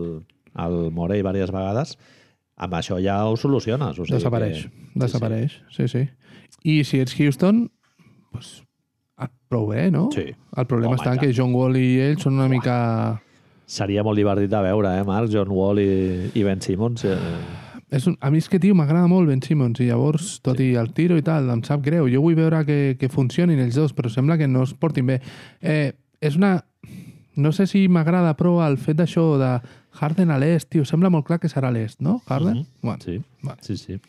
[0.65, 1.97] el Morey diverses vegades,
[2.61, 3.99] amb això ja ho soluciones.
[3.99, 4.65] O sigui Desapareix.
[4.65, 6.05] Que, Desapareix, sí, sí.
[6.63, 7.65] I si ets Houston,
[8.31, 8.61] pues,
[9.51, 10.09] prou bé, no?
[10.13, 10.29] Sí.
[10.57, 12.75] El problema Home, està en que John Wall i ell són una mica...
[13.71, 15.29] Seria molt divertit de veure, eh, Marc?
[15.31, 17.05] John Wall i, i Ben Simmons.
[17.07, 17.17] Eh,
[17.91, 18.15] És un...
[18.23, 21.17] A mi és que, tio, m'agrada molt Ben Simmons i llavors, tot i el tiro
[21.19, 22.07] i tal, em sap greu.
[22.11, 25.19] Jo vull veure que, que funcionin els dos, però sembla que no es portin bé.
[25.61, 25.91] Eh,
[26.23, 26.61] és una...
[27.35, 29.51] No sé si m'agrada, però el fet d'això de
[29.99, 32.21] Harden a l'est, tio, sembla molt clar que serà a l'est, no?
[32.27, 32.63] Harden?
[32.63, 32.65] Mhm.
[32.81, 33.59] bueno, sí, Vale.
[33.63, 33.99] sí, sí.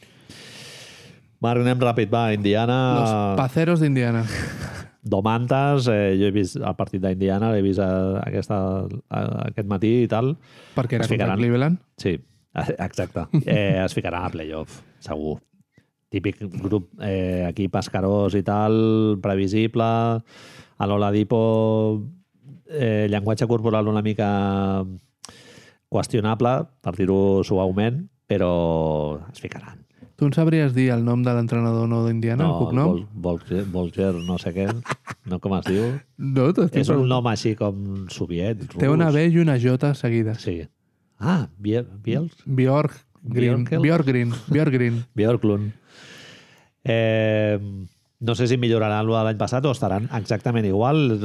[1.42, 2.28] Marc, anem ràpid, va.
[2.34, 2.78] Indiana...
[3.00, 4.22] Los paceros d'Indiana.
[5.02, 9.90] Domantas, eh, jo he vist el partit d'Indiana, l'he vist eh, aquesta, eh, aquest matí
[10.04, 10.36] i tal.
[10.76, 11.36] Perquè era contra.
[11.40, 11.80] Cleveland.
[11.98, 12.14] Sí,
[12.86, 13.26] exacte.
[13.42, 15.40] Eh, es ficaran a playoff, segur.
[16.12, 19.88] Típic grup, eh, equip escarós i tal, previsible.
[20.82, 21.42] A l'Oladipo,
[22.68, 24.28] eh, llenguatge corporal una mica
[25.92, 28.52] qüestionable, per dir-ho suaument, però
[29.32, 29.81] es ficaran.
[30.22, 32.90] Tu em sabries dir el nom de l'entrenador no d'Indiana, el cognom?
[32.92, 34.68] Vol- Volger, Volger, no sé què,
[35.26, 35.88] no com es diu.
[36.16, 39.16] No, És un nom així com soviet, Té una rus.
[39.18, 40.38] B i una J seguides.
[40.46, 40.60] Sí.
[41.18, 42.36] Ah, Biel, Biels?
[42.46, 42.94] Bjork
[43.24, 43.64] Green.
[43.66, 44.30] Bjork Green.
[44.46, 45.02] Bjork Green.
[45.18, 45.72] Björklund.
[46.84, 47.58] Eh,
[48.20, 51.18] no sé si milloraran de l'any passat o estaran exactament igual.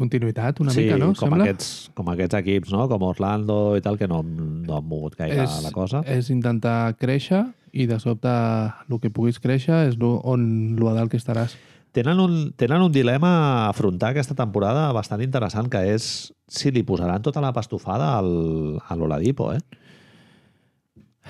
[0.00, 1.12] Continuïtat, una sí, mica, no?
[1.12, 1.46] com Sembla?
[1.46, 2.86] aquests, com aquests equips, no?
[2.88, 6.00] com Orlando i tal, que no, no han mogut gaire és, la cosa.
[6.08, 10.96] és intentar créixer i de sobte el que puguis créixer és lo, on lo a
[10.96, 11.58] dalt que estaràs.
[11.92, 16.84] Tenen un, tenen un dilema a afrontar aquesta temporada bastant interessant, que és si li
[16.86, 19.60] posaran tota la pastofada al, a l'Oladipo, eh?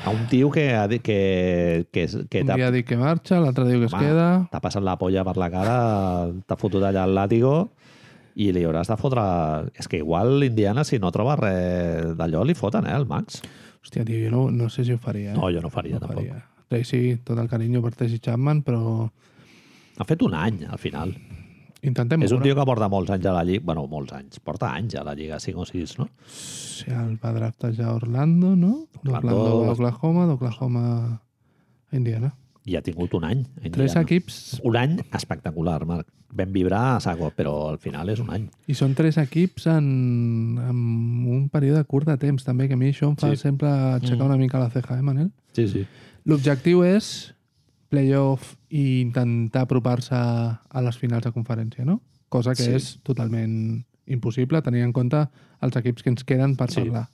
[0.04, 3.66] A un tio que, ha dit que, que, que Un dia dic que marxa, l'altre
[3.68, 4.28] diu que es Home, queda...
[4.48, 5.74] t'ha passat la polla per la cara,
[6.48, 7.54] t'ha fotut allà el làtigo
[8.40, 9.22] i li hauràs de fotre...
[9.76, 13.42] És que igual l'Indiana, si no troba res d'allò, li foten, eh, el Max.
[13.84, 15.32] Hòstia, tio, jo no, no sé si ho faria.
[15.32, 15.36] Eh?
[15.36, 16.22] No, jo no faria, no tampoc.
[16.24, 16.40] faria.
[16.70, 18.80] Tracy, tot el carinyo per Tracy Chapman, però
[20.00, 21.10] Ha fet un any, al final.
[21.82, 22.48] intentem És un veure.
[22.50, 23.64] tio que porta molts anys a la lliga.
[23.64, 24.38] Bueno, molts anys.
[24.44, 26.06] Porta anys a la lliga, 5 o 6, no?
[26.28, 28.86] Sí, el va draftejar Orlando, no?
[29.04, 30.84] Orlando- D'Orlando a Oklahoma, d'Oklahoma
[31.90, 32.32] a Indiana.
[32.66, 33.40] I ha tingut un any.
[33.40, 34.00] a Tres Indiana.
[34.02, 36.06] equips, Un any espectacular, Marc.
[36.32, 38.48] Vam vibrar a saco, però al final és un any.
[38.68, 40.76] i són tres equips en, en
[41.26, 43.36] un període curt de temps, també, que a mi això em fa Sí.
[43.36, 43.42] sí.
[43.42, 44.30] sempre aixecar Mm.
[44.30, 45.32] una mica la ceja, eh, Manel?
[45.52, 45.86] Sí, sí.
[46.24, 47.34] L'objectiu és
[47.88, 52.00] playoff i intentar apropar-se a les finals de conferència, no?
[52.28, 52.70] Cosa que Sí.
[52.70, 52.76] sí.
[52.76, 55.28] és totalment impossible, tenint en compte
[55.60, 56.80] els equips que ens queden per Sí.
[56.82, 57.08] parlar.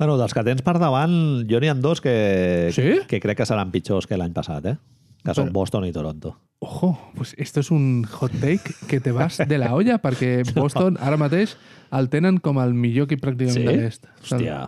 [0.00, 1.12] Bueno, dels que tens per davant,
[1.44, 3.02] jo n'hi ha dos que, Sí?
[3.06, 4.76] que crec que seran pitjors que l'any passat, eh?
[5.20, 6.38] Que són Però- Boston i Toronto.
[6.62, 10.96] Ojo, pues esto es un hot take que te vas de la olla, perquè Boston
[11.00, 11.54] ara mateix
[11.92, 13.66] el tenen com el millor equip pràcticament Sí?
[13.68, 14.08] de l'est.
[14.24, 14.58] Hòstia,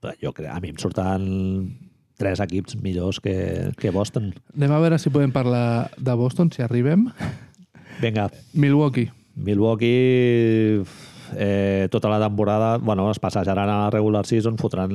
[0.00, 1.26] però jo crec, a mi em surten
[2.16, 4.32] tres equips millors que, que Boston.
[4.56, 7.08] Anem a veure si podem parlar de Boston, si arribem.
[8.00, 9.10] Vinga, Milwaukee.
[9.34, 10.82] Milwaukee
[11.34, 14.90] eh, tota la temporada, bueno, es passejaran a la regular season, fotran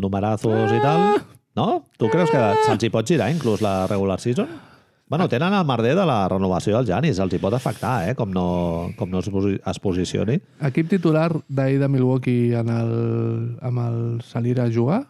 [0.00, 1.20] numerazos i tal.
[1.56, 1.84] No?
[1.98, 4.46] Tu creus que se'ls hi pot girar inclús la regular season?
[5.08, 8.14] Bueno, tenen el merder de la renovació del Janis, els hi pot afectar, eh?
[8.14, 10.36] Com no, com no es, posi- es posicioni.
[10.68, 12.92] Equip titular d'ahir de Milwaukee en el,
[13.64, 15.06] amb el salir a jugar.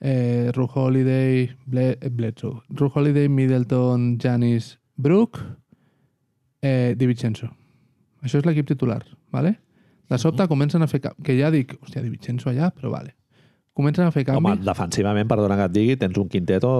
[0.00, 2.60] Eh, Ru Holiday, Ble, eh, Bledsoe.
[2.68, 5.40] Ru Holiday, Middleton, Janis, Brook,
[6.62, 7.48] eh, Di Vincenzo.
[8.22, 9.02] Això és l'equip titular,
[9.32, 9.56] ¿vale?
[10.08, 11.00] De sobte comencen a fer...
[11.22, 13.14] Que ja dic, hòstia, Di Vincenzo allà, però vale.
[13.76, 14.64] Comencen a fer Home, canvis.
[14.66, 16.70] defensivament, perdona que et digui, tens un quinteto...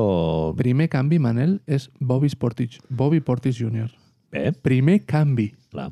[0.58, 2.80] Primer canvi, Manel, és Bobby Sportage.
[2.88, 3.90] Bobby Portis Jr.
[4.32, 5.52] Bé, Primer canvi.
[5.70, 5.90] clar.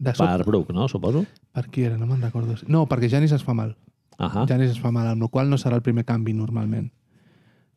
[0.00, 0.88] De sobte, Per Brook, no?
[0.88, 1.24] Suposo.
[1.52, 1.96] per qui era?
[1.98, 2.54] No me'n recordo.
[2.68, 3.76] No, perquè Janis es fa mal.
[4.18, 4.46] Ahà.
[4.48, 6.90] Janis es fa mal, amb la qual no serà el primer canvi normalment.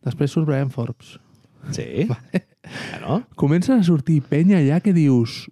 [0.03, 1.19] Després surt Brian Forbes.
[1.71, 2.07] Sí.
[2.63, 5.49] Bueno, Comencen a sortir penya allà que dius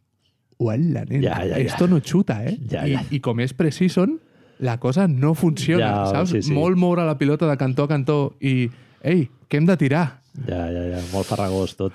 [0.62, 1.66] uala, nen, Ja, ja, ja.
[1.66, 2.55] esto no xuta, eh?
[2.70, 3.03] Ja, I, ja.
[3.09, 4.20] I com és precision,
[4.62, 6.32] la cosa no funciona, Ja, saps?
[6.36, 6.53] sí, sí.
[6.53, 8.70] Molt moure la pilota de cantó a cantó i,
[9.03, 10.05] ei, què hem de tirar?
[10.47, 10.99] ja, ja, ja.
[11.12, 11.91] Molt farragós tot.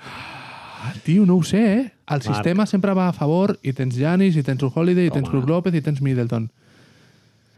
[0.77, 1.85] Ah, tio, no ho sé, eh?
[2.07, 2.27] El Marc.
[2.27, 5.39] sistema sempre va a favor i tens Janis, i tens Holiday, i tens Home.
[5.39, 6.45] Brook López, i tens Middleton.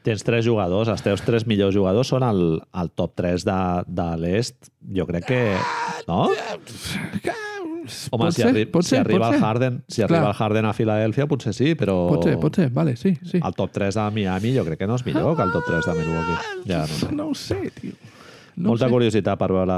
[0.08, 2.40] Tens tres jugadors, els teus tres millors jugadors són el,
[2.80, 4.72] el top 3 de, de l'est.
[4.96, 5.42] Jo crec que...
[6.08, 6.30] No?
[8.12, 9.46] Home, pot si, ser, arri pot si ser, arriba pot el ser.
[9.48, 10.10] Harden, si Clar.
[10.10, 11.98] arriba el Harden a Filadèlfia, potser sí, però...
[12.10, 13.40] Pot ser, pot ser, vale, sí, sí.
[13.44, 15.86] El top 3 de Miami jo crec que no és millor que el top 3
[15.90, 16.38] de Milwaukee.
[16.70, 17.12] Ja, no sé.
[17.16, 17.94] No ho sé, tio.
[18.60, 18.92] No Molta sé.
[18.92, 19.76] curiositat per veure...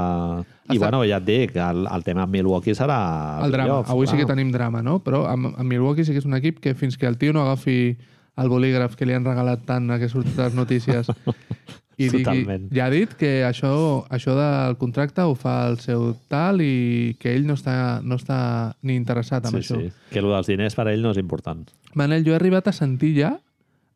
[0.66, 2.96] I Està- bueno, ja et dic, el, el tema amb Milwaukee serà...
[3.44, 3.68] el drama.
[3.68, 4.34] playoff, Avui sí que clar.
[4.36, 4.96] tenim drama, no?
[5.04, 7.44] Però amb, amb Milwaukee sí que és un equip que fins que el tio no
[7.46, 7.96] agafi
[8.42, 11.06] el bolígraf que li han regalat tant a que surten les notícies
[11.98, 12.68] i digui, Totalment.
[12.72, 17.34] ja ha dit que això, això del contracte ho fa el seu tal i que
[17.34, 19.80] ell no està, no està ni interessat en Sí, això.
[19.80, 19.92] sí.
[20.10, 21.68] Que el dels diners per ell no és important.
[21.94, 23.40] Manel, jo he arribat a sentir ja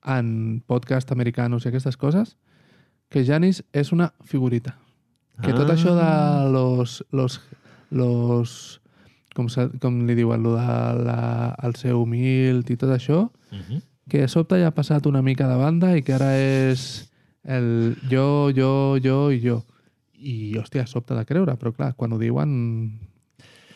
[0.07, 2.37] en podcast americanos i aquestes coses
[3.09, 4.77] que Janis és una figurita.
[5.43, 5.75] Que tot Ah.
[5.75, 7.41] això de los, los,
[7.91, 8.81] los
[9.35, 13.59] com, se, com li diuen, lo de la, el seu humil i tot això, Uh
[13.59, 13.83] -huh.
[14.09, 17.11] que de sobte ja ha passat una mica de banda i que ara és
[17.47, 19.63] el jo, jo, jo i jo.
[20.17, 22.53] I, hòstia, sobte de creure, però clar, quan ho diuen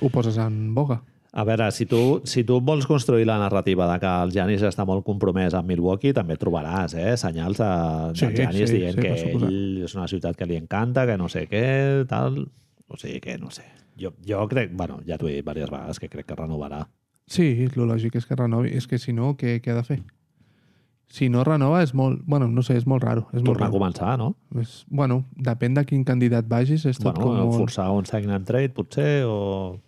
[0.00, 1.02] ho poses en boga.
[1.30, 4.82] A veure, si tu, si tu vols construir la narrativa de que el Janis està
[4.88, 7.68] molt compromès amb Milwaukee, també trobaràs eh, senyals de,
[8.18, 11.18] Sí, del Janis sí, dient sí, que ell és una ciutat que li encanta, que
[11.20, 12.42] no sé què, tal...
[12.90, 13.62] O sigui que no sé.
[14.00, 14.72] Jo, jo crec...
[14.74, 16.80] Bueno, ja t'ho he dit diverses vegades que crec que renovarà.
[17.30, 18.72] Sí, el lògic és que renovi.
[18.74, 20.00] És que si no, què, què ha de fer?
[21.10, 22.20] Si no renova és molt...
[22.26, 23.24] Bueno, no sé, és molt raro.
[23.32, 23.78] És molt Tornar a raro.
[23.78, 24.28] començar, no?
[24.62, 27.58] És, bueno, depèn de quin candidat vagis, és tot Bueno, com molt...
[27.64, 29.80] forçar un sign and trade, potser, o...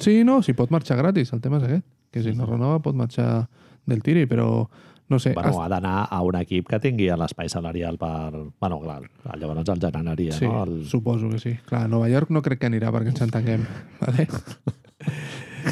[0.00, 1.86] Sí, no, si pot marxar gratis, el tema és aquest.
[2.14, 3.48] Que si no renova pot marxar
[3.90, 4.68] del tiri, però
[5.10, 5.34] no sé.
[5.34, 8.30] Bueno, has- ha d'anar a un equip que tingui l'espai salarial per...
[8.62, 9.02] Bueno, clar,
[9.36, 10.62] llavors el generaria, sí, no?
[10.64, 10.84] El...
[10.86, 11.56] suposo que sí.
[11.66, 13.66] Clar, a Nova York no crec que anirà perquè ens entenguem.
[14.00, 14.28] Vale?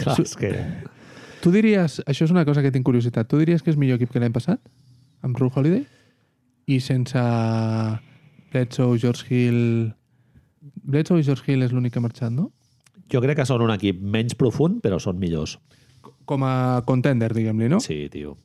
[0.03, 0.53] Clar, és que...
[1.43, 4.13] Tu diries, això és una cosa que tinc curiositat, tu diries que és millor equip
[4.15, 4.61] que l'any passat?
[5.27, 5.83] Amb Ru Holiday?
[6.71, 7.19] I sense
[8.53, 9.91] Bledsoe, George Hill...
[10.87, 12.53] Bledsoe i George Hill és l'únic que ha marxat, no?
[13.11, 15.57] Jo crec que són un equip menys profund, però són millors.
[16.31, 16.55] Com a
[16.87, 17.83] contender, diguem-li, no?
[17.83, 18.37] Sí, tio.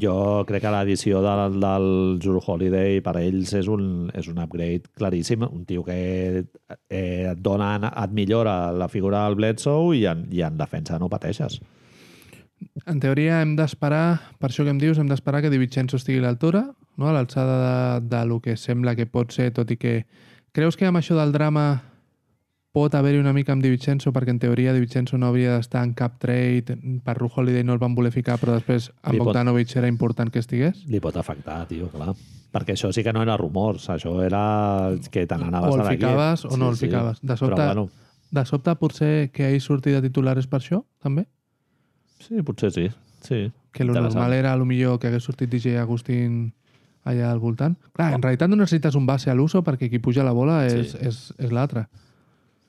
[0.00, 1.88] Jo crec que l'edició del, del
[2.22, 5.44] Drew Holiday per ells és un, és un upgrade claríssim.
[5.44, 5.98] Un tio que
[6.40, 11.12] eh, et dona, et millora la figura del Bledsoe i en, i en defensa no
[11.12, 11.60] pateixes.
[12.86, 16.18] En teoria hem d'esperar, per això que em dius, hem d'esperar que Di Vincenzo estigui
[16.18, 16.64] a l'altura,
[16.96, 17.08] no?
[17.08, 20.06] a l'alçada de, de lo que sembla que pot ser, tot i que...
[20.52, 21.82] Creus que amb això del drama
[22.72, 25.82] pot haver-hi una mica amb Di Vincenzo, perquè en teoria Di Vincenzo no havia d'estar
[25.86, 29.18] en cap trade, per Ru Holiday no el van voler ficar, però després amb Li
[29.20, 30.84] pot- Bogdanovic era important que estigués?
[30.88, 32.14] Li pot afectar, tio, clar.
[32.54, 35.88] Perquè això sí que no era rumors, això era que te n'anaves O el de
[35.90, 36.00] l'equip.
[36.08, 37.18] ficaves o no el ficaves.
[37.22, 37.88] De sobte, Però, bueno,
[38.30, 41.26] de sobte potser que ell surti de titular és per això, també?
[42.28, 42.88] Sí, potser sí.
[43.20, 43.50] sí.
[43.72, 44.14] Que lo Interessant.
[44.14, 46.52] normal era, lo millor, que hagués sortit DJ Agustín
[47.04, 47.76] allà al voltant.
[47.94, 50.92] Clar, en realitat no necessites un base a l'uso perquè qui puja la bola és,
[50.92, 50.98] Sí.
[51.00, 51.86] és, és l'altre.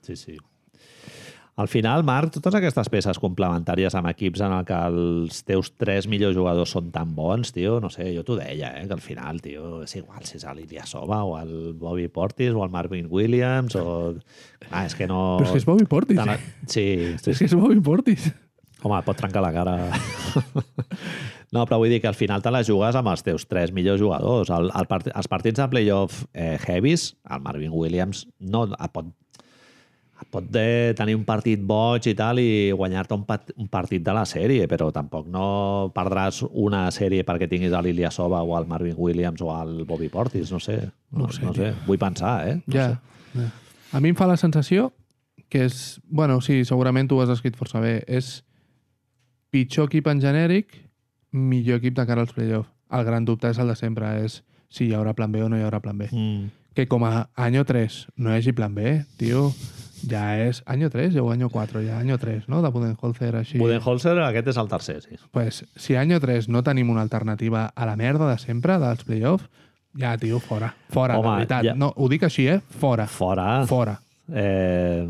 [0.02, 0.38] Sí, sí.
[1.60, 6.06] Al final, Marc, totes aquestes peces complementàries amb equips en el que els teus tres
[6.08, 9.42] millors jugadors són tan bons, tio, no sé, jo t'ho deia, eh, que al final,
[9.44, 14.16] tio, és igual si és l'Iliasova o el Bobby Portis o el Marvin Williams o...
[14.72, 15.36] Ah, és que no...
[15.42, 16.16] Però és que és Bobby Portis.
[16.22, 16.86] Tan- Sí,
[17.20, 18.30] sí, És que és Bobby Portis.
[18.84, 19.74] Home, pot trencar la cara.
[21.56, 24.00] no, però vull dir que al final te la jugues amb els teus tres millors
[24.02, 24.52] jugadors.
[24.56, 29.10] El, el part, els partits de playoff eh, heavies, el Marvin Williams no pot,
[30.32, 34.16] pot de, tenir un partit boig i tal i guanyar-te un, pat, un partit de
[34.16, 38.96] la sèrie, però tampoc no perdràs una sèrie perquè tinguis a l'Iliasova o al Marvin
[38.98, 40.80] Williams o al Bobby Portis, no sé.
[41.12, 41.74] No No, sé, no sé.
[41.88, 42.60] Vull pensar, eh?
[42.66, 42.88] No ja.
[42.94, 43.44] sé.
[43.44, 43.50] ja.
[43.92, 44.92] A mi em fa la sensació
[45.50, 46.00] que és...
[46.06, 48.04] Bueno, sí, segurament tu ho has escrit força bé.
[48.06, 48.44] És
[49.52, 50.74] pitjor equip en genèric,
[51.32, 52.70] millor equip de cara als playoffs.
[52.92, 55.58] El gran dubte és el de sempre, és si hi haurà plan B o no
[55.58, 56.08] hi haurà plan B.
[56.12, 56.50] Mm.
[56.76, 59.52] que com a año 3 no hi hagi plan B, tio,
[60.08, 62.62] ja és año 3 o año 4, ja año 3, no?
[62.62, 63.58] De Budenholzer, així.
[63.58, 65.18] Budenholzer, aquest és el tercer, sí.
[65.32, 69.50] Pues, si año 3 no tenim una alternativa a la merda de sempre, dels playoffs,
[69.98, 70.74] ja, tio, fora.
[70.90, 71.66] Fora, Home, de veritat.
[71.66, 72.62] ja- No, ho dic així, eh?
[72.70, 73.08] Fora.
[73.08, 73.66] Fora.
[73.68, 74.00] Fora.
[74.32, 75.06] Eh,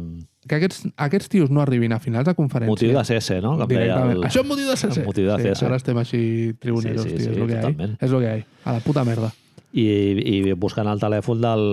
[0.50, 2.72] Que aquests, aquests tios no arribin a finals de conferència.
[2.74, 3.52] motiu de CS, no?
[3.60, 4.16] Com deia Directament.
[4.18, 4.24] el...
[4.32, 5.04] Això és motiu de CC.
[5.10, 5.66] Motiu de sí, CC.
[5.70, 6.22] ara estem així
[6.60, 7.26] tribuneros, Sí, sí, tio.
[7.26, 7.62] sí, és el que hi ha.
[7.68, 7.94] totalment.
[8.02, 8.70] És el que hi ha.
[8.70, 9.30] A la puta merda.
[9.72, 9.84] I,
[10.26, 11.64] i buscant el telèfon del,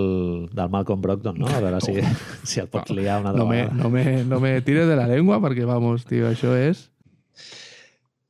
[0.53, 1.47] del Malcolm Brogdon, no?
[1.49, 1.95] A veure si,
[2.45, 3.73] si el pots liar una altra No me, vegada.
[3.81, 6.91] no, me, no me tires de la llengua perquè, vamos, tio, això és...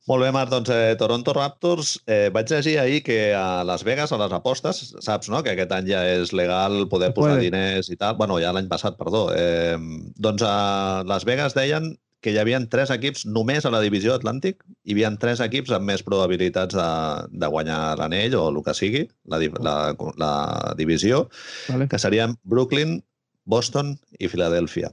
[0.08, 0.48] Molt bé, Marc.
[0.48, 4.94] Doncs eh, Toronto Raptors, eh, vaig llegir ahir que a Las Vegas, a les apostes,
[5.04, 7.50] saps, no?, que aquest any ja és legal poder posar Puede.
[7.50, 8.16] diners i tal.
[8.16, 9.28] bueno, ja l'any passat, perdó.
[9.36, 9.76] Eh,
[10.16, 14.64] doncs a Las Vegas deien que hi havia tres equips només a la divisió Atlàntic,
[14.82, 16.88] hi havia tres equips amb més probabilitats de,
[17.30, 19.76] de guanyar l'anell o el que sigui, la, la,
[20.18, 20.32] la
[20.80, 21.28] divisió,
[21.68, 21.86] Vale?
[21.86, 22.98] que serien Brooklyn,
[23.46, 24.90] Boston i Filadèlfia.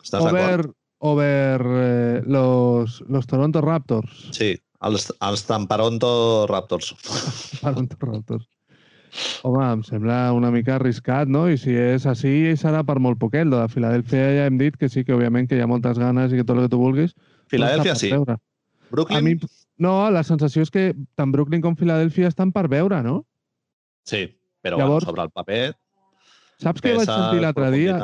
[0.00, 0.72] Estàs d'acord?
[1.04, 4.30] Over eh, los, los Toronto Raptors.
[4.32, 6.94] Sí, els, els Tamparonto Raptors.
[7.60, 8.46] Toronto Raptors.
[9.44, 11.44] Home, em sembla una mica arriscat, no?
[11.52, 13.44] I si és així, serà per molt poquet.
[13.46, 16.32] Lo de Filadèlfia ja hem dit que sí, que òbviament que hi ha moltes ganes
[16.32, 17.12] i que tot el que tu vulguis.
[17.52, 18.10] Filadèlfia per sí.
[18.16, 18.40] veure.
[18.90, 19.36] Brooklyn, A mi,
[19.84, 20.88] no, la sensació és que
[21.20, 23.20] tant Brooklyn com Filadèlfia estan per veure, no?
[24.08, 24.26] sí,
[24.64, 25.64] però Llavors- bueno, sobre el paper...
[26.64, 27.94] Saps què vaig sentir l'altre dia?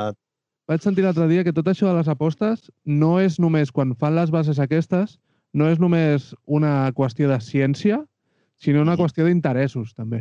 [0.71, 4.15] Vaig sentir l'altre dia que tot això de les apostes no és només, quan fan
[4.15, 5.17] les bases aquestes,
[5.51, 7.99] no és només una qüestió de ciència,
[8.63, 10.21] sinó una qüestió d'interessos, també.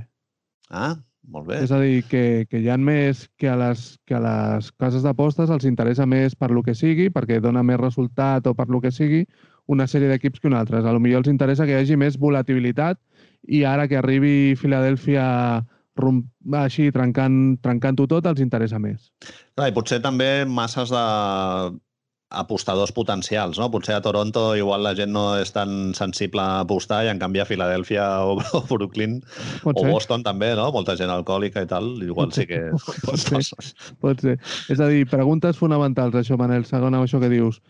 [0.74, 0.96] Ah,
[1.30, 1.60] molt bé.
[1.62, 5.06] És a dir, que, que hi ha més que a les, que a les cases
[5.06, 8.82] d'apostes els interessa més per lo que sigui, perquè dona més resultat o per lo
[8.82, 9.26] que sigui,
[9.70, 10.82] una sèrie d'equips que un altre.
[10.82, 12.98] A lo millor els interessa que hi hagi més volatilitat
[13.46, 15.28] i ara que arribi Filadèlfia
[16.02, 16.24] rum,
[16.62, 19.12] així trencant trencant-ho tot, els interessa més.
[19.56, 21.04] Clar, I potser també masses de
[22.30, 23.72] apostadors potencials, no?
[23.74, 27.42] Potser a Toronto igual la gent no és tan sensible a apostar i en canvi
[27.42, 29.18] a Filadèlfia o, o Brooklyn
[29.64, 29.92] Pot o ser?
[29.92, 30.70] Boston també, no?
[30.76, 32.62] Molta gent alcohòlica i tal, igual sí que...
[33.08, 33.42] Pot ser.
[34.04, 34.38] Pot ser.
[34.70, 37.62] És a dir, preguntes fonamentals, això, Manel, segon amb això que dius.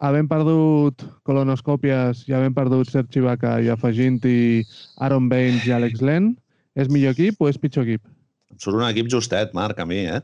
[0.00, 4.64] havent perdut colonoscòpies i havent perdut Sergi Ibaka i afegint-hi
[5.00, 6.34] Aaron Baines i Alex Len,
[6.76, 8.04] és millor equip o és pitjor equip?
[8.52, 10.20] Em surt un equip justet, Marc, a mi, eh?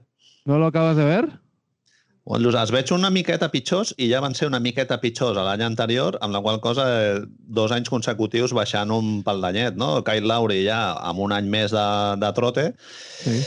[0.47, 1.25] No lo acabes de ver?
[2.25, 5.65] Bueno, els veig una miqueta pitjors i ja van ser una miqueta pitjors a l'any
[5.67, 7.17] anterior, amb la qual cosa eh,
[7.59, 10.05] dos anys consecutius baixant un danyet, no?
[10.07, 11.87] Kyle Lowry ja amb un any més de,
[12.23, 12.69] de trote,
[13.25, 13.41] Sí.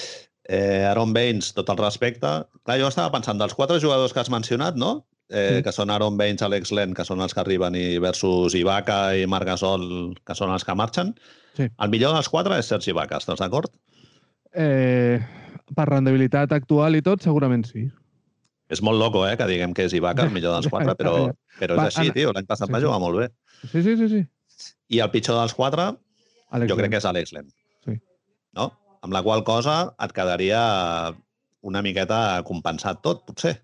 [0.49, 2.27] eh, Aaron Baines, tot el respecte.
[2.65, 5.05] Clar, jo estava pensant, dels quatre jugadors que has mencionat, no?
[5.29, 5.63] Eh, Sí.
[5.63, 9.25] que són Aaron Baines, Alex Len, que són els que arriben, i versus Ibaka i
[9.25, 11.15] Marc Gasol, que són els que marxen.
[11.55, 11.67] Sí.
[11.69, 13.71] El millor dels quatre és Sergi Ibaka, estàs d'acord?
[14.55, 15.19] Eh,
[15.75, 17.87] per rendibilitat actual i tot, segurament sí.
[18.71, 21.15] És molt loco, eh, que diguem que és Ibaka el millor dels quatre, però,
[21.59, 22.33] però és així, tio.
[22.35, 23.29] L'any passat sí, va jugar molt bé.
[23.67, 24.23] Sí, sí, sí, sí.
[24.95, 25.91] I el pitjor dels quatre,
[26.55, 27.47] Alex jo crec que és Alex Len.
[27.85, 27.99] Sí.
[28.57, 28.71] No?
[29.05, 30.59] Amb la qual cosa et quedaria
[31.65, 33.55] una miqueta compensat tot, potser.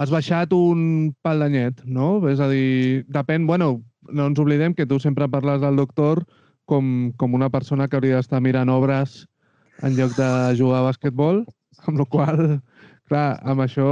[0.00, 2.18] Has baixat un pal d'anyet, no?
[2.30, 3.46] És a dir, depèn...
[3.48, 3.80] Bueno,
[4.10, 6.24] no ens oblidem que tu sempre parles del doctor
[6.70, 9.24] com, com una persona que hauria d'estar mirant obres
[9.82, 11.42] en lloc de jugar a basquetbol,
[11.88, 12.42] amb la qual
[13.10, 13.88] clar, amb això,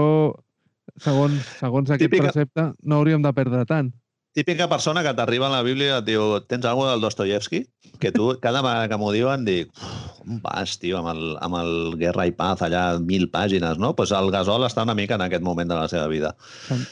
[1.03, 3.91] segons, segons aquest Típica- precepte, no hauríem de perdre tant.
[4.37, 7.65] Típica persona que t'arriba a la Bíblia i et diu tens alguna del Dostoyevsky?
[7.99, 11.57] Que tu, cada vegada que m'ho diuen, dic "Uf, on vas, tio, amb el, amb
[11.59, 13.89] el Guerra i Paz allà, mil pàgines, no?
[13.91, 16.37] Doncs pues el Gasol està una mica en aquest moment de la seva vida.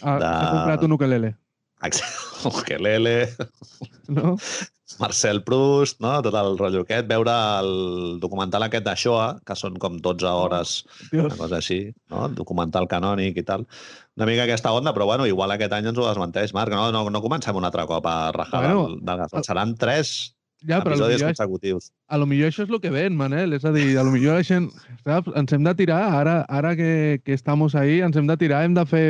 [0.02, 1.36] Ha, De- ha comprat un ukelele,
[2.50, 3.18] Ukelele,
[4.08, 4.36] no?
[4.98, 6.12] Marcel Proust, no?
[6.22, 10.76] tot el rotllo aquest, veure el documental aquest de Shoah, que són com 12 hores,
[11.10, 11.26] Dios.
[11.26, 11.80] una cosa així,
[12.12, 12.26] no?
[12.28, 13.66] el documental canònic i tal.
[14.16, 16.72] Una mica aquesta onda, però bueno, igual aquest any ens ho desmenteix, Marc.
[16.72, 19.44] No, no, no comencem un altre cop a rajar Bueno, del, del Gasol.
[19.44, 20.35] Seran tres
[20.66, 21.90] Ja, però episodis és consecutius.
[22.10, 23.54] a lo millor això és el que ven, Manel.
[23.54, 24.66] És a dir, a lo millor la gent...
[25.06, 25.30] Saps?
[25.38, 28.74] Ens hem de tirar, ara, ara que, que estamos ahí, ens hem de tirar, hem
[28.74, 29.04] de fer...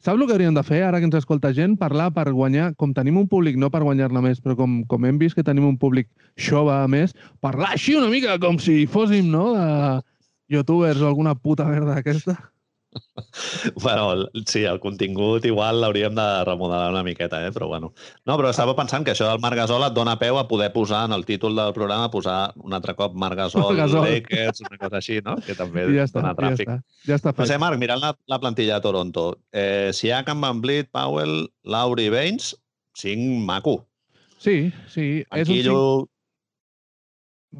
[0.00, 1.76] Saps el que hauríem de fer, ara que ens escolta gent?
[1.80, 5.20] Parlar per guanyar, com tenim un públic, no per guanyar-ne més, però com, com hem
[5.20, 6.08] vist que tenim un públic
[6.40, 7.12] xove a més,
[7.44, 10.00] parlar així una mica, com si fóssim, no?, de
[10.52, 12.38] youtubers o alguna puta merda d'aquesta.
[13.80, 17.52] Bueno, sí, el contingut igual l'hauríem de remodelar una miqueta, eh?
[17.52, 17.92] però bueno.
[18.28, 21.06] No, però estava pensant que això del Marc Gasol et dona peu a poder posar
[21.08, 24.04] en el títol del programa, posar un altre cop Marc Gasol, Gasol.
[24.08, 25.36] Lakers, una cosa així, no?
[25.46, 26.68] Que també I ja està, dona ja tràfic.
[26.68, 27.00] està.
[27.08, 30.22] Ja està No sé, Marc, mirant la, la plantilla de Toronto, eh, si hi ha
[30.28, 32.52] Can Van Vliet, Powell, Lauri Baines,
[32.98, 33.78] cinc maco.
[34.38, 35.22] Sí, sí.
[35.30, 36.10] És un Banquillo, cinc...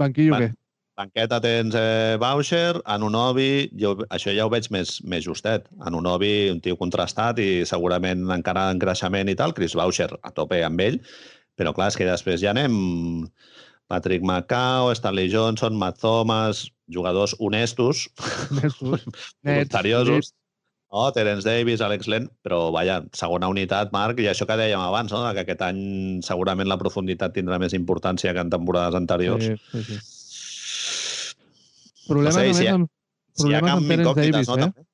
[0.05, 0.55] Banquillo Ban- què?
[0.99, 5.69] Banqueta tens eh, Boucher, Anunobi, jo, això ja ho veig més, més justet.
[5.81, 10.63] Anunobi, un tio contrastat i segurament encara en creixement i tal, Chris Boucher a tope
[10.67, 11.01] amb ell,
[11.59, 12.77] però clar, és que després ja anem
[13.93, 18.07] Patrick Macau, Stanley Johnson, Matt Thomas, jugadors honestos,
[18.61, 19.05] Nestos.
[19.45, 20.33] voluntariosos,
[20.93, 21.11] no?
[21.13, 25.25] Terence Davis, Alex Len, però vaja, segona unitat, Marc, i això que dèiem abans, no?
[25.33, 25.85] que aquest any
[26.25, 29.49] segurament la profunditat tindrà més importància que en temporades anteriors.
[29.49, 30.22] Sí, sí, sí.
[32.09, 32.89] Problemes, sé, a si amb,
[33.35, 34.55] Si hi ha problemes amb Terence Davis, no?
[34.55, 34.67] eh?
[34.67, 34.87] També.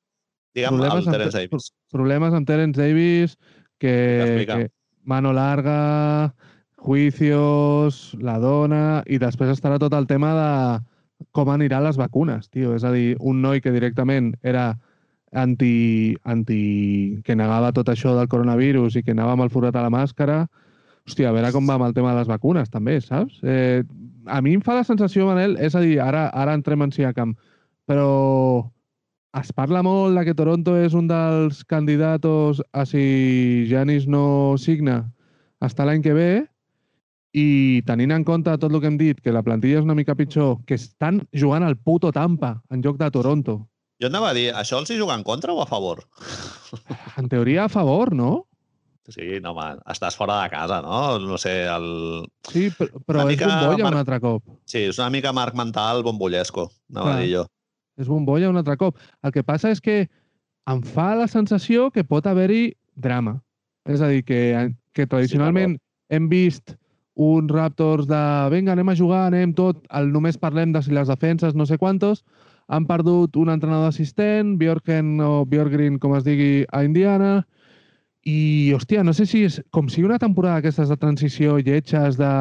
[0.58, 1.70] Digue'm Problemes amb Terence Te- Davis.
[1.92, 3.38] Problemes amb Terence Davis,
[3.78, 4.70] que, que
[5.08, 6.34] mano larga,
[6.76, 10.52] juicios, la dona, i després estarà tot el tema de
[11.34, 12.74] com aniran les vacunes, tio.
[12.76, 14.70] És a dir, un noi que directament era
[15.32, 17.20] anti, anti...
[17.24, 20.44] que negava tot això del coronavirus i que anava amb el forat a la màscara,
[21.08, 23.40] hòstia, a veure com va amb el tema de les vacunes, també, saps?
[23.42, 23.82] Eh,
[24.28, 27.34] a mi em fa la sensació, Manel, és a dir, ara, ara entrem en Siakam,
[27.88, 28.08] però
[29.38, 35.02] es parla molt de que Toronto és un dels candidats a si Janis no signa
[35.60, 36.30] hasta l'any que ve
[37.36, 40.16] i tenint en compte tot el que hem dit, que la plantilla és una mica
[40.16, 43.60] pitjor, que estan jugant al puto Tampa en lloc de Toronto.
[44.00, 46.04] Jo anava a dir, això els hi juga en contra o a favor?
[47.18, 48.47] En teoria a favor, no?
[49.08, 51.18] Sí, no, home, estàs fora de casa, no?
[51.22, 51.86] No sé, el...
[52.50, 54.42] Sí, però, però Una és bombolla mar- un altre cop.
[54.68, 57.16] Sí, és una mica marc mental bombollesco, anava Clar.
[57.16, 57.44] a dir jo.
[57.98, 58.98] És bombolla un altre cop.
[59.24, 60.02] El que passa és que
[60.68, 63.38] em fa la sensació que pot haver-hi drama.
[63.88, 64.42] És a dir, que,
[64.92, 65.78] que tradicionalment
[66.12, 66.76] hem vist
[67.18, 68.20] uns Raptors de
[68.52, 71.78] vinga, anem a jugar, anem tot, el, només parlem de si les defenses, no sé
[71.80, 72.20] quantos,
[72.68, 77.46] han perdut un entrenador assistent, Bjorken o Bjorgrin, com es digui, a Indiana,
[78.26, 82.32] i, hòstia, no sé si és com si una temporada d'aquestes de transició lletges de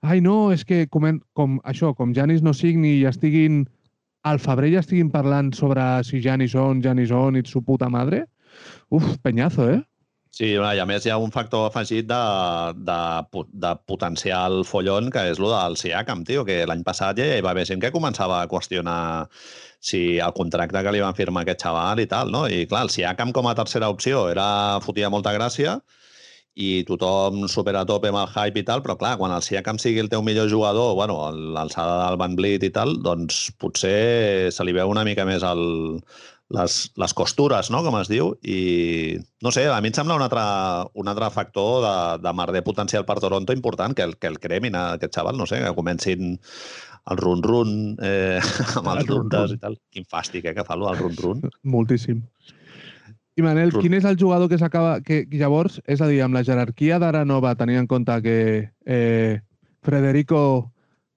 [0.00, 1.06] ai, no, és que com,
[1.36, 3.64] com això, com Janis no signi i estiguin
[4.24, 8.24] al febrer ja estiguin parlant sobre si Janis on, Janis on i su puta madre,
[8.90, 9.80] uf, penyazo, eh?
[10.30, 12.20] Sí, i a més hi ha un factor afegit de,
[12.86, 12.98] de,
[13.64, 17.50] de potencial follon, que és el del Siakam, tio, que l'any passat ja hi va
[17.50, 19.26] haver gent que començava a qüestionar
[19.80, 22.44] si el contracte que li van firmar aquest xaval i tal, no?
[22.48, 25.80] I clar, el Siakam com a tercera opció era fotia molta gràcia
[26.60, 29.78] i tothom supera a tope amb el hype i tal, però clar, quan el Siakam
[29.80, 31.16] sigui el teu millor jugador, bueno,
[31.56, 35.62] l'alçada del Van Vliet i tal, doncs potser se li veu una mica més el,
[36.50, 40.24] les, les costures, no?, com es diu, i no sé, a mi em sembla un
[40.26, 40.42] altre,
[41.00, 41.96] un altre factor de,
[42.26, 45.46] de merder potencial per Toronto important, que el, que el cremin a aquest xaval, no
[45.46, 46.36] sé, que comencin
[47.10, 48.40] el run-run eh,
[48.78, 49.76] amb els El dubtes i tal.
[49.92, 51.44] Quin fàstic, eh, que fa el run-run.
[51.76, 52.24] Moltíssim.
[53.38, 53.84] I Manel, Run.
[53.84, 54.98] quin és el jugador que s'acaba...
[55.00, 58.36] que llavors, és a dir, amb la jerarquia d'ara nova, tenint en compte que
[58.84, 59.40] eh,
[59.86, 60.42] Federico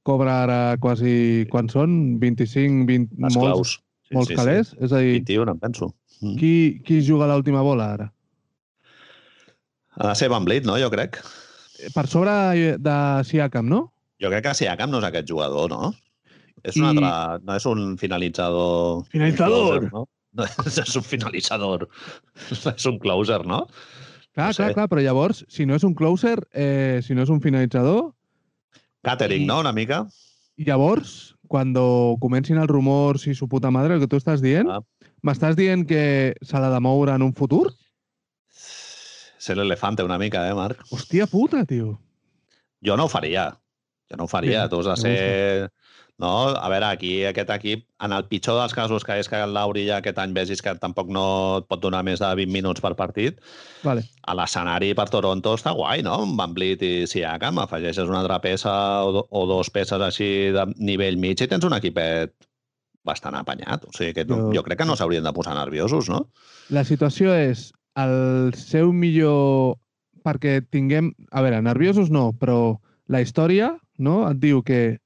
[0.07, 1.45] cobra ara quasi...
[1.51, 2.19] Quan són?
[2.21, 3.17] 25, 20...
[3.17, 3.75] Les molts, claus.
[4.07, 4.73] Sí, molts calés?
[4.79, 5.91] És a dir, 21, em penso.
[6.23, 6.37] Mm.
[6.39, 6.53] qui,
[6.87, 8.11] qui juga l'última bola ara?
[9.99, 11.19] Ha de ser Van Vliet, no?, jo crec.
[11.93, 12.97] Per sobre de
[13.27, 13.92] Siakam, no?
[14.23, 15.91] Jo crec que Siakam no és aquest jugador, no?
[16.63, 17.11] És un I- altre...
[17.43, 19.03] No és un finalitzador...
[19.11, 19.79] Finalitzador!
[19.81, 20.05] closer, no?
[20.33, 21.87] No, és un finalitzador.
[22.49, 23.65] És un closer, no?
[24.33, 24.63] Clar, No sé.
[24.63, 28.13] clar, clar, però llavors, si no és un closer, eh, si no és un finalitzador,
[29.03, 30.05] Catering, I- no?, una mica.
[30.57, 31.73] llavors, quan
[32.21, 34.79] comencin els rumors i su puta madre, el que tu estàs dient, Ah.
[35.21, 37.67] m'estàs dient que se l'ha de moure en un futur?
[39.37, 40.81] Ser l'elefante una mica, eh, Marc?
[40.89, 41.99] Hòstia puta, tio.
[42.81, 43.49] Jo no ho faria.
[44.13, 44.59] Jo no ho faria.
[44.63, 45.69] Bien, tu has de ser...
[46.21, 46.29] No?
[46.53, 49.87] A veure, aquí aquest equip, en el pitjor dels casos, que és que el Lauri
[49.87, 51.23] ja aquest any vegis que tampoc no
[51.63, 53.39] et pot donar més de 20 minuts per partit,
[53.83, 54.03] Vale.
[54.29, 56.19] a l'escenari per Toronto està guai, no?
[56.27, 58.71] Amb Van Vliet i Siakam, afegeixes una altra peça
[59.07, 62.35] o, do, o dos peces així de nivell mig i tens un equipet
[63.03, 63.89] bastant apanyat.
[63.89, 66.27] O sigui que Jo- jo crec que no s'haurien de posar nerviosos, no?
[66.69, 69.79] La situació és el seu millor...
[70.23, 71.09] Perquè tinguem...
[71.33, 72.77] A veure, nerviosos no, però
[73.11, 74.99] la història no, et diu que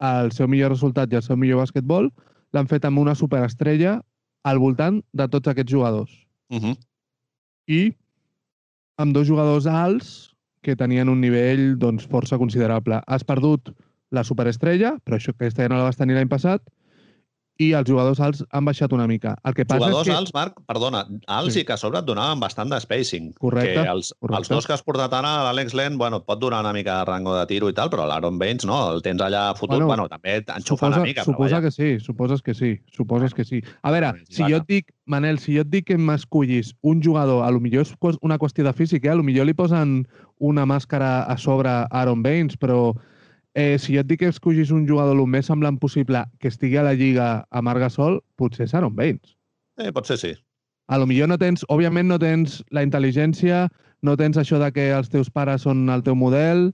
[0.00, 2.08] el seu millor resultat i el seu millor basquetbol
[2.56, 4.00] l'han fet amb una superestrella
[4.48, 6.10] al voltant de tots aquests jugadors.
[6.50, 6.76] Uh -huh.
[7.68, 7.94] I
[8.96, 13.00] amb dos jugadors alts que tenien un nivell doncs, força considerable.
[13.06, 13.72] Has perdut
[14.10, 16.62] la superestrella, però això aquesta ja no la vas tenir l'any passat,
[17.60, 19.34] i els jugadors alts han baixat una mica.
[19.44, 20.16] El que passa Jugadors és que...
[20.16, 21.60] alts, Marc, perdona, alts Sí.
[21.60, 23.34] i que a sobre et donaven bastant de spacing.
[23.38, 24.38] Correcte, Que els, correcte.
[24.40, 27.04] els dos que has portat ara, l'Àlex Len, bueno, et pot donar una mica de
[27.10, 30.08] rango de tiro i tal, però l'Aaron Baines, no, el tens allà fotut, Bueno, bueno,
[30.08, 33.60] també enxufa una mica, suposa que sí, suposes que sí, suposes que sí.
[33.82, 37.44] A veure, si jo et dic, Manel, si jo et dic que m'escollis un jugador,
[37.44, 39.12] a lo millor és una qüestió de física, eh?
[39.12, 40.06] a lo millor li posen
[40.38, 42.94] una màscara a sobre a Aaron Baines, però
[43.54, 46.76] eh, si jo et dic que escollis un jugador el més semblant possible que estigui
[46.78, 49.36] a la lliga a Marc Gasol, potser és Aaron Baines.
[49.78, 50.32] Eh, potser sí.
[50.90, 53.68] A lo millor no tens, òbviament no tens la intel·ligència,
[54.02, 56.72] no tens això de que els teus pares són el teu model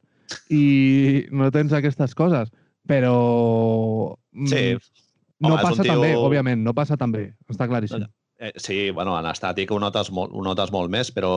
[0.50, 2.48] i no tens aquestes coses,
[2.88, 4.76] però mm, Sí.
[5.40, 8.06] no Home, un passa tan bé, tio- òbviament, no passa tan bé, està claríssim.
[8.38, 11.30] Eh, sí, bueno, en estàtic ho notes, molt, ho notes molt més, però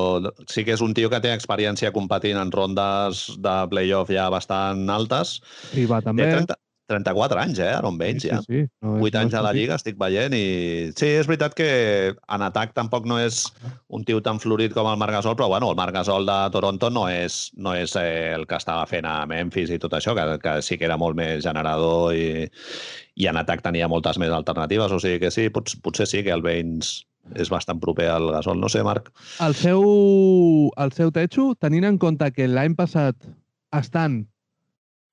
[0.52, 4.84] sí que és un tio que té experiència competint en rondes de playoff ja bastant
[4.92, 5.38] altes.
[5.88, 6.28] Va, també.
[6.28, 6.60] Té 30,
[6.90, 8.40] 34 anys, eh, Aaron Baines, ja.
[8.42, 9.52] Sí, sí, no és- 8 no anys a la.
[9.54, 11.70] Lliga, estic veient, i sí, és veritat que
[12.18, 13.44] en atac tampoc no és
[13.94, 16.90] un tio tan florit com el Marc Gasol, però bueno, el Marc Gasol de Toronto
[16.90, 20.26] no és, no és eh, el que estava fent a Memphis i tot això, que,
[20.42, 22.50] que sí que era molt més generador i,
[23.16, 26.34] i en atac tenia moltes més alternatives, o sigui que sí, pot, potser sí que
[26.34, 27.06] el Baines
[27.38, 29.12] és bastant proper al Gasol, no sé, Marc.
[29.46, 29.84] El seu,
[30.82, 33.16] el seu techo, tenint en compte que l'any passat
[33.76, 34.24] estan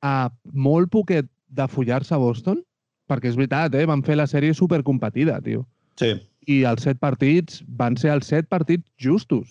[0.00, 2.62] a molt poquet de follar-se a Boston,
[3.10, 3.86] perquè és veritat, eh?
[3.86, 5.66] van fer la sèrie supercompetida, tio.
[6.00, 6.14] Sí.
[6.46, 9.48] I els set partits van ser els set partits justos.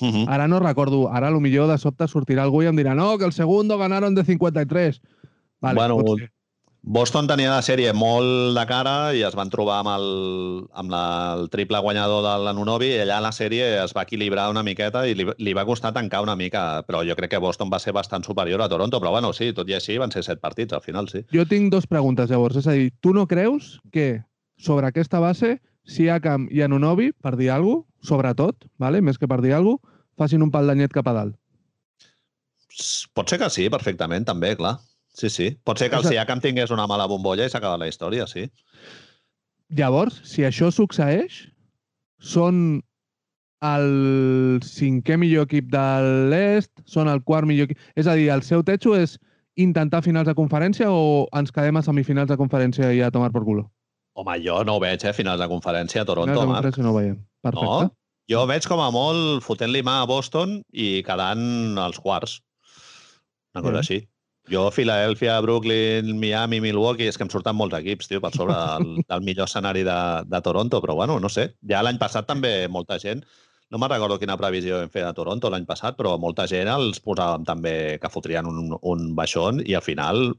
[0.00, 0.24] Uh -huh.
[0.28, 3.18] Ara no recordo, ara a lo millor de sobte sortirà algú i em dirà no,
[3.18, 5.00] que el segundo ganaron de 53.
[5.60, 6.30] Vale, Bueno, pot ser.
[6.88, 10.06] Boston tenia la sèrie molt de cara i es van trobar amb el,
[10.72, 11.02] amb la,
[11.36, 15.12] el triple guanyador de l'Anunobi i allà la sèrie es va equilibrar una miqueta i
[15.18, 18.24] li, li va costar tancar una mica, però jo crec que Boston va ser bastant
[18.24, 21.12] superior a Toronto, però bueno, sí, tot i així van ser set partits al final,
[21.12, 21.26] sí.
[21.28, 22.56] Jo tinc dos preguntes, llavors.
[22.56, 24.24] És a dir, tu no creus que
[24.56, 29.04] sobre aquesta base Siakam i Anunobi, per dir alguna cosa, sobretot, vale?
[29.04, 31.36] més que per dir alguna cosa, facin un pal d'anyet cap a dalt.
[33.12, 34.78] Pot ser que sí, perfectament, també, clar.
[35.18, 35.48] Sí, sí.
[35.66, 38.44] Pot ser que el Siakam tingués una mala bombolla i s'ha acabat la història, sí.
[39.74, 41.40] Llavors, si això succeeix,
[42.22, 42.80] són
[43.66, 45.86] el cinquè millor equip de
[46.30, 47.80] l'est, són el quart millor equip...
[47.98, 49.16] És a dir, el seu techo és
[49.58, 53.42] intentar finals de conferència o ens quedem a semifinals de conferència i a tomar per
[53.42, 53.66] culo?
[54.18, 56.60] Home, jo no ho veig, eh, finals de conferència a Toronto, finals de Marc.
[56.62, 57.18] conferència no ho veiem.
[57.42, 57.66] Perfecte.
[57.66, 57.94] No?
[58.30, 62.38] Jo veig com a molt fotent-li mà a Boston i quedant als quarts.
[63.56, 63.94] Una cosa Sí.
[63.98, 64.08] així.
[64.48, 69.02] Jo, Filadèlfia, Brooklyn, Miami, Milwaukee, és que em surten molts equips, tio, per sobre del,
[69.10, 71.50] del millor escenari de, de Toronto, però bueno, no sé.
[71.68, 73.24] Ja l'any passat també molta gent,
[73.68, 77.02] no me'n recordo quina previsió vam fer de Toronto l'any passat, però molta gent els
[77.04, 80.30] posàvem també que fotrien un, un baixón i al final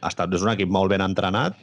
[0.00, 1.58] ha estat, és un equip molt ben entrenat,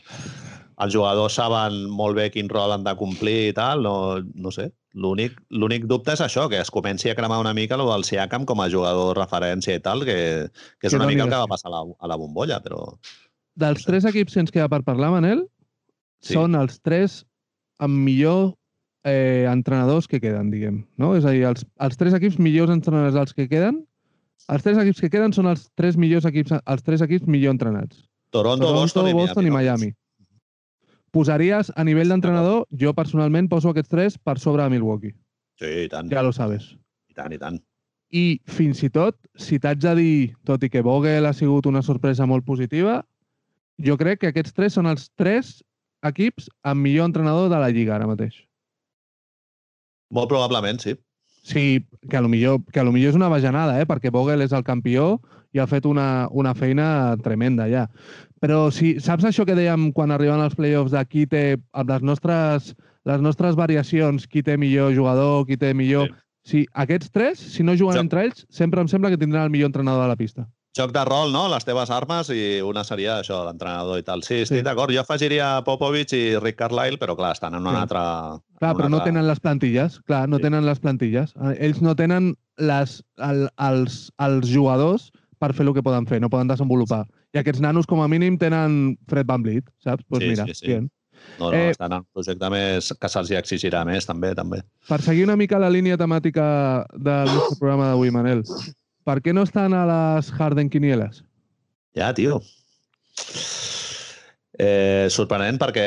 [0.84, 4.71] els jugadors saben molt bé quin rol han de complir i tal, no, no sé.
[4.93, 8.61] L'únic dubte és això, que es comenci a cremar una mica el del Siakam com
[8.61, 10.49] a jugador referència i tal, que,
[10.79, 12.59] que és Que una mica el de que va passar a la, a la bombolla,
[12.61, 12.85] però...
[13.57, 15.47] Dels tres equips que ens queda per parlar, Manel,
[16.23, 16.37] Sí.
[16.37, 17.25] són els tres
[17.83, 18.53] amb millor
[19.03, 20.85] eh, entrenadors que queden, diguem.
[20.97, 21.11] No?
[21.17, 23.81] És a dir, els, els tres equips millors entrenadors dels que queden,
[24.47, 28.05] els tres equips que queden són els tres millors equips, els tres equips millor entrenats.
[28.31, 29.57] Toronto, Toronto, Boston, i Boston i no?
[29.59, 29.91] Miami.
[31.14, 35.14] Posaries, a nivell d'entrenador, jo personalment poso aquests tres per sobre de Milwaukee.
[35.61, 36.73] Sí, i tant, Ja lo sabes.
[37.10, 37.60] i tant, i tant.
[38.14, 40.15] I fins i tot, si t'haig de dir,
[40.45, 43.03] tot i que Vogel ha sigut una sorpresa molt positiva,
[43.77, 45.64] jo crec que aquests tres són els tres
[46.03, 48.35] equips amb millor entrenador de la Lliga ara mateix.
[50.14, 50.98] Molt probablement, sí.
[51.44, 53.85] Sí, que a lo millor, que a lo millor és una bajanada, eh?
[53.85, 55.19] perquè Vogel és el campió
[55.53, 57.88] i ha fet una, una feina tremenda ja.
[58.43, 62.01] Però si saps això que dèiem quan arriben els playoffs de qui té, amb les
[62.03, 62.73] nostres,
[63.07, 66.09] les nostres variacions, qui té millor jugador, qui té millor...
[66.11, 66.19] Sí.
[66.43, 69.49] Si aquests tres, si no juguen Jo- entre ells, sempre em sembla que tindran el
[69.53, 70.43] millor entrenador de la pista.
[70.75, 71.45] Joc de rol, no?
[71.47, 74.25] Les teves armes i una seria això, l'entrenador i tal.
[74.27, 74.63] Sí, estic Sí.
[74.65, 74.91] d'acord.
[74.91, 77.81] Jo afegiria Popovich i Rick Carlisle, però clar, estan en una Sí.
[77.85, 78.01] altra...
[78.59, 80.01] Clar, però una no altra- tenen les plantilles.
[80.01, 80.41] Clar, no Sí.
[80.49, 81.31] tenen les plantilles.
[81.37, 85.13] Eh, Ells no tenen les, el, els, els jugadors
[85.43, 87.03] per fer el que poden fer, no poden desenvolupar.
[87.35, 90.05] I aquests nanos, com a mínim, tenen Fred Van Vliet, saps?
[90.07, 90.67] Doncs Sí, mira, sí, sí.
[90.71, 90.87] bien.
[91.39, 94.61] No, no, Eh, estan en un projecte més que se'ls exigirà més, també, també.
[94.89, 96.45] Per seguir una mica la línia temàtica
[96.95, 98.41] del nostre programa d'avui, Manel,
[99.07, 101.21] per què no estan a les Harden Quinieles?
[101.95, 102.41] Ja, tio.
[104.53, 105.85] Eh, sorprenent perquè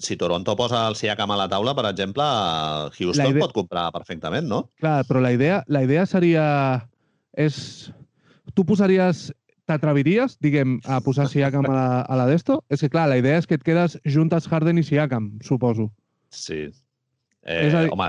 [0.00, 2.24] si Toronto posa el Siakam a la taula, per exemple,
[2.96, 4.70] Houston idea- pot comprar perfectament, no?
[4.80, 6.46] Clar, però la idea, la idea seria...
[7.36, 7.90] És...
[8.56, 9.28] Tu posaries...
[9.66, 12.60] T'atreviries, diguem, a posar Siakam a la, a la d'esto?
[12.70, 15.88] És que, clar, la idea és que et quedes juntes Harden i Siakam, suposo.
[16.30, 16.68] Sí.
[16.70, 16.76] És
[17.42, 18.06] Eh, a dir- home,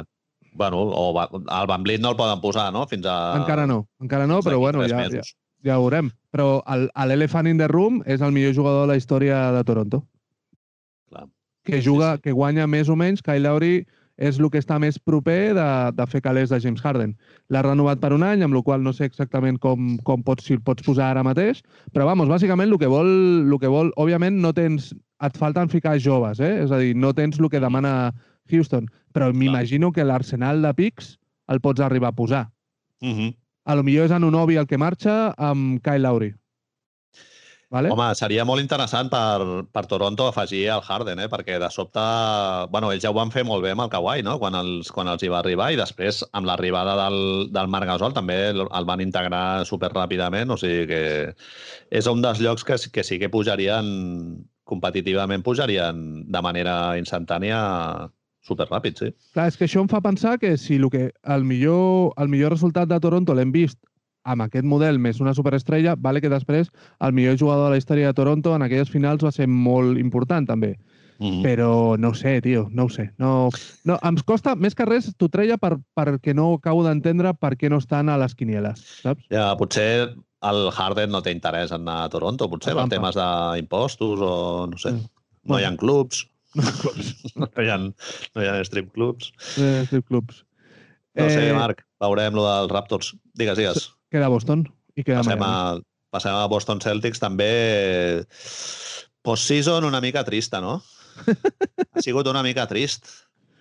[0.53, 2.85] bueno, o va- el Van Vliet no el poden posar, no?
[2.85, 3.15] Fins a...
[3.41, 5.33] encara no, encara no, però bueno, ja, ja, mesos.
[5.65, 6.11] ja ho veurem.
[6.29, 10.03] Però el- l'Elephant in the Room és el millor jugador de la història de Toronto.
[11.09, 11.25] Clar.
[11.65, 12.21] Que Sí, juga, sí.
[12.21, 13.87] que guanya més o menys, Kyle Lowry
[14.17, 17.13] és el que està més proper de, de fer calés de James Harden.
[17.53, 20.57] L'ha renovat per un any, amb la qual no sé exactament com, com pots, si
[20.57, 21.61] el pots posar ara mateix,
[21.93, 23.11] però vamos, bàsicament el que vol,
[23.45, 24.91] el que vol òbviament no tens,
[25.23, 26.57] et falten ficar joves, eh?
[26.65, 28.11] és a dir, no tens el que demana
[28.51, 31.17] Houston, però m'imagino que l'arsenal de pics
[31.51, 32.47] el pots arribar a posar.
[33.01, 33.35] Uh -huh.
[33.65, 36.33] A lo millor és Anunobi el que marxa amb Kyle Lowry.
[37.69, 37.89] Vale?
[37.91, 41.27] Home, seria molt interessant per, per Toronto afegir el Harden, eh?
[41.27, 42.03] perquè de sobte...
[42.71, 44.37] Bueno, ells ja ho van fer molt bé amb el Kawhi, no?
[44.39, 47.19] quan, els, quan els hi va arribar, i després, amb l'arribada del,
[47.51, 51.01] del Marc Gasol, també el, van integrar super ràpidament, o sigui que
[51.91, 53.91] és un dels llocs que, que sí que pujarien,
[54.67, 57.59] competitivament pujarien de manera instantània
[58.47, 59.11] super ràpid, sí.
[59.35, 62.55] Clar, és que això em fa pensar que si el, que, el, millor, el millor
[62.55, 63.81] resultat de Toronto l'hem vist
[64.27, 68.11] amb aquest model més una superestrella, vale que després el millor jugador de la història
[68.11, 70.75] de Toronto en aquelles finals va ser molt important també.
[71.17, 71.41] Mm -hmm.
[71.41, 73.09] Però no sé, tio, no ho sé.
[73.17, 73.49] No,
[73.83, 77.69] no, em costa, més que res, t'ho treia per, perquè no acabo d'entendre per què
[77.69, 79.23] no estan a les quinieles, saps?
[79.31, 84.19] Ja, potser el Harden no té interès en anar a Toronto, potser per temes d'impostos
[84.21, 84.91] o no sé.
[84.91, 85.05] Mm.
[85.43, 86.27] No hi ha clubs,
[87.35, 89.31] No, no hi ha, no hi ha strip clubs.
[89.57, 90.43] eh, strip clubs.
[91.17, 93.15] No sé, Marc, veurem lo dels Raptors.
[93.33, 93.87] Digues, digues.
[94.11, 94.65] Queda Boston
[94.95, 95.79] i queda Passem Miami.
[95.79, 95.81] a,
[96.13, 98.23] passem a Boston Celtics, també
[99.21, 100.81] post-season una mica trista, no?
[101.93, 103.07] ha sigut una mica trist.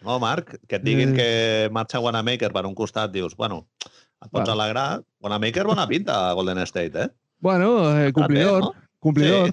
[0.06, 0.54] No, Marc?
[0.68, 1.16] Que et diguin Eh.
[1.16, 1.28] que
[1.74, 4.52] marxa Wanamaker per un costat, dius, bueno, et pots Bueno.
[4.54, 5.02] alegrar.
[5.20, 7.08] Wanamaker, bona pinta a Golden State, eh?
[7.40, 8.74] Bueno, eh, complidor, no?
[9.00, 9.52] complidor.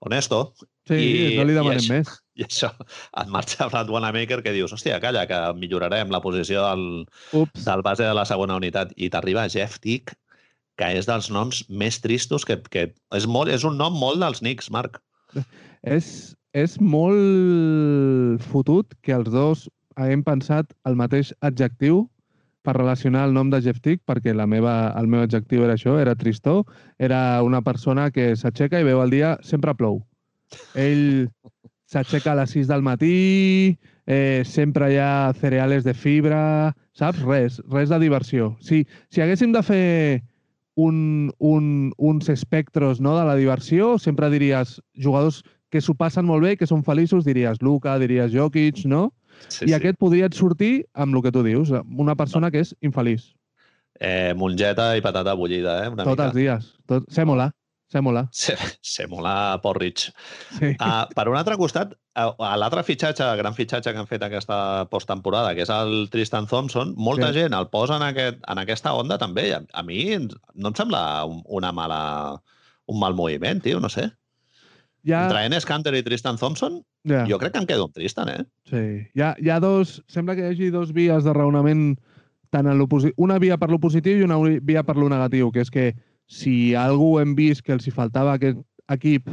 [0.00, 0.54] Honesto.
[0.88, 2.08] Sí, I- no li i demanem això- més.
[2.38, 2.70] I això,
[3.18, 6.84] et marxa Brad Wanamaker que dius, hòstia, calla, que millorarem la posició del,
[7.34, 7.64] Ups.
[7.66, 8.94] del base de la segona unitat.
[8.96, 10.14] I t'arriba Jeff Tick,
[10.78, 14.44] que és dels noms més tristos, que, que és, molt, és un nom molt dels
[14.44, 15.00] Knicks, Marc.
[15.82, 19.66] És, és molt fotut que els dos
[19.98, 22.04] haguem pensat el mateix adjectiu
[22.62, 25.96] per relacionar el nom de Jeff Tick, perquè la meva, el meu adjectiu era això,
[25.98, 26.60] era tristó,
[26.98, 30.02] era una persona que s'aixeca i veu el dia, sempre plou.
[30.78, 31.28] Ell
[31.88, 37.22] s'aixeca a les 6 del matí, eh, sempre hi ha cereales de fibra, saps?
[37.24, 38.54] Res, res de diversió.
[38.60, 40.24] Si, si haguéssim de fer
[40.76, 45.42] un, un, uns espectros no, de la diversió, sempre diries jugadors
[45.72, 49.08] que s'ho passen molt bé, que són feliços, diries Luka, diries Jokic, no?
[49.48, 52.74] Sí, I aquest podria et sortir amb el que tu dius, una persona que és
[52.84, 53.32] infeliç.
[53.98, 55.88] Eh, mongeta i patata bullida, eh?
[55.90, 56.28] Una Tots mica.
[56.28, 56.68] els dies.
[56.86, 57.08] Tot...
[57.12, 57.50] Sèmola.
[57.88, 58.26] Sèmola.
[58.36, 58.52] Se,
[58.84, 60.10] Semola Porridge.
[60.58, 60.74] Sí.
[60.76, 64.58] Uh, per un altre costat, uh, l'altre fitxatge, gran fitxatge que han fet aquesta
[64.92, 67.40] posttemporada, que és el Tristan Thompson, molta Sí.
[67.40, 69.54] gent el posa en, aquest, en aquesta onda també.
[69.56, 72.00] A, a mi no em sembla un, una mala,
[72.86, 74.10] un mal moviment, tio, no sé.
[75.06, 78.28] Ja, Entre Enes Kanter i Tristan Thompson, ja, jo crec que em quedo amb Tristan,
[78.28, 78.44] eh?
[78.68, 78.84] sí.
[79.14, 80.02] Hi, ha, hi ha dos...
[80.12, 81.94] Sembla que hi hagi dos vies de raonament
[82.50, 82.84] tant en
[83.16, 85.94] una via per lo positiu i una via per lo negatiu, que és que
[86.28, 88.60] si algú hem vist que els hi faltava aquest
[88.92, 89.28] equip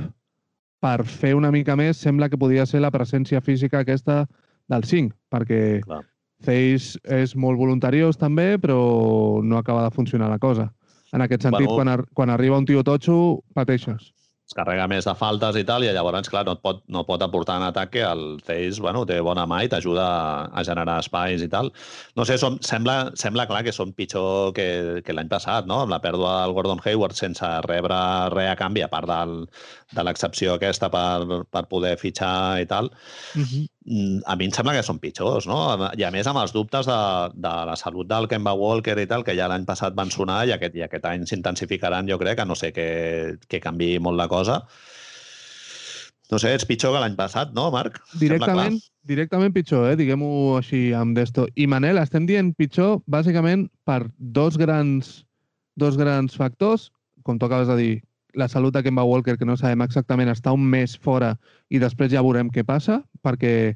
[0.83, 4.25] per fer una mica més, sembla que podia ser la presència física aquesta
[4.71, 6.01] del 5, perquè Clar.
[6.45, 10.71] Zeiss és molt voluntariós també, però no acaba de funcionar la cosa.
[11.13, 11.75] En aquest sentit, Bueno.
[11.75, 14.11] quan, ar quan arriba un tio totxo, pateixes.
[14.55, 17.57] Carrega més de faltes i tal, i llavors, clar, no et pot, no pot aportar
[17.59, 21.43] en atac que el Zeiss, bueno, té bona mà i t'ajuda a, a generar espais
[21.43, 21.71] i tal.
[22.15, 24.67] No sé, som, sembla, sembla clar que són pitjor que,
[25.05, 25.81] que l'any passat, no?
[25.83, 27.99] Amb la pèrdua del Gordon Hayward sense rebre
[28.35, 29.37] res a canvi, a part del,
[29.91, 32.91] de l'excepció aquesta per, per poder fitxar i tal.
[33.35, 33.65] Uh -huh.
[33.85, 35.59] Mm, a mi em sembla que són pitjors, no?
[35.93, 36.97] I a més amb els dubtes de,
[37.37, 40.55] de la salut del Kemba Walker i tal, que ja l'any passat van sonar i
[40.55, 42.87] aquest, i aquest any s'intensificaran, jo crec, a no sé que,
[43.45, 44.63] que canvi molt la cosa.
[46.31, 47.99] No sé, ets pitjor que l'any passat, no, Marc?
[48.17, 49.99] Directament, directament pitjor, eh?
[49.99, 51.45] diguem-ho així amb d'esto.
[51.53, 55.19] I Manel, estem dient pitjor bàsicament per dos grans,
[55.77, 56.89] dos grans factors,
[57.21, 57.93] com tu acabes de dir,
[58.35, 61.35] la salut de Kemba Walker, que no sabem exactament, està un mes fora
[61.71, 63.75] i després ja veurem què passa, perquè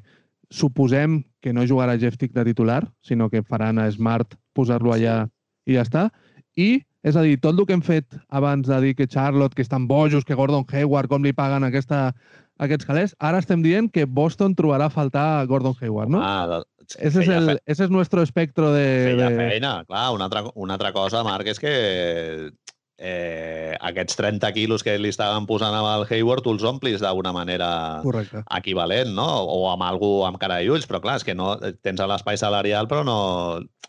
[0.50, 5.28] suposem que no jugarà Jeff Tick de titular, sinó que faran a Smart posar-lo allà
[5.66, 6.08] i ja està.
[6.58, 9.62] I, és a dir, tot el que hem fet abans de dir que Charlotte, que
[9.62, 12.10] estan bojos, que Gordon Hayward, com li paguen aquesta,
[12.60, 16.20] aquests calés, ara estem dient que Boston trobarà a faltar Gordon Hayward, no?
[16.20, 16.64] Ah, de-
[16.98, 18.84] ese, es feia el, fe- ese es nuestro espectro de...
[19.14, 19.36] feia de...
[19.38, 20.10] feina, clar.
[20.12, 22.50] Una altra, una altra cosa, Marc, és que
[23.00, 27.32] eh, aquests 30 quilos que li estaven posant amb el Hayward tu els omplis d'una
[27.32, 27.70] manera
[28.04, 28.44] Correcte.
[28.58, 29.26] equivalent, no?
[29.48, 32.90] O amb algú amb cara i ulls, però clar, és que no, tens l'espai salarial
[32.90, 33.18] però no,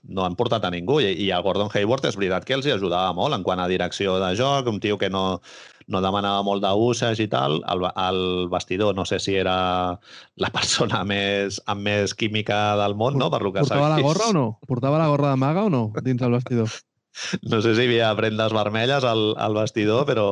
[0.07, 1.01] no han portat a ningú.
[1.03, 3.67] I, I el Gordon Hayward és veritat que els hi ajudava molt en quant a
[3.71, 5.41] direcció de joc, un tio que no,
[5.91, 7.59] no demanava molt d'usage i tal.
[7.71, 8.21] El, el
[8.51, 9.99] vestidor no sé si era
[10.39, 13.31] la persona més, amb més química del món, no?
[13.33, 14.45] Per lo que Portava la gorra o no?
[14.67, 16.71] Portava la gorra de maga o no dins el vestidor?
[17.43, 20.27] No sé si hi havia prendes vermelles al, al vestidor, però,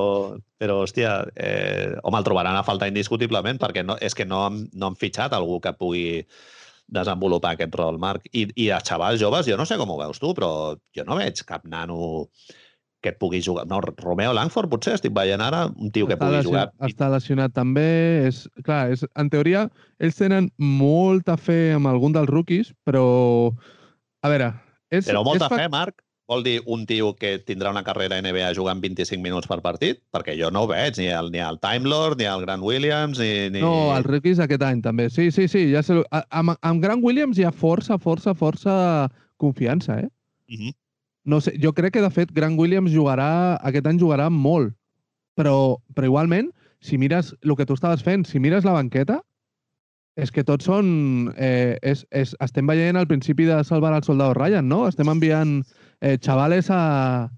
[0.57, 4.63] però hòstia, eh, home, el trobaran a faltar indiscutiblement, perquè no, és que no, han-
[4.73, 6.23] no han fitxat algú que pugui
[6.89, 8.25] desenvolupar aquest rol, Marc.
[8.33, 11.19] I, I a xavals joves, jo no sé com ho veus tu, però jo no
[11.19, 12.29] veig cap nano
[13.03, 13.63] que pugui jugar.
[13.69, 16.89] No, Romeo Langford potser estic veient ara, un tio que està, pugui lesionat, jugar.
[16.89, 17.85] està lesionat també.
[18.27, 19.67] És, clar, és, en teoria,
[19.99, 23.05] ells tenen molta fe amb algun dels rookies, però...
[24.23, 24.49] A veure...
[24.91, 28.51] És, Però molta és fe, Marc, vol dir un tio que tindrà una carrera NBA
[28.53, 29.97] jugant 25 minuts per partit?
[30.13, 33.17] Perquè jo no ho veig, ni el, ni el Time Lord, ni el Grant Williams,
[33.17, 33.49] ni...
[33.49, 33.63] ni...
[33.63, 35.09] No, els rookies aquest any també.
[35.09, 35.65] Sí, sí, sí.
[35.73, 35.97] Ja sé,
[36.29, 38.75] amb, amb Grant Williams hi ha força, força, força
[39.41, 40.09] confiança, eh?
[40.53, 40.77] Mhm.
[41.29, 44.75] No sé, jo crec que, de fet, Grant Williams jugarà, aquest any jugarà molt.
[45.37, 49.19] Però, però igualment, si mires el que tu estaves fent, si mires la banqueta,
[50.19, 51.33] és que tots són...
[51.37, 54.85] Eh, és, és, estem veient al principi de Salvar al Soldado Ryan, no?
[54.89, 55.59] Estem enviant
[56.01, 57.29] eh, xavales a,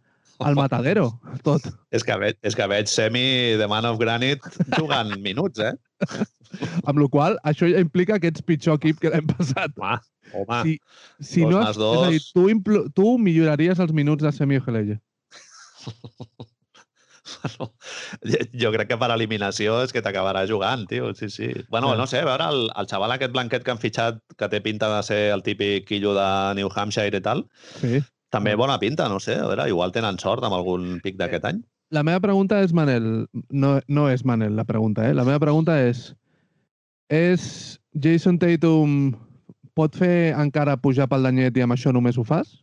[0.41, 1.61] al matadero, tot.
[1.93, 4.41] És que, veig, és que veig Semi, The Man of Granite,
[4.77, 5.73] jugant minuts, eh?
[6.89, 9.71] Amb la qual això ja implica que ets pitjor equip que l'hem passat.
[9.77, 9.99] Home,
[10.33, 10.61] home.
[10.65, 10.79] Si,
[11.21, 12.63] si dos no, has- és a dir, dos.
[12.65, 14.97] tu, tu milloraries els minuts de Semi Ojeleye.
[17.31, 17.67] Bueno,
[18.59, 21.11] jo crec que per eliminació és que t'acabarà jugant, tio.
[21.15, 21.51] Sí, sí.
[21.69, 24.59] Bueno, no sé, a veure, el, el xaval aquest blanquet que han fitxat, que té
[24.65, 26.25] pinta de ser el típic quillo de
[26.59, 27.45] New Hampshire i tal,
[27.79, 28.01] Sí.
[28.31, 29.35] També bona pinta, no sé.
[29.37, 31.61] A veure, igual tenen sort amb algun pic d'aquest any.
[31.91, 35.13] La meva pregunta és, Manel, no, no és Manel la pregunta, eh?
[35.13, 36.13] La meva pregunta és,
[37.11, 37.43] és
[37.91, 39.11] Jason Tatum
[39.75, 42.57] pot fer encara pujar pel danyet i amb això només ho fas?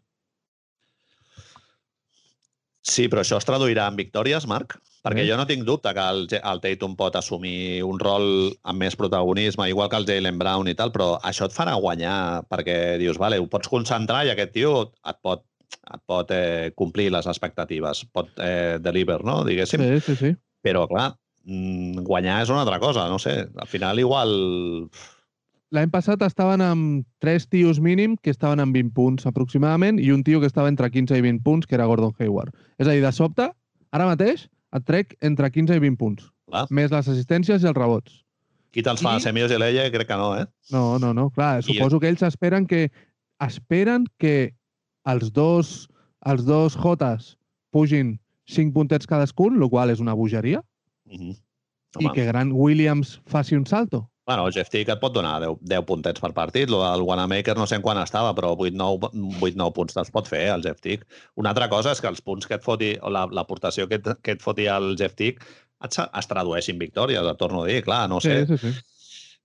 [2.89, 4.79] Sí, però això es traduirà en victòries, Marc?
[5.05, 5.29] Perquè Sí.
[5.29, 9.69] jo no tinc dubte que el, el Tatum pot assumir un rol amb més protagonisme,
[9.69, 13.39] igual que el Jalen Brown i tal, però això et farà guanyar perquè dius, vale,
[13.39, 14.73] ho pots concentrar i aquest tio
[15.05, 15.45] et pot,
[16.07, 19.43] pot eh, complir les expectatives, pot eh, deliver, no?
[19.45, 19.81] Diguéssim.
[19.83, 20.33] Sí, sí, sí.
[20.65, 21.13] Però, clar,
[21.45, 23.47] mm, guanyar és una altra cosa, no sé.
[23.57, 24.35] Al final igual...
[25.77, 30.23] L'any passat estaven amb tres tios mínim que estaven amb 20 punts aproximadament i un
[30.25, 32.55] tio que estava entre 15 i 20 punts, que era Gordon Hayward.
[32.81, 33.51] És a dir, de sobte,
[33.93, 36.65] ara mateix, et trec entre 15 i 20 punts, Clar.
[36.73, 38.23] més les assistències i els rebots.
[38.73, 39.17] Qui te'ls fa?
[39.21, 39.91] I- i l'Ella?
[39.93, 40.47] Crec que no, eh?
[40.73, 42.91] No, no, no, clar, I- suposo que ells esperen que
[43.41, 44.55] esperen que
[45.09, 45.89] els dos,
[46.27, 47.37] els dos Jotes
[47.75, 48.19] pugin
[48.49, 50.63] 5 puntets cadascun, el qual és una bogeria,
[51.09, 51.37] Uh -huh.
[52.01, 54.11] i que Grant Williams faci un salto.
[54.27, 56.69] Bueno, el Jeff Tick et pot donar 10, 10 puntets per partit.
[56.69, 59.09] Lo del Wanamaker no sé en quan estava, però 8-9
[59.41, 61.07] 8-9 punts te'ls pot fer, el Jeff Tick.
[61.37, 64.05] Una altra cosa és que els punts que et foti, o la- l'aportació que, et,
[64.23, 65.43] que et foti el Jeff Tick
[65.83, 68.47] et, es tradueixin victòries, et torno a dir, clar, no sé.
[68.47, 68.79] Sí, sí, sí.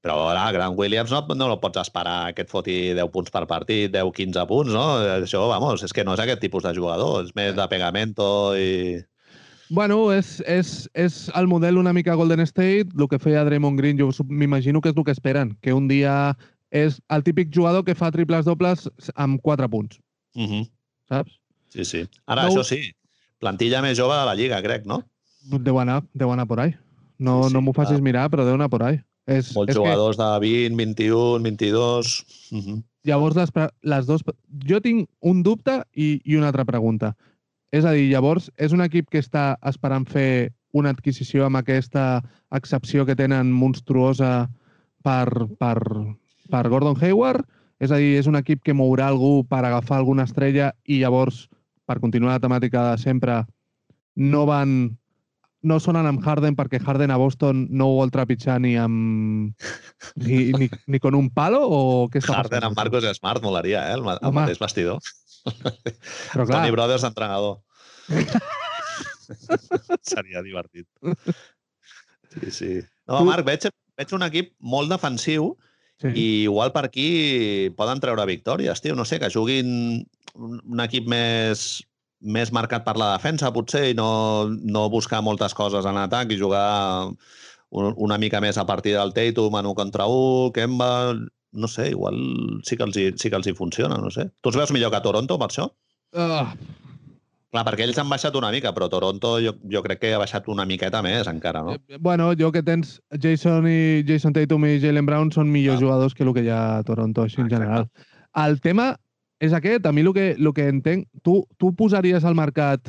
[0.03, 3.45] Però ara, Grant Williams no, no el pots esperar que et foti 10 punts per
[3.47, 4.83] partit, 10-15 punts, no?
[5.23, 8.27] Això, vamos, és que no és aquest tipus de jugador, és més de pegamento
[8.59, 8.99] i...
[9.73, 13.97] Bueno, és, és, és el model una mica Golden State, el que feia Draymond Green,
[13.97, 16.35] jo m'imagino que és el que esperen, que un dia
[16.69, 19.99] és el típic jugador que fa triples dobles amb 4 punts,
[20.35, 20.69] Uh -huh.
[21.07, 21.39] saps?
[21.69, 22.03] Sí, sí.
[22.27, 22.91] Ara, No- això sí,
[23.39, 25.03] plantilla més jove de la Lliga, crec, no?
[25.47, 26.75] Deu anar, deu anar por ahí.
[27.17, 28.01] No, Sí, sí, no m'ho facis clar.
[28.01, 28.99] mirar, però deu anar por ahí.
[29.25, 32.25] És, Molts és jugadors de 20, 21, 22...
[32.51, 32.81] Uh -huh.
[33.03, 33.51] que llavors les,
[33.81, 34.23] les dos...
[34.67, 37.15] Jo tinc un dubte i, i una altra pregunta.
[37.71, 42.21] És a dir, llavors, és un equip que està esperant fer una adquisició amb aquesta
[42.51, 44.49] excepció que tenen monstruosa
[45.03, 45.77] per, per,
[46.49, 47.45] per Gordon Hayward?
[47.79, 51.47] És a dir, és un equip que mourà algú per agafar alguna estrella i llavors,
[51.85, 53.41] per continuar la temàtica de sempre,
[54.15, 54.93] no van
[55.63, 59.55] no sonen amb Harden perquè Harden a Boston no ho vol trepitjar ni amb...
[60.19, 61.81] ni, ni, ni con un palo o
[62.11, 62.69] què està Harden passant?
[62.69, 63.97] amb Marcos Smart molaria, eh?
[63.97, 64.41] El, el Home.
[64.41, 64.99] mateix vestidor.
[65.43, 67.61] Però clar, Tony Brothers d'entrenador.
[70.13, 70.87] Seria divertit.
[72.33, 72.71] Sí, sí.
[73.07, 73.67] No, Tu- Marc, veig,
[73.99, 75.53] veig un equip molt defensiu
[76.01, 76.11] sí.
[76.11, 77.07] i igual per aquí
[77.77, 78.95] poden treure victòries, tio.
[78.99, 79.69] No sé, que juguin
[80.35, 81.83] un, un equip més,
[82.23, 86.39] més marcat per la defensa, potser, i no, no buscar moltes coses en atac i
[86.39, 86.65] jugar
[87.73, 90.91] un, una mica més a partir del Tatum en un contra un, Kemba...
[91.53, 92.15] No sé, igual
[92.65, 94.23] sí que els hi, sí que els hi funciona, no sé.
[94.41, 95.67] Tu els veus millor que Toronto, per això?
[96.17, 96.47] Uh,
[97.53, 100.47] Clar, perquè ells han baixat una mica, però Toronto jo, jo crec que ha baixat
[100.49, 101.75] una miqueta més encara, no?
[102.01, 105.83] bueno, jo que tens Jason i Jason Tatum i Jalen Brown són millors Clar.
[105.85, 107.85] jugadors que el que hi ha a Toronto, així en general.
[108.41, 108.95] El tema
[109.43, 109.85] és aquest.
[109.85, 111.07] A mi el que, el que entenc...
[111.25, 112.87] Tu, tu posaries al mercat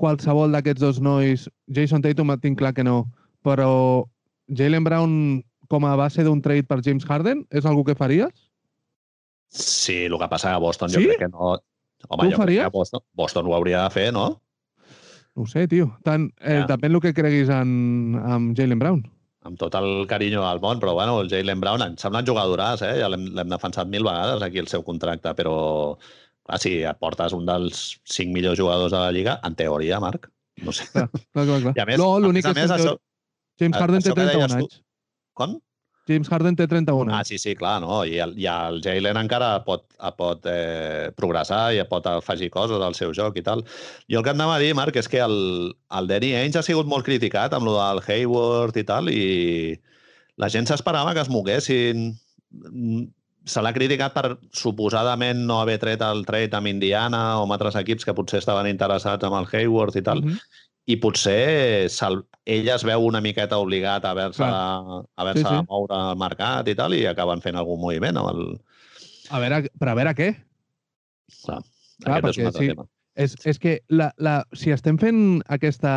[0.00, 1.48] qualsevol d'aquests dos nois...
[1.68, 3.02] Jason Tatum tinc clar que no,
[3.44, 3.70] però
[4.48, 5.12] Jalen Brown
[5.70, 8.32] com a base d'un trade per James Harden és algú que faries?
[9.50, 10.98] Sí, el que passa a Boston Sí?
[11.02, 11.56] jo crec que no...
[12.08, 12.62] Home, Tu ho crec faries?
[12.64, 14.40] que Boston, Boston ho hauria de fer, no?
[15.36, 15.90] No ho sé, tio.
[16.02, 16.66] Tant, eh, Ja.
[16.72, 19.02] Depèn el que creguis en, en Jalen Brown.
[19.48, 22.82] Amb tot el carinyo del món, però bueno, el Jalen Brown em sembla un jugadoràs,
[22.84, 22.98] eh?
[23.00, 25.54] Ja l'hem defensat mil vegades aquí el seu contracte, però
[26.44, 30.28] clar, si et portes un dels cinc millors jugadors de la Lliga, en teoria, Marc,
[30.60, 30.84] no sé.
[30.92, 31.72] Clar, clar, clar.
[31.72, 32.94] I a més, no, a l'únic més, a és que això,
[33.62, 34.82] James Harden té això que 31 deies tu- anys.
[35.40, 35.56] com?
[36.10, 37.28] James Harden té 31 Ah, anys.
[37.30, 38.00] sí, sí, clar, no?
[38.04, 39.84] I el, i el Jalen encara pot,
[40.18, 43.62] pot eh, progressar i pot afegir coses al seu joc i tal.
[44.10, 45.36] Jo el que anava a dir, Marc, és que el,
[46.00, 49.78] el Danny Ainge ha sigut molt criticat amb lo del Hayward i tal, i
[50.40, 52.10] la gent s'esperava que es moguessin.
[52.50, 53.08] Mm,
[53.50, 57.74] Se l'ha criticat per suposadament no haver tret el trade amb Indiana o amb altres
[57.80, 60.36] equips que potser estaven interessats amb el Hayward i tal, Mhm.
[60.90, 65.50] I potser se'l- ell es veu una miqueta obligat a haver-se a haver Sí, sí.
[65.54, 68.40] de moure al mercat i tal, i acaben fent algun moviment amb el...
[69.30, 70.30] A veure, però a veure què?
[71.44, 71.60] Clar,
[72.02, 72.72] Clar, aquest és un altre sí.
[72.72, 72.88] tema.
[73.20, 75.20] És, és que la, la, si estem fent
[75.52, 75.92] aquesta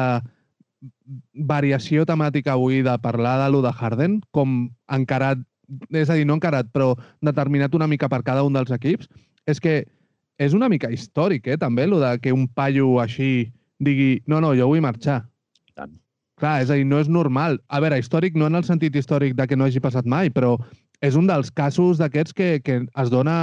[1.33, 5.41] variació temàtica avui de parlar de lo de Harden, com encarat,
[5.95, 6.93] és a dir, no encarat, però
[7.23, 9.09] determinat una mica per cada un dels equips,
[9.47, 9.83] és que
[10.41, 13.51] és una mica històric, eh, també, lo de que un paio així
[13.87, 15.21] digui no, no, jo vull marxar.
[15.69, 15.93] I tant.
[16.41, 17.59] Clar, és a dir, no és normal.
[17.69, 20.55] A veure, històric no en el sentit històric de que no hagi passat mai, però
[21.03, 23.37] és un dels casos d'aquests que, que es dona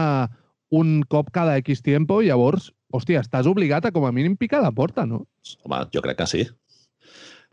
[0.71, 4.63] un cop cada X tiempo i llavors, hòstia, estàs obligat a com a mínim picar
[4.63, 5.25] la porta, no?
[5.65, 6.45] Home, jo crec que sí.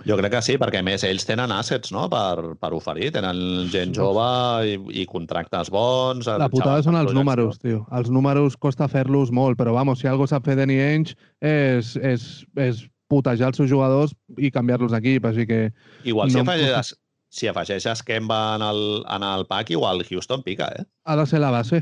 [0.05, 2.03] Jo crec que sí, perquè més ells tenen assets no?
[2.11, 3.39] per, per oferir, tenen
[3.73, 4.27] gent jove
[4.69, 6.29] i, i contractes bons.
[6.29, 7.81] La putada són els números, tio.
[7.97, 12.27] Els números costa fer-los molt, però vamos, si algo sap fer Danny Ainge és, és,
[12.61, 15.61] és putejar els seus jugadors i canviar-los d'equip, així que...
[16.05, 16.93] Igual si no em afegeixes,
[17.33, 18.83] si afegeixes Kemba en el,
[19.15, 20.85] en el pack, igual Houston pica, eh?
[21.05, 21.81] ha de ser la base.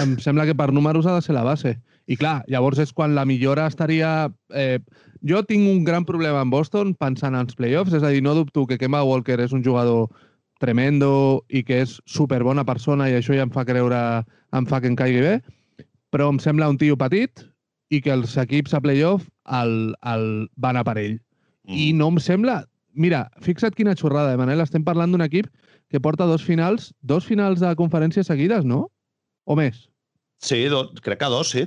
[0.00, 1.76] Em sembla que per números ha de ser la base.
[2.06, 4.30] I clar, llavors és quan la millora estaria...
[4.54, 4.80] Eh,
[5.22, 8.34] jo tinc un gran problema amb Boston pensant en els playoffs, és a dir, no
[8.34, 10.08] dubto que Kemba Walker és un jugador
[10.60, 13.98] tremendo i que és superbona persona i això ja em fa creure,
[14.56, 15.34] em fa que em caigui bé,
[16.10, 17.44] però em sembla un tio petit
[17.92, 19.28] i que els equips a playoff
[19.60, 21.18] el, el van a per ell.
[21.68, 21.76] Mm.
[21.76, 22.64] I no em sembla...
[22.96, 24.62] Mira, fixa't quina xorrada, eh, Manel?
[24.64, 25.50] Estem parlant d'un equip
[25.92, 28.86] que porta dos finals, dos finals de conferència seguides, no?
[29.44, 29.82] O més?
[30.40, 31.66] Sí, do, crec que dos, sí.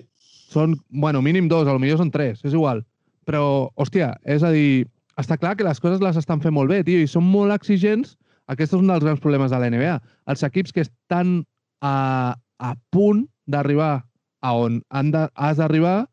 [0.49, 2.81] Són, bueno, mínim dos, millor són tres, és igual.
[3.29, 4.87] Però, hòstia, és a dir,
[5.21, 8.15] està clar que les coses les estan fent molt bé, tio, i són molt exigents.
[8.49, 9.97] Aquest és un dels grans problemes de la NBA.
[10.33, 11.43] Els equips que estan
[11.85, 13.99] a, a punt d'arribar
[14.41, 16.07] a on han de, has d'arribar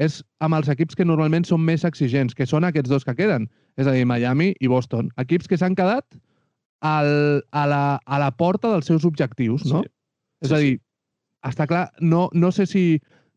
[0.00, 3.46] és amb els equips que normalment són més exigents, que són aquests dos que queden
[3.76, 5.10] és a dir, Miami i Boston.
[5.20, 6.06] Equips que s'han quedat
[6.84, 9.82] al, a, la, a la porta dels seus objectius, no?
[9.82, 9.92] Sí.
[10.44, 10.84] És sí, a dir, sí.
[11.50, 12.84] està clar, no, no sé si,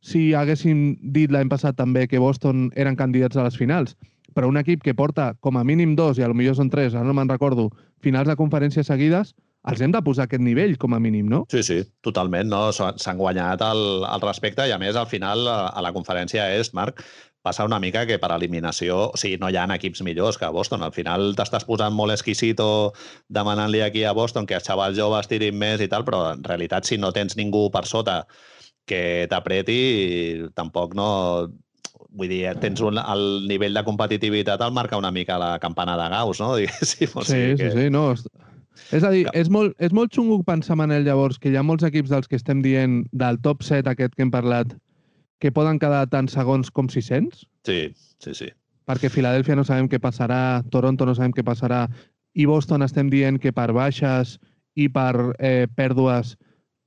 [0.08, 3.98] si haguéssim dit l'any passat també que Boston eren candidats a les finals,
[4.38, 6.96] però un equip que porta com a mínim dos, i a lo millor són tres,
[6.96, 7.72] ara no me'n recordo,
[8.06, 9.34] finals de conferència seguides,
[9.68, 11.42] els hem de posar aquest nivell com a mínim, no?
[11.52, 12.48] Sí, sí, totalment.
[12.48, 12.70] No?
[12.72, 17.02] S'han guanyat el, el respecte i, a més, al final, a la conferència est, Marc,
[17.44, 20.54] passa una mica que per eliminació, o sigui, no hi ha equips millors que a
[20.56, 20.84] Boston.
[20.84, 22.94] Al final t'estàs posant molt exquisito
[23.28, 26.88] demanant-li aquí a Boston que els xavals joves tirin més i tal, però en realitat
[26.88, 28.22] si no tens ningú per sota
[28.88, 29.80] que t'apreti,
[30.58, 31.08] tampoc no...
[32.18, 36.08] Vull dir, tens un, el nivell de competitivitat el marca una mica la campana de
[36.14, 36.56] Gauss, no?
[36.60, 37.14] Diguéssim.
[37.14, 37.72] O sigui sí, que...
[37.72, 38.08] sí, sí, no.
[38.96, 41.86] És a dir, és molt, és molt xungo pensar, Manel, llavors, que hi ha molts
[41.86, 44.72] equips dels que estem dient del top 7 aquest que hem parlat,
[45.44, 47.44] que poden quedar tant segons com 600?
[47.68, 47.82] Sí,
[48.24, 48.50] sí, sí.
[48.88, 51.86] Perquè Filadèlfia no sabem què passarà, Toronto no sabem què passarà,
[52.38, 54.38] i Boston estem dient que per baixes
[54.78, 56.36] i per eh, pèrdues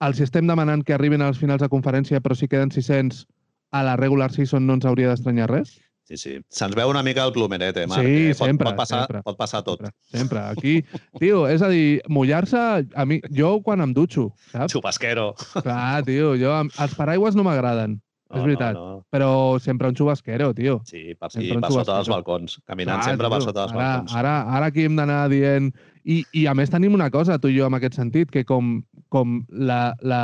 [0.00, 3.26] els estem demanant que arribin als finals de conferència, però si queden 600
[3.70, 5.78] a la regular season no ens hauria d'estranyar res?
[6.10, 6.32] Sí, sí.
[6.50, 8.02] Se'ns veu una mica el plumeret, eh, Marc?
[8.02, 8.34] Sí, eh?
[8.34, 8.66] Pot, sempre.
[8.66, 9.78] Pot passar, sempre, pot passar tot.
[9.84, 10.40] Sempre, sempre.
[10.50, 12.62] Aquí, tio, és a dir, mullar-se...
[12.98, 14.74] A mi, jo quan em dutxo, saps?
[14.74, 15.28] Xupasquero.
[15.60, 18.00] Clar, tio, jo, els paraigües no m'agraden.
[18.30, 18.74] No, és veritat.
[18.74, 19.04] No, no.
[19.10, 19.30] Però
[19.62, 20.80] sempre un xubasquero, tio.
[20.86, 22.58] Sí, per, sí, per sota dels balcons.
[22.66, 24.18] Caminant Clar, sempre tio, per sota dels ara, balcons.
[24.18, 25.70] Ara, ara aquí hem d'anar dient...
[26.10, 28.78] I, I a més tenim una cosa, tu i jo, en aquest sentit, que com,
[29.12, 30.22] com la, la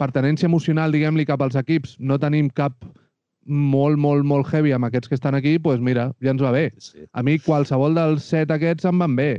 [0.00, 2.76] pertenència emocional, diguem-li, cap als equips, no tenim cap
[3.46, 6.52] molt, molt, molt heavy amb aquests que estan aquí, doncs pues mira, ja ens va
[6.54, 6.68] bé.
[6.78, 7.06] Sí.
[7.12, 9.32] A mi qualsevol dels set aquests em van bé.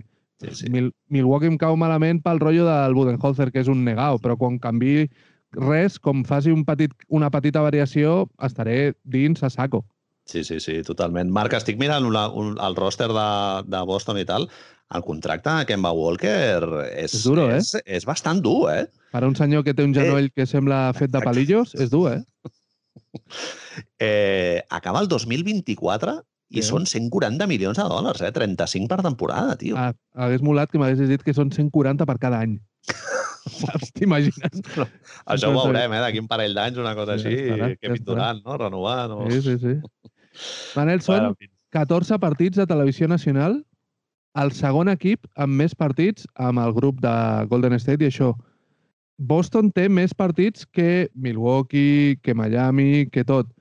[0.43, 0.71] Sí, sí.
[0.73, 4.59] Mil, Milwaukee em cau malament pel rotllo del Budenholzer, que és un negau, però quan
[4.59, 5.07] canvi
[5.53, 9.85] res, com faci un petit, una petita variació, estaré dins a saco.
[10.25, 11.31] Sí, sí, sí, totalment.
[11.35, 13.29] Marc, estic mirant una, un, el roster de,
[13.67, 14.47] de Boston i tal.
[14.93, 17.61] El contracte de Kemba Walker és, és, duro, eh?
[17.61, 18.83] és, és bastant dur, eh?
[19.13, 22.11] Per un senyor que té un genoll eh, que sembla fet de palillos, és dur,
[22.11, 22.21] eh?
[24.07, 26.19] eh acaba el 2024
[26.53, 26.67] i sí.
[26.67, 28.31] són 140 milions de dòlars, eh?
[28.35, 29.77] 35 per temporada, tio.
[29.79, 29.93] Ah,
[30.27, 32.59] hagués molat que m'haguessis dit que són 140 per cada any.
[33.59, 33.91] Saps?
[33.97, 34.61] T'imagines?
[35.25, 36.01] Això ho veurem, eh?
[36.05, 38.57] D'aquí un parell d'anys, una cosa sí, així, estarà, que Durant, no?
[38.61, 39.25] Renovar, no?
[39.31, 39.75] Sí, sí, sí.
[40.77, 41.33] Manel, són
[41.75, 43.59] 14 partits de televisió nacional,
[44.41, 47.13] el segon equip amb més partits amb el grup de
[47.51, 48.33] Golden State i això.
[49.17, 53.51] Boston té més partits que Milwaukee, que Miami, que tot.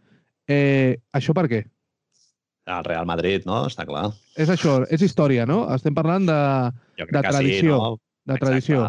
[0.48, 1.60] Eh, això per què?
[2.72, 3.64] El Real Madrid, no?
[3.68, 4.08] Està clar.
[4.38, 5.64] És això, és història, no?
[5.74, 6.40] Estem parlant de,
[7.02, 7.60] de tradició.
[7.60, 7.98] Sí, no?
[8.24, 8.46] De Exacte.
[8.46, 8.82] tradició.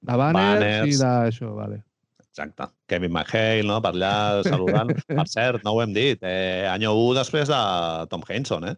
[0.00, 0.88] De banners, banners.
[0.88, 1.82] i d'això, vale.
[2.24, 2.70] Exacte.
[2.90, 4.14] Kevin McHale, no?, per allà
[4.50, 4.92] saludant.
[5.06, 7.60] per cert, no ho hem dit, eh, any 1 després de
[8.10, 8.76] Tom Henson, eh?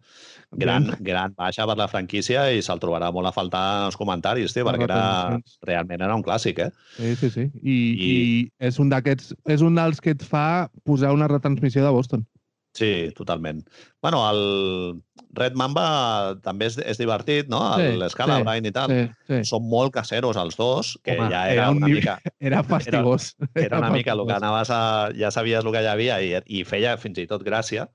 [0.61, 4.53] Gran, gran baixa per la franquícia i se'l trobarà molt a faltar en els comentaris,
[4.53, 6.69] tio, perquè era, realment era un clàssic, eh?
[6.99, 7.47] Sí, sí, sí.
[7.63, 8.11] I, I...
[8.11, 12.27] i és un d'aquests, és un dels que et fa posar una retransmissió de Boston.
[12.73, 13.69] Sí, totalment.
[14.01, 15.03] bueno, el
[15.37, 17.61] Red Mamba també és, és divertit, no?
[18.01, 18.91] L'Escala sí, Brain i tal.
[18.91, 19.41] Sí, sí.
[19.53, 22.19] Són molt caseros els dos, que Home, ja era, era una mica...
[22.41, 23.35] Era fastigós.
[23.55, 24.83] Era, era una era mica el que anaves a...
[25.17, 27.87] Ja sabies el que hi havia i, i feia fins i tot gràcia.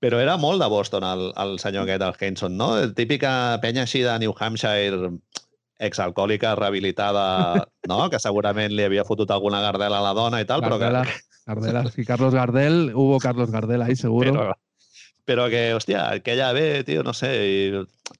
[0.00, 2.70] Però era molt de Boston, el, el senyor aquest, el Henson, no?
[2.80, 5.10] El típica penya així de New Hampshire,
[5.80, 7.26] exalcohòlica, rehabilitada,
[7.90, 8.06] no?
[8.12, 11.04] que segurament li havia fotut alguna gardela a la dona i tal, Gardela.
[11.04, 14.32] però que, Gardel, si Carlos Gardel, hubo Carlos Gardel ahí seguro.
[14.32, 14.54] Però,
[15.24, 17.32] però que, hòstia, aquella bé, tio, no sé,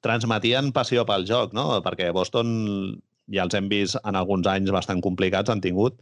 [0.01, 1.67] transmetien passió pel joc, no?
[1.85, 2.99] Perquè Boston
[3.31, 5.99] ja els hem vist en alguns anys bastant complicats, han tingut,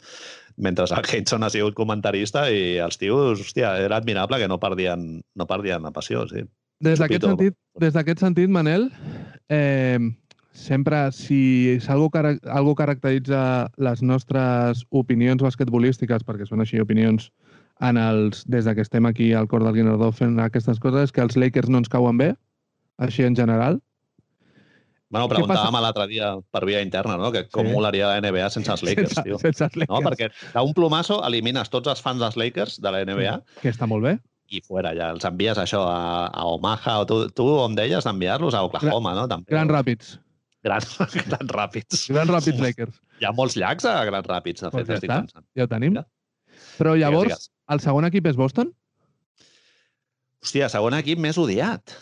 [0.58, 5.22] mentre el Henson ha sigut comentarista i els tios, hòstia, era admirable que no perdien,
[5.36, 6.44] no perdien la passió, sí.
[6.80, 8.88] Des d'aquest sentit, des d'aquest sentit, Manel,
[9.52, 10.00] eh,
[10.52, 12.10] sempre, si algo,
[12.50, 17.32] algo caracteritza les nostres opinions basquetbolístiques, perquè són així opinions
[17.82, 21.12] en els, des de que estem aquí al cor del Guinardó fent aquestes coses és
[21.16, 22.34] que els Lakers no ens cauen bé,
[22.98, 23.80] així en general.
[25.10, 27.32] Bueno, preguntàvem l'altre dia per via interna, no?
[27.34, 27.72] Que com Sí.
[27.74, 29.40] molaria la NBA sense els Lakers, sense, tio.
[29.40, 30.04] sense els Lakers, No?
[30.06, 34.04] Perquè d'un plomasso elimines tots els fans dels Lakers de la NBA que està molt
[34.04, 34.20] bé.
[34.50, 38.54] i fora, ja els envies això a, a Omaha o tu, tu on deies d'enviar-los
[38.54, 39.28] a Oklahoma, no?
[39.28, 39.46] També.
[39.50, 40.20] Gran Ràpids.
[40.64, 40.82] Gran,
[41.30, 42.08] gran Ràpids.
[42.12, 42.98] Gran Ràpids Lakers.
[43.22, 45.20] Hi ha molts llacs a Gran Ràpids, de Pues fet, ja estic està.
[45.24, 45.46] pensant.
[45.56, 45.94] Ja ho tenim.
[45.96, 46.06] Mira.
[46.80, 47.50] Però llavors, digues.
[47.76, 48.74] el segon equip és Boston?
[50.44, 51.94] Hòstia, segon equip més odiat.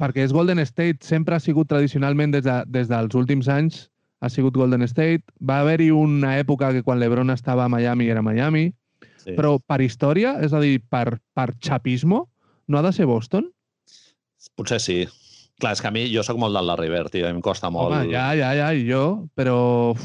[0.00, 3.84] Perquè és Golden State, sempre ha sigut tradicionalment des, de, des dels últims anys,
[4.24, 5.26] ha sigut Golden State.
[5.44, 8.70] Va haver-hi una època que quan l'Ebron estava a Miami era Miami,
[9.20, 9.34] Sí.
[9.36, 12.22] però per història, és a dir, per, per xapismo,
[12.72, 13.50] no ha de ser Boston?
[14.56, 14.96] Potser sí.
[15.60, 17.92] Clar, és que a mi, jo sóc molt del Larry Bird, tio, em costa molt...
[17.92, 19.02] Home, ja, ja, ja, i jo,
[19.36, 19.56] però
[19.92, 20.04] uf,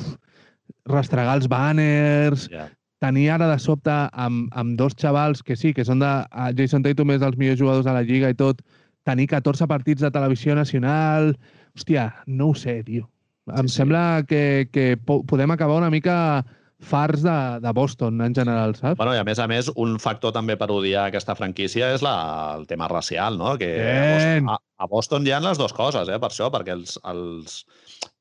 [0.92, 2.68] rastregar els banners, Ja.
[3.00, 6.08] tenir ara de sobte amb, amb dos xavals que sí, que són de...
[6.32, 8.62] a Jason Tatum és dels millors jugadors de la Lliga i tot,
[9.06, 11.36] tenir 14 partits de televisió nacional...
[11.76, 13.10] Hòstia, no ho sé, tio.
[13.52, 13.82] Em Sí, sí.
[13.82, 16.46] sembla que, que po podem acabar una mica
[16.88, 18.98] farts de, de Boston, en general, saps?
[19.00, 22.16] Bueno, i a més a més, un factor també per odiar aquesta franquícia és la,
[22.60, 23.56] el tema racial, no?
[23.62, 24.12] Que a Ben.
[24.14, 27.64] Boston, a, a Boston hi ha les dues coses, eh, per això, perquè els, els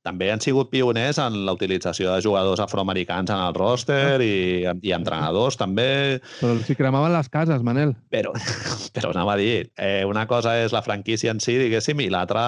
[0.05, 4.93] també han sigut pioners en la utilització de jugadors afroamericans en el roster i, i
[4.93, 7.95] entrenadors també, Però els hi cremaven les cases, Manel.
[8.13, 8.35] però,
[8.97, 12.45] però anava a dir, eh, una cosa és la franquícia en si, diguéssim, i l'altra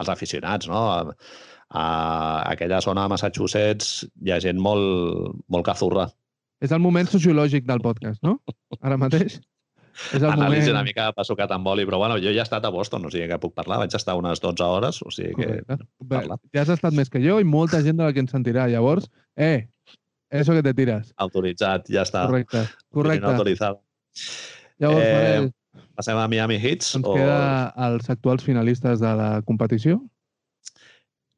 [0.00, 1.14] els aficionats, no?
[1.70, 6.08] A, aquella zona de Massachusetts hi ha gent molt, molt cazurra.
[6.60, 8.40] És el moment sociològic del podcast, no?
[8.80, 9.38] Ara mateix.
[10.14, 10.72] És el Anàlisi moment...
[10.74, 13.10] una mica de passucat amb boli, però bueno, jo ja he estat a Boston, o
[13.12, 13.80] sigui que puc parlar.
[13.82, 15.46] Vaig estar unes 12 hores, o sigui que...
[15.46, 15.78] Correcte.
[16.10, 16.22] Bé,
[16.56, 18.66] ja has estat més que jo i molta gent de la que ens sentirà.
[18.70, 19.68] Llavors, eh,
[20.30, 21.14] eso que te tiras.
[21.18, 22.26] Autoritzat, ja està.
[22.30, 22.64] Correcte,
[22.94, 23.32] correcte.
[23.32, 23.80] Autoritzada.
[24.80, 25.50] Llavors, Eh, Manel,
[26.00, 26.94] Passem a Miami Heats.
[26.96, 27.14] ens o...
[27.14, 30.00] queda els actuals finalistes de la competició.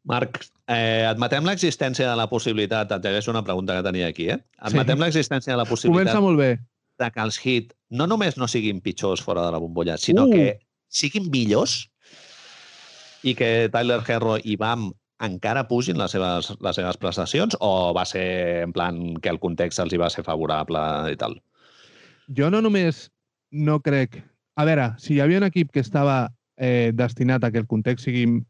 [0.05, 4.39] Marc, eh, admetem l'existència de la possibilitat, et llegeixo una pregunta que tenia aquí, eh?
[4.59, 5.03] Admetem Sí.
[5.05, 6.59] l'existència de la possibilitat Comença molt bé.
[6.99, 10.31] de que els Heat no només no siguin pitjors fora de la bombolla, sinó Uh!
[10.33, 10.59] que
[10.89, 11.89] siguin millors
[13.23, 14.93] i que Tyler Herro i Bam
[15.23, 19.79] encara pugin les seves, les seves prestacions o va ser en plan que el context
[19.79, 21.41] els hi va ser favorable i tal?
[22.37, 23.11] Jo no només
[23.53, 24.23] no crec...
[24.55, 28.05] A veure, si hi havia un equip que estava eh, destinat a que el context
[28.05, 28.43] sigui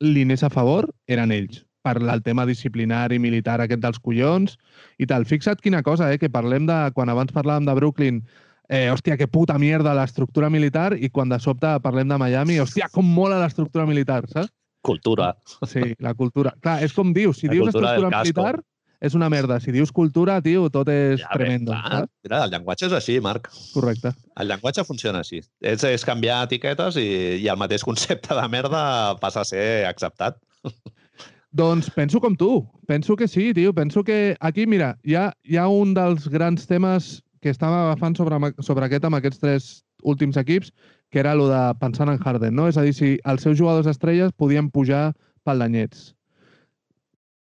[0.00, 4.56] li anés a favor, eren ells per el tema disciplinari militar aquest dels collons
[5.00, 5.24] i tal.
[5.24, 6.78] Fixa't quina cosa, eh, que parlem de...
[6.96, 8.22] Quan abans parlàvem de Brooklyn,
[8.68, 12.90] eh, hòstia, que puta mierda l'estructura militar, i quan de sobte parlem de Miami, hòstia,
[12.92, 14.52] com mola l'estructura militar, saps?
[14.84, 15.34] Cultura.
[15.68, 16.54] Sí, la cultura.
[16.60, 18.60] Clar, és com dius, si La dius estructura militar,
[19.00, 19.58] és una merda.
[19.60, 21.90] Si dius cultura, tio, tot és Ja, bé, tremendo, clar.
[22.04, 22.12] saps?
[22.26, 23.48] Mira, el llenguatge és així, Marc.
[23.74, 24.12] Correcte.
[24.40, 25.40] El llenguatge funciona així.
[25.60, 27.08] És, és canviar etiquetes i,
[27.40, 30.36] i el mateix concepte de merda passa a ser acceptat.
[31.50, 32.60] Doncs penso com tu.
[32.86, 33.72] Penso que sí, tio.
[33.74, 38.14] Penso que aquí, mira, hi ha, hi ha un dels grans temes que estàvem agafant
[38.20, 39.70] sobre, sobre aquest amb aquests tres
[40.04, 40.70] últims equips,
[41.10, 42.68] que era el de pensar en Harden, no?
[42.68, 45.10] És a dir, si els seus jugadors estrelles podien pujar
[45.42, 46.12] pel danyets.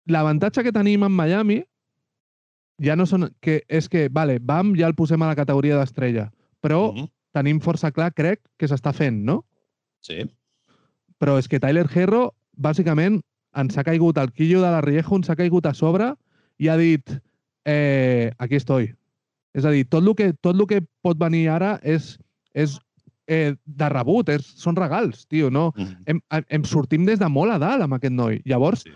[0.08, 1.62] L'avantatge que tenim en Miami
[2.84, 3.30] ja no són...
[3.42, 6.30] Que és que, vale, Bam ja el posem a la categoria d'estrella,
[6.62, 7.08] però Mhm.
[7.34, 9.44] tenim força clar, crec, que s'està fent, no?
[10.02, 10.24] Sí.
[11.20, 13.22] però és que Tyler Herro, bàsicament,
[13.58, 16.12] ens ha caigut el quillo de la Riejo, ens ha caigut a sobre
[16.60, 17.10] i ha dit
[17.66, 18.94] eh, aquí estoy.
[19.54, 22.20] És a dir, tot el que, tot el que pot venir ara és,
[22.54, 22.78] és
[23.26, 25.74] eh, de rebut, és, són regals, tio, no?
[25.76, 25.96] Mhm.
[26.06, 28.40] Em, em, em sortim des de molt a dalt amb aquest noi.
[28.46, 28.94] Llavors, Sí.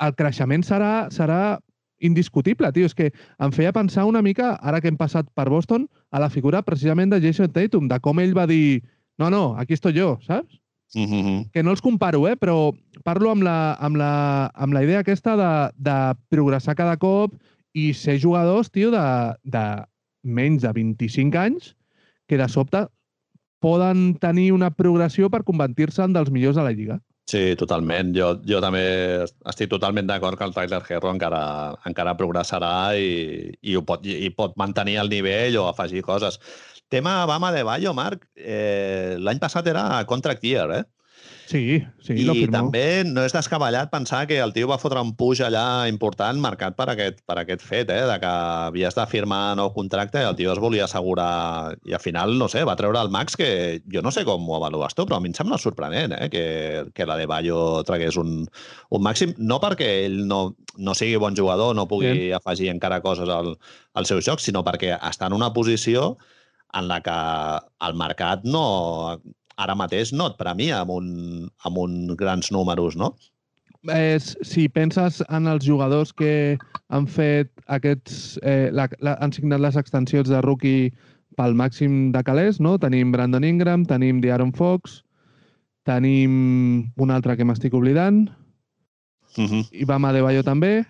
[0.00, 1.58] El creixement serà, serà
[2.02, 2.88] indiscutible, tio.
[2.88, 6.30] És que em feia pensar una mica, ara que hem passat per Boston, a la
[6.30, 8.82] figura precisament de Jason Tatum, de com ell va dir
[9.18, 10.58] no, no, aquí estoy jo, saps?
[10.94, 11.48] Mhm.
[11.52, 12.36] que no els comparo, eh?
[12.36, 15.94] però parlo amb la, amb la, amb la idea aquesta de, de
[16.28, 17.32] progressar cada cop
[17.72, 19.04] i ser jugadors, tio, de,
[19.42, 19.64] de
[20.22, 21.72] menys de 25 anys
[22.28, 22.84] que de sobte
[23.62, 27.00] poden tenir una progressió per convertir-se en dels millors de la Lliga.
[27.30, 28.10] Sí, totalment.
[28.16, 28.82] Jo, jo també
[29.48, 31.42] estic totalment d'acord que el Tyler Herro encara,
[31.88, 36.40] encara progressarà i, i, ho pot, i pot mantenir el nivell o afegir coses.
[36.92, 40.82] Tema Bama de Bayo, Marc, eh, l'any passat era contract year, eh?
[41.46, 42.54] Sí, sí, lo I firmó.
[42.54, 46.76] també no és descabellat pensar que el tio va fotre un puix allà important marcat
[46.78, 48.04] per aquest, per aquest fet, eh?
[48.08, 52.00] de que havies de firmar nou contracte i el tio es volia assegurar i al
[52.00, 55.06] final, no sé, va treure el Max que jo no sé com ho avalues tu,
[55.08, 56.28] però a mi em sembla sorprenent eh?
[56.32, 56.44] que,
[56.94, 58.46] que la de Bayo tragués un,
[58.90, 60.42] un màxim, no perquè ell no,
[60.78, 62.36] no sigui bon jugador, no pugui Bien.
[62.38, 63.56] afegir encara coses al,
[63.94, 66.16] al seu joc, sinó perquè està en una posició
[66.72, 67.14] en la que
[67.86, 69.20] el mercat no
[69.56, 71.06] ara mateix no et premia amb, un,
[71.64, 73.14] amb uns grans números, no?
[73.90, 76.58] és, si penses en els jugadors que
[76.94, 78.38] han fet aquests...
[78.42, 80.92] Eh, la, la, han signat les extensions de rookie
[81.36, 82.76] pel màxim de calés, no?
[82.78, 85.00] Tenim Brandon Ingram, tenim D'Aaron Fox,
[85.88, 88.28] tenim un altre que m'estic oblidant,
[89.36, 89.68] Uh -huh.
[89.72, 90.84] i Bam Adebayo també.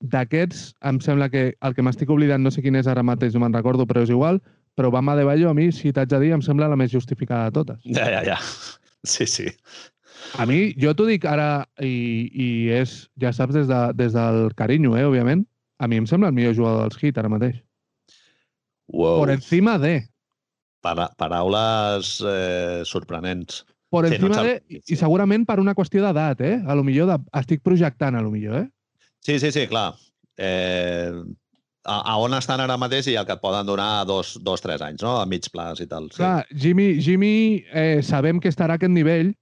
[0.00, 3.40] D'aquests, em sembla que el que m'estic oblidant, no sé quin és ara mateix, no
[3.40, 4.40] me'n recordo, però és igual,
[4.74, 7.58] però Bam Adebayo, a mi, si t'haig de dir, em sembla la més justificada de
[7.60, 7.82] totes.
[7.86, 8.38] Ja, ja, ja.
[9.04, 9.50] Sí, sí.
[10.40, 14.48] A mi, jo t'ho dic ara, i, i és, ja saps, des, de, des del
[14.58, 15.44] carinyo, eh, òbviament,
[15.78, 17.60] a mi em sembla el millor jugador dels Heat ara mateix.
[18.88, 19.20] Wow.
[19.20, 20.08] Por encima de...
[20.84, 23.64] Para, paraules eh, sorprenents.
[23.88, 24.80] Por Sí, no encima de...
[24.90, 26.56] I segurament per una qüestió d'edat, eh?
[26.66, 28.68] A lo millor de, estic projectant, a lo millor, eh?
[29.24, 29.94] Sí, sí, sí, clar.
[30.36, 31.12] Eh,
[31.84, 34.82] a, a on estan ara mateix i el que et poden donar dos, dos tres
[34.82, 35.18] anys, no?
[35.20, 36.08] A mig plaç i tal.
[36.10, 36.22] Sí.
[36.22, 37.34] Clar, Jimmy, Jimmy
[37.72, 39.34] eh, sabem que estarà a aquest nivell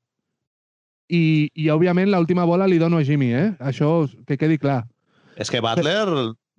[1.13, 1.25] i,
[1.55, 3.49] i òbviament, l'última bola li dono a Jimmy, eh?
[3.61, 4.83] Això que quedi clar.
[5.41, 6.07] És que Butler,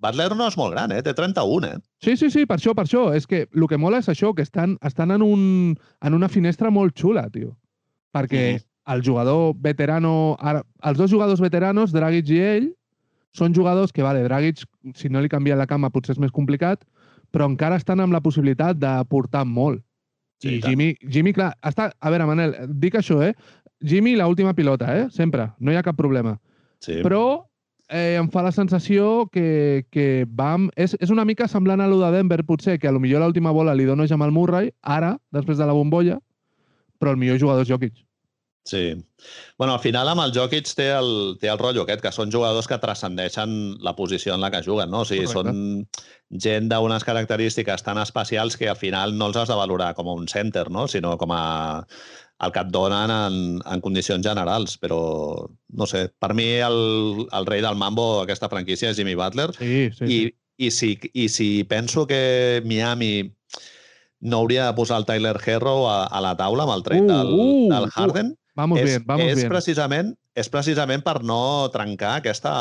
[0.02, 1.02] Butler no és molt gran, eh?
[1.04, 1.80] Té 31, eh?
[2.04, 3.08] Sí, sí, sí, per això, per això.
[3.16, 6.72] És que el que mola és això, que estan, estan en, un, en una finestra
[6.74, 7.54] molt xula, tio.
[8.14, 8.60] Perquè
[8.94, 10.36] el jugador veterano...
[10.40, 12.68] Ara, els dos jugadors veteranos, Dragic i ell,
[13.34, 14.62] són jugadors que, vale, Dragic,
[14.94, 16.84] si no li canvia la cama, potser és més complicat,
[17.34, 19.82] però encara estan amb la possibilitat d'aportar molt.
[20.42, 20.60] Sí, I.
[20.62, 21.88] Jimmy, Jimmy, clar, està...
[21.98, 23.32] A veure, Manel, dic això, eh?
[23.84, 25.08] Jimmy, la última pilota, eh?
[25.10, 25.48] Sempre.
[25.58, 26.36] No hi ha cap problema.
[26.84, 27.00] Sí.
[27.02, 27.24] Però
[27.88, 30.68] eh, em fa la sensació que, que vam...
[30.76, 33.54] És, és una mica semblant a lo de Denver, potser, que a lo millor l'última
[33.56, 36.20] bola li dona Jamal Murray, ara, després de la bombolla,
[37.02, 37.98] però el millor jugador és Jokic.
[38.64, 38.94] Sí.
[39.58, 42.68] Bueno, al final amb el Jokic té el, té el rotllo aquest, que són jugadors
[42.70, 45.02] que transcendeixen la posició en la que juguen, no?
[45.04, 45.52] O sigui, Correcte.
[45.52, 50.08] són gent d'unes característiques tan especials que al final no els has de valorar com
[50.08, 50.88] a un center, no?
[50.88, 51.42] Sinó com a
[52.44, 54.98] el que et donen en, en condicions generals, però
[55.78, 59.90] no sé, per mi el, el rei del mambo d'aquesta franquícia és Jimmy Butler Sí,
[59.94, 60.34] sí, i, sí.
[60.56, 63.30] i, si, i si penso que Miami
[64.24, 67.12] no hauria de posar el Tyler Herro a, a la taula amb el trade Uh,
[67.12, 68.34] del, uh, del uh.
[68.54, 69.50] Vamos és, bien, vamos és bien.
[69.50, 72.54] precisament és precisament per no trencar aquesta,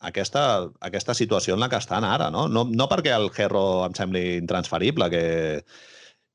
[0.00, 0.42] aquesta,
[0.84, 2.46] aquesta situació en la que estan ara, no?
[2.48, 5.24] No, no perquè el Herro em sembli intransferible, que,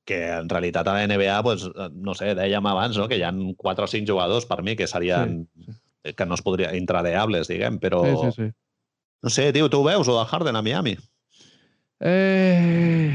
[0.05, 3.07] que en realitat a la NBA, doncs, no sé, dèiem abans no?
[3.09, 5.79] que hi ha 4 o 5 jugadors per mi que serien Sí,
[6.17, 8.49] que no es podria, intradeables, diguem, però Sí, sí, sí.
[9.23, 10.97] no sé, tio, tu ho veus, o de Harden a Miami?
[12.03, 13.09] Eh,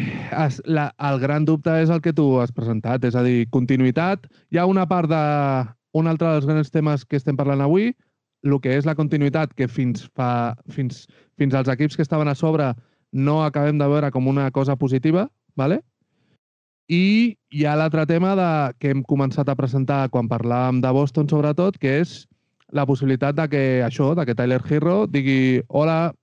[0.47, 4.25] es, la, el gran dubte és el que tu has presentat, és a dir, continuïtat.
[4.51, 5.25] Hi ha una part de...
[5.97, 7.95] Un altre dels grans temes que estem parlant avui,
[8.45, 11.07] el que és la continuïtat, que fins, fa, fins,
[11.41, 12.75] fins als equips que estaven a sobre
[13.13, 15.81] no acabem de veure com una cosa positiva, ¿vale?
[16.89, 18.49] i hi ha l'altre tema de,
[18.81, 22.23] que hem començat a presentar quan parlàvem de Boston, sobretot, que és
[22.73, 26.15] la possibilitat de que això, de que Tyler Hero digui hola,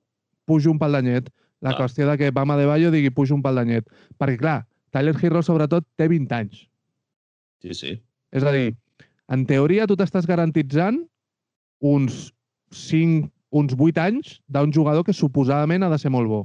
[0.46, 1.30] pujo un pal d'anyet.
[1.64, 1.86] La Clar.
[1.86, 3.88] qüestió de que Bam Adebayo digui pujo un pal d'anyet.
[4.20, 4.58] Perquè, clar,
[4.92, 6.66] Tyler Hero, sobretot, té 20 anys.
[7.64, 7.94] Sí, sí.
[8.36, 8.76] És a dir,
[9.32, 11.00] en teoria tu t'estàs garantitzant
[11.80, 12.30] uns
[12.72, 16.42] 5, uns 8 anys d'un jugador que suposadament ha de ser molt bo.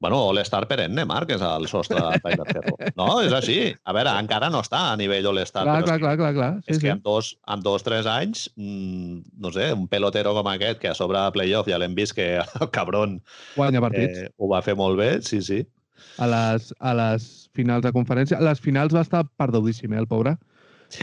[0.00, 2.76] Bueno, All-Star perenne, Marc, és el sostre de Tyler Herro.
[2.96, 3.58] No, és així.
[3.84, 5.66] A veure, encara no està a nivell All-Star.
[5.68, 6.50] Clar, clar, clar, clar, clar.
[6.64, 6.92] És Sí, que sí.
[6.94, 10.94] en dos, en dos, tres anys, mmm, no sé, un pelotero com aquest, que a
[10.96, 13.18] sobre de playoff ja l'hem vist que el cabron
[13.56, 14.24] Guanya partits.
[14.24, 15.60] eh, ho va fer molt bé, sí, sí.
[16.16, 18.38] a les, a les finals de conferència.
[18.40, 20.38] A les finals va estar perdudíssim, eh, el pobre.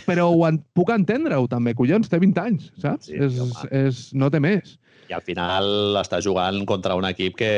[0.10, 3.06] Però ho en, puc entendre-ho, també, collons, té 20 anys, saps?
[3.08, 3.70] Sí, és, home.
[3.72, 4.74] és, no té més.
[5.08, 7.50] I al final està jugant contra un equip que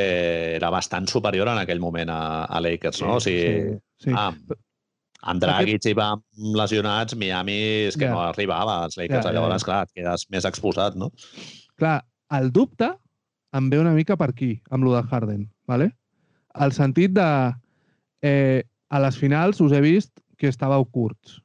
[0.56, 3.16] era bastant superior en aquell moment a, a Lakers, no?
[3.18, 4.14] O sigui, sí, sí.
[4.16, 4.30] ah,
[5.34, 6.22] amb Dragic i Bam
[6.56, 7.58] lesionats, Miami
[7.90, 8.14] és que Ja.
[8.14, 9.26] no arribava als Lakers.
[9.26, 9.66] Ja, Llavors, ja.
[9.66, 11.10] clar, et quedes més exposat, no?
[11.80, 12.04] Clar,
[12.38, 12.94] el dubte
[13.58, 15.92] em ve una mica per aquí, amb lo de Harden, ¿vale?
[16.60, 17.30] El sentit de...
[18.22, 21.40] Eh, a les finals us he vist que estàveu curts.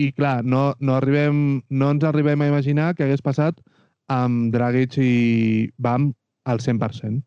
[0.00, 3.58] I, clar, no, no, arribem, no ens arribem a imaginar què hagués passat
[4.10, 6.10] amb Dragic i Bam
[6.50, 7.22] al 100%.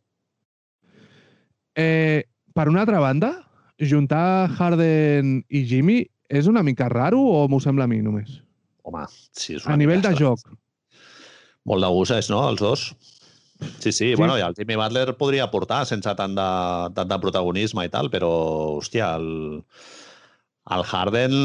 [1.80, 2.24] Eh,
[2.54, 3.34] per una altra banda,
[3.80, 8.44] juntar Harden i Jimmy és una mica raro o m'ho sembla a mi només?
[8.84, 10.44] home, sí, és A una nivell mica de joc.
[11.70, 12.86] Molt de gusses, no, els dos?
[13.80, 16.48] Sí, sí, sí, bueno, i el Jimmy Butler podria portar sense tant de,
[16.98, 18.32] tant de protagonisme i tal, però,
[18.80, 19.62] hòstia, el,
[20.76, 21.38] el Harden...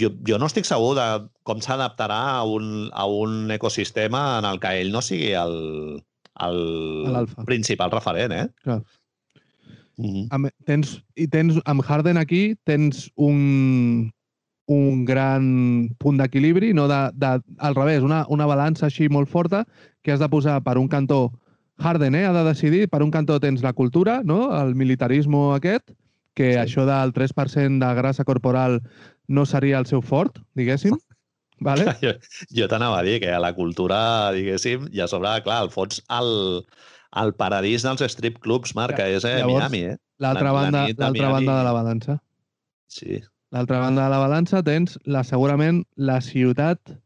[0.00, 1.06] Jo, jo no estic segur de
[1.46, 5.54] com s'adaptarà a, un, a un ecosistema en el que ell no sigui el,
[6.42, 8.48] el principal referent, eh?
[8.62, 8.82] Clar.
[9.96, 10.26] Mm -hmm.
[10.30, 14.10] Amb, tens, I tens, amb Harden aquí, tens un,
[14.66, 19.64] un gran punt d'equilibri, no de, de, al revés, una, una balança així molt forta
[20.02, 21.32] que has de posar per un cantó
[21.78, 24.54] Harden, eh, ha de decidir, per un cantó tens la cultura, no?
[24.62, 25.90] el militarisme aquest,
[26.34, 26.58] que Sí.
[26.58, 28.82] això del 3% de grassa corporal
[29.28, 30.96] no seria el seu fort, diguéssim.
[31.64, 31.86] Vale?
[32.02, 32.12] Jo,
[32.50, 36.00] jo t'anava a dir que a la cultura, diguéssim, i a sobre, clar, al fons,
[36.12, 36.64] el,
[37.22, 39.96] el paradís dels strip clubs, Marc, que és eh, Llavors, Miami, eh?
[40.20, 42.18] L'altra La- la banda, de l'altra banda de la balança.
[42.90, 43.20] Sí.
[43.54, 46.96] L'altra banda de la balança tens la, segurament la ciutat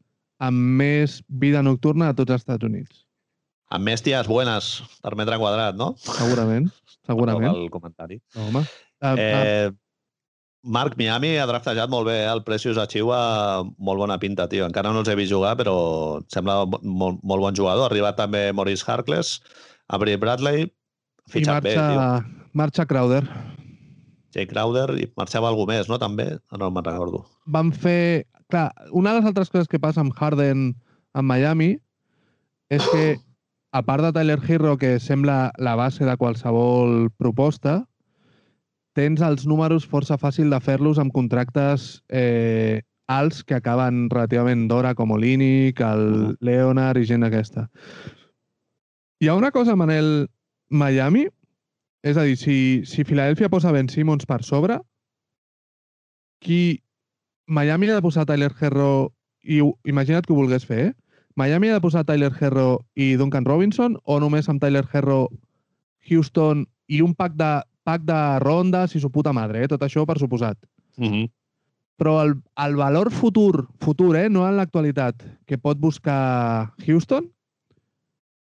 [0.41, 3.05] amb més vida nocturna de tots els Estats Units.
[3.69, 5.91] Amb més ties buenas per metre quadrat, no?
[6.01, 6.71] Segurament,
[7.05, 7.53] segurament.
[7.65, 8.17] El comentari.
[8.41, 8.63] Home.
[9.05, 9.71] Uh, eh, Eh,
[10.69, 12.29] Marc, Miami ha draftejat molt bé, eh?
[12.29, 13.19] el Precious Achiuwa,
[13.81, 14.67] molt bona pinta, tio.
[14.69, 15.75] Encara no els he vist jugar, però
[16.21, 17.87] em sembla molt, molt bon jugador.
[17.87, 19.39] Ha arribat també Maurice Harkless,
[19.89, 21.81] Avery Bradley, I fitxat bé, tio.
[21.81, 23.23] marxa, marxa Crowder.
[24.37, 25.97] Jake Crowder, i marxava algú més, no?
[25.99, 26.35] També?
[26.53, 27.25] No me'n recordo.
[27.47, 28.27] Van fer...
[28.49, 31.75] Clar, una de les altres coses que passa amb Harden en Miami
[32.73, 33.19] és que,
[33.77, 37.83] a part de Tyler Hero, que sembla la base de qualsevol proposta,
[38.99, 44.95] tens els números força fàcil de fer-los amb contractes eh, alts que acaben relativament d'hora,
[44.99, 46.37] com Olínic, el Mhm.
[46.41, 47.69] Leonard i gent aquesta.
[49.21, 50.29] Hi ha una cosa, Manel,
[50.71, 51.27] Miami,
[52.03, 54.79] és a dir, si, si Filadèlfia posa Ben Simmons per sobre,
[56.41, 56.83] qui
[57.47, 59.13] Miami ha de posar Tyler Herro
[59.43, 60.95] i imagina't que ho volgués fer, eh?
[61.35, 65.29] Miami ha de posar Tyler Herro i Duncan Robinson o només amb Tyler Herro,
[66.11, 69.73] Houston i un pack de, pack de rondes i su puta madre, eh?
[69.73, 70.61] tot això per suposat.
[70.99, 71.31] Mm -hmm.
[71.99, 74.29] Però el, el valor futur, futur, eh?
[74.29, 77.27] no en l'actualitat, que pot buscar Houston,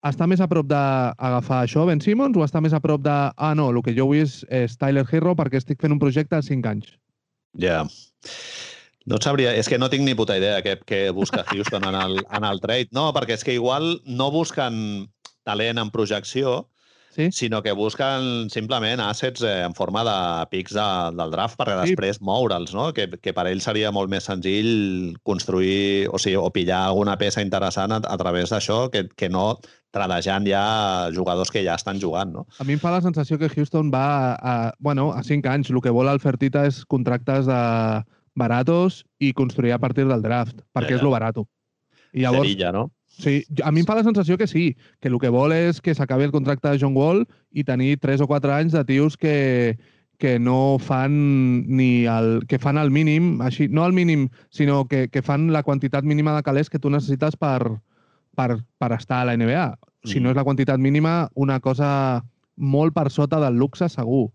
[0.06, 3.54] està més a prop d'agafar això, Ben Simmons, o està més a prop de, ah,
[3.56, 6.42] no, el que jo vull és, és Tyler Herro perquè estic fent un projecte de
[6.42, 6.94] 5 anys.
[7.60, 7.84] Ja.
[9.06, 11.96] No et sabria, és que no tinc ni puta idea què, què busca Houston en
[11.96, 12.90] el, en el trade.
[12.92, 15.10] No, perquè és que igual no busquen
[15.44, 16.70] talent en projecció,
[17.10, 17.32] Sí?
[17.34, 20.84] sinó que busquen simplement assets eh, en forma de pics de,
[21.18, 21.78] del draft per Sí.
[21.96, 22.92] després moure'ls, no?
[22.94, 27.42] Que, que per ells seria molt més senzill construir, o sigui, o pillar alguna peça
[27.42, 29.58] interessant a, a través d'això que, que no
[29.92, 32.46] tradejant ja jugadors que ja estan jugant, no?
[32.62, 34.06] A mi em fa la sensació que Houston va
[34.36, 35.72] a, a, bueno, a 5 anys.
[35.74, 37.60] El que vol el Fertita és contractes de
[38.38, 41.06] baratos i construir a partir del draft, perquè Ja, és ja.
[41.08, 41.48] lo barato.
[42.14, 42.92] I llavors, Cerilla, no?
[43.20, 45.94] Sí, a mi em fa la sensació que sí, que el que vol és que
[45.96, 49.78] s'acabi el contracte de John Wall i tenir 3 o 4 anys de tios que,
[50.18, 55.08] que no fan ni el, que fan el mínim, així, no el mínim, sinó que,
[55.10, 57.80] que fan la quantitat mínima de calés que tu necessites per,
[58.36, 59.70] per, per estar a la NBA.
[60.06, 60.24] Si Mm.
[60.24, 62.24] no és la quantitat mínima, una cosa
[62.56, 64.30] molt per sota del luxe segur.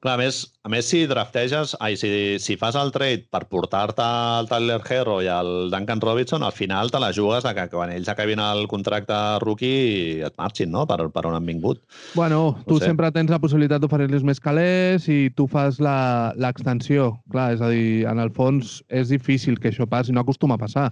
[0.00, 2.08] Clar, a més, a més si drafteges, ai, si,
[2.40, 4.00] si fas el trade per portar-te
[4.40, 7.92] el Tyler Herro i el Duncan Robinson, al final te la jugues de que quan
[7.92, 9.12] ells acabin el contracte
[9.44, 11.82] rookie et marxin, no?, per, per on han vingut.
[12.14, 12.86] Bueno, tu sé.
[12.88, 17.10] sempre tens la possibilitat d'oferir-los més calés i tu fas la- l'extensió.
[17.30, 20.62] Clar, és a dir, en el fons és difícil que això passi, no acostuma a
[20.64, 20.86] passar.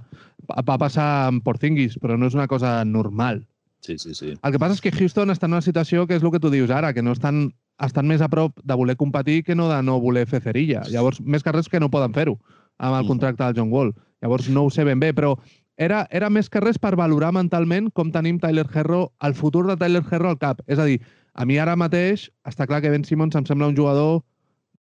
[0.52, 3.40] Va va passar amb Porzingis, però no és una cosa normal.
[3.80, 4.35] Sí, sí, sí.
[4.43, 6.51] El que passa és que Houston està en una situació que és el que tu
[6.52, 9.78] dius ara, que no estan, estan més a prop de voler competir que no de
[9.82, 10.82] no voler fer cerilla.
[10.90, 12.38] Llavors, més que res que no poden fer-ho
[12.78, 13.92] amb el contracte del John Wall.
[14.22, 15.36] Llavors, no ho sé ben bé, però
[15.78, 19.76] era, era més que res per valorar mentalment com tenim Tyler Herro, el futur de
[19.78, 20.62] Tyler Herro al cap.
[20.66, 20.98] És a dir,
[21.34, 24.22] a mi ara mateix està clar que Ben Simmons em sembla un jugador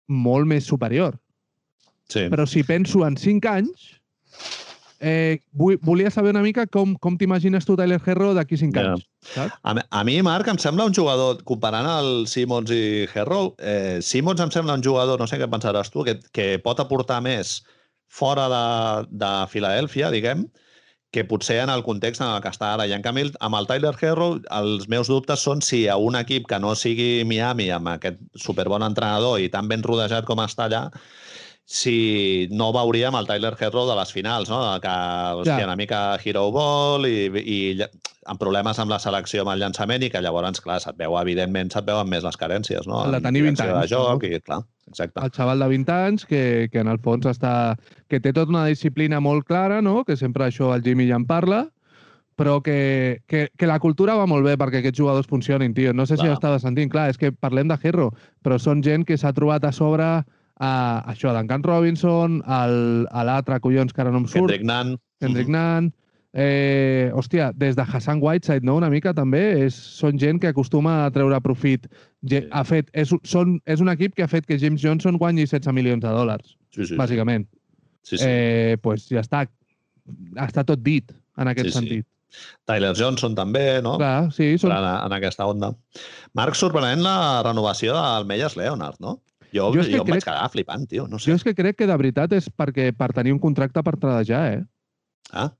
[0.08, 1.16] molt més superior.
[2.12, 2.28] sí.
[2.28, 4.01] Però si penso en 5 anys,
[5.02, 8.92] eh, vull, volia saber una mica com, com t'imagines tu Tyler Herro d'aquí 5 Ja.
[8.94, 9.04] anys.
[9.34, 9.58] Saps?
[9.66, 14.40] A, a mi, Marc, em sembla un jugador, comparant el Simmons i Herro, eh, Simmons
[14.40, 17.60] em sembla un jugador, no sé què pensaràs tu, que, que pot aportar més
[18.12, 18.64] fora de,
[19.12, 20.46] de Filadèlfia, diguem,
[21.12, 22.86] que potser en el context en el que està ara.
[22.88, 26.46] I en canvi, amb el Tyler Herro, els meus dubtes són si a un equip
[26.48, 30.86] que no sigui Miami, amb aquest superbon entrenador i tan ben rodejat com està allà,
[31.72, 34.58] si no veuríem el Tyler Herro de les finals, no?
[34.82, 34.92] Que,
[35.38, 35.64] hòstia, Ja.
[35.70, 37.58] una mica hero ball i, i
[38.26, 41.72] amb problemes amb la selecció amb el llançament i que llavors, clar, se't veu, evidentment,
[41.72, 43.04] se't veuen més les carències, no?
[43.06, 44.28] El de En tenir 20 direcció anys, De joc, no?
[44.28, 45.24] i, clar, exacte.
[45.24, 47.76] el xaval de 20 anys que, que en el fons està...
[48.08, 50.04] que té tota una disciplina molt clara, no?
[50.04, 51.70] que sempre això el Jimmy ja en parla,
[52.36, 55.92] però que, que, que la cultura va molt bé perquè aquests jugadors funcionin, tio.
[55.94, 56.32] No sé si Clar.
[56.32, 56.90] ho estava sentint.
[56.92, 58.10] Clar, és que parlem de Herro,
[58.44, 60.06] però són gent que s'ha trobat a sobre
[60.62, 64.94] a, això, Duncan Robinson, l'altre, collons, que ara no em surt, Kendrick Nunn.
[65.22, 65.90] Kendrick Nunn,
[66.32, 71.02] eh, hòstia, des de Hassan Whiteside, no?, una mica també, és, són gent que acostuma
[71.06, 71.88] a treure profit.
[72.22, 72.48] Ge Sí.
[72.52, 75.74] ha fet, és, són, és un equip que ha fet que James Johnson guanyi 16
[75.74, 76.96] milions de dòlars, Sí, sí, sí.
[77.00, 77.46] bàsicament.
[78.02, 78.24] sí, sí.
[78.26, 79.44] Eh, pues ja està,
[80.36, 81.78] està tot dit en aquest Sí, sí.
[81.78, 82.06] sentit.
[82.64, 83.98] Tyler Johnson també, no?
[84.00, 85.74] Clar, sí, són, en, en aquesta onda.
[86.32, 89.18] Marc, sorprenent la renovació del Meyers Leonard, no?
[89.52, 91.06] Jo, Jo jo, jo em vaig crec- quedar flipant, tio.
[91.08, 91.34] No jo sé.
[91.34, 94.62] és que crec que de veritat és perquè per tenir un contracte per tradejar, eh?
[95.32, 95.50] Ah.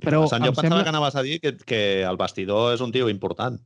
[0.00, 2.80] Però Però, jo em pensava sembla- que anaves a dir que, que el vestidor és
[2.80, 3.60] un tio important.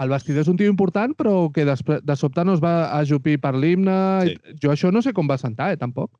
[0.00, 3.38] El vestidor és un tio important, però que després, de sobte no es va ajupir
[3.40, 3.96] per l'himne.
[4.24, 4.36] Sí.
[4.62, 6.10] Jo això no sé com va sentar, eh, tampoc.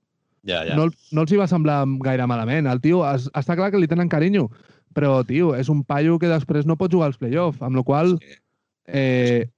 [0.44, 0.74] Ja, ja.
[0.76, 2.66] no, no els hi va semblar gaire malament.
[2.66, 4.50] El tio, es, està clar que li tenen carinyo,
[4.92, 8.18] però, tio, és un paio que després no pot jugar als play-off, amb la qual
[8.18, 8.36] Sí.
[8.88, 9.48] eh,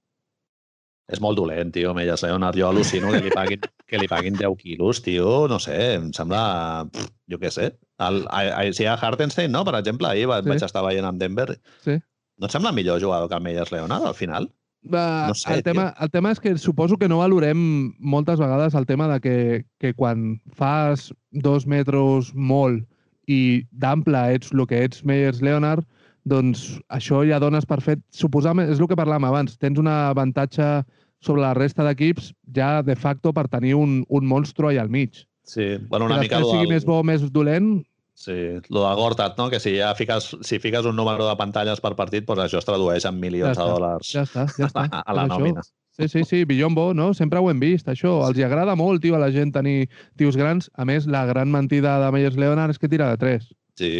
[1.11, 2.55] És molt dolent, tio, Meyers Leonard.
[2.57, 3.59] Jo al·lucino que li paguin,
[3.89, 5.47] que li paguin 10 quilos, tio.
[5.51, 6.85] No sé, em sembla...
[6.91, 7.69] pff, Jo què sé.
[8.03, 9.63] El, a, a, si a Hartenstein, no?
[9.65, 10.49] Per exemple, ahir va, Sí.
[10.51, 11.57] vaig estar veient amb Denver.
[11.83, 11.95] Sí.
[12.39, 14.49] No et sembla millor jugador que el Meyers Leonard, al final?
[14.83, 18.73] va, No sé, el, tema, el tema és que suposo que no valorem moltes vegades
[18.75, 19.35] el tema de que,
[19.79, 22.83] que quan fas dos metres molt
[23.31, 25.85] i d'ample ets el que ets Meyers Leonard,
[26.25, 27.99] doncs això ja dones per fet.
[28.11, 30.83] Suposament, és el que parlàvem abans, tens un avantatge
[31.23, 35.23] sobre la resta d'equips ja de facto per tenir un, un monstru allà al mig.
[35.43, 35.77] Sí.
[35.89, 36.39] Bueno, que una mica...
[36.39, 37.83] lo sigui del- més bo o més dolent,
[38.15, 38.31] Sí,
[38.69, 39.47] lo del Gortat, no?
[39.49, 42.65] Que si ja fiques, si fiques un número de pantalles per partit, doncs això es
[42.67, 44.83] tradueix en milions Ja de està, dòlars ja està, ja està.
[44.85, 45.39] a, a la això.
[45.39, 45.63] nòmina.
[45.97, 47.15] Sí, sí, sí, Billombo, no?
[47.17, 48.13] Sempre ho hem vist, això.
[48.27, 50.69] Els hi agrada molt, tio, a la gent tenir tios grans.
[50.77, 53.49] A més, la gran mentida de Meyers Leonard és que tira de 3.
[53.81, 53.91] Sí,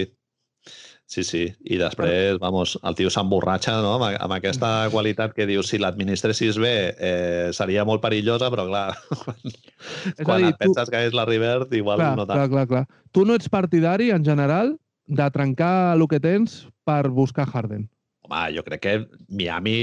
[1.06, 1.44] sí, sí.
[1.64, 3.96] I després, vamos, el tio s'emborratxa, no?
[3.98, 8.86] Amb, amb aquesta qualitat que dius, si l'administressis bé, eh, seria molt perillosa, però clar,
[9.24, 9.56] quan,
[10.14, 12.40] És quan dir, et penses que és la Rivert, igual clar, no tant.
[12.40, 13.04] clar, clar, clar.
[13.14, 14.76] Tu no ets partidari, en general,
[15.08, 17.88] de trencar el que tens per buscar Harden.
[18.24, 18.96] Home, jo crec que
[19.28, 19.80] Miami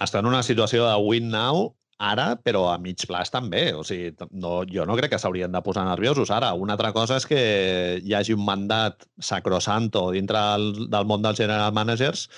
[0.00, 3.70] està en una situació de win now ara, però a mig plaç també.
[3.74, 6.52] O sigui, no, jo no crec que s'haurien de posar nerviosos ara.
[6.54, 7.40] Una altra cosa és que
[8.02, 12.28] hi hagi un mandat sacrosanto dintre del, del món dels general managers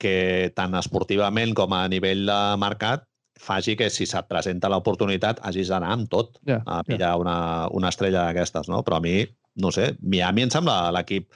[0.00, 3.04] que tant esportivament com a nivell de mercat
[3.40, 7.88] faci que si se't presenta l'oportunitat hagis d'anar amb tot Ja, a pillar una, una
[7.88, 8.82] estrella d'aquestes, no?
[8.84, 9.22] Però a mi,
[9.60, 11.30] no sé, Miami em sembla l'equip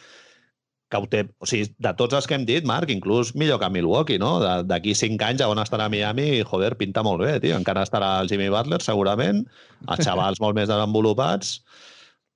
[1.11, 1.25] té...
[1.43, 4.37] O sigui, de tots els que hem dit, Marc, inclús millor que Milwaukee, no?
[4.43, 7.57] De- D'aquí cinc anys a on estarà Miami, joder, pinta molt bé, tio.
[7.59, 9.43] Encara estarà el Jimmy Butler, segurament,
[9.89, 11.61] els xavals molt més desenvolupats,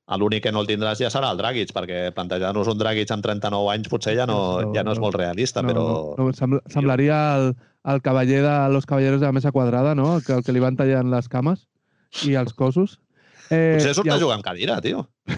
[0.09, 3.67] L'únic que no el tindràs ja serà el Dragic, perquè plantejar-nos un Dragic amb 39
[3.75, 5.83] anys potser ja no, No, ja no és molt realista, No, però...
[5.85, 7.51] no, no, sembla, semblaria el,
[7.93, 10.15] el cavaller de los caballeros de la mesa quadrada, no?
[10.17, 11.67] El que, el que li van tallant les cames
[12.25, 12.97] i els cossos.
[13.51, 15.05] Eh, Potser surt i a jugar amb cadira, tio.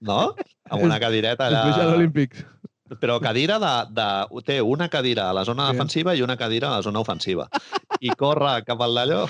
[0.00, 0.34] No?
[0.70, 1.98] Amb una cadireta els Special allà...
[2.00, 2.46] Olympics.
[2.98, 4.06] Però cadira de, de...
[4.42, 5.76] Té una cadira a la zona Sí.
[5.76, 7.46] defensiva i una cadira a la zona ofensiva.
[8.02, 9.20] I corre cap al d'allò.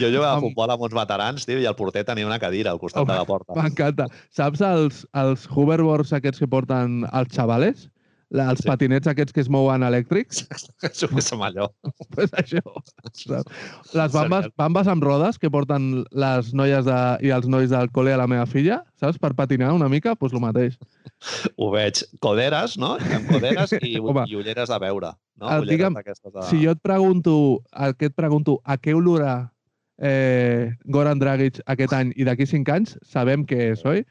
[0.00, 2.80] Jo jugava a futbol amb uns veterans, tio, i el porter tenia una cadira al
[2.80, 3.56] costat Home, de la porta.
[3.58, 4.06] M'encanta.
[4.32, 7.90] Saps els, els hoverboards aquests que porten els xavales?
[8.30, 8.68] La, els Sí.
[8.68, 10.44] patinets aquests que es mouen elèctrics?
[10.86, 11.64] Això és amb allò.
[12.14, 12.62] pues això.
[13.94, 18.14] Les bambes, bambes amb rodes que porten les noies de, i els nois del col·le
[18.14, 19.18] a la meva filla, saps?
[19.18, 20.78] Per patinar una mica, doncs el mateix.
[21.58, 22.04] Ho veig.
[22.22, 22.94] Coderes, no?
[23.02, 24.24] Amb coderes i, Home.
[24.30, 25.10] i ulleres de veure.
[25.40, 25.48] No?
[25.50, 26.46] El, Ulleres digue'm, de...
[26.52, 27.34] Si jo et pregunto,
[27.72, 29.34] a què et pregunto, a què olorà
[29.98, 34.04] eh, Goran Dragic aquest any i d'aquí cinc anys, sabem què és, oi?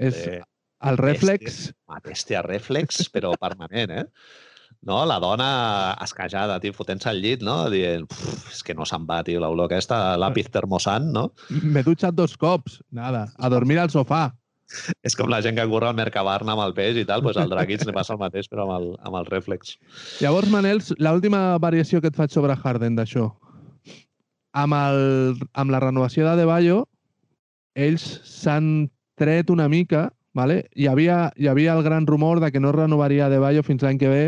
[0.00, 0.38] És Sí.
[0.90, 1.70] El reflex...
[1.90, 4.04] Una bèstia reflex, però permanent, eh?
[4.86, 5.00] No?
[5.08, 5.48] La dona
[6.04, 7.70] esquejada, tio, fotent-se al llit, no?
[7.72, 11.30] Dient, "Uf, és que no se'n va, tio, l'olor aquesta, l'àpiz termosant, no?
[11.50, 12.80] M'he dutxat dos cops.
[12.92, 13.26] Nada.
[13.38, 14.28] A dormir al sofà.
[15.06, 17.50] És com la gent que corre al Mercabarna amb el peix i tal, doncs al
[17.52, 19.76] Dragic li passa el mateix, però amb el, amb el reflex.
[20.20, 23.28] Llavors, Manel, l'última variació que et faig sobre Harden d'això.
[24.56, 26.80] Amb, el, amb la renovació de De Bayo,
[27.76, 28.88] ells s'han
[29.20, 30.66] tret una mica, vale?
[30.76, 33.98] hi, havia, hi havia el gran rumor de que no renovaria De Bayo fins l'any
[33.98, 34.24] que ve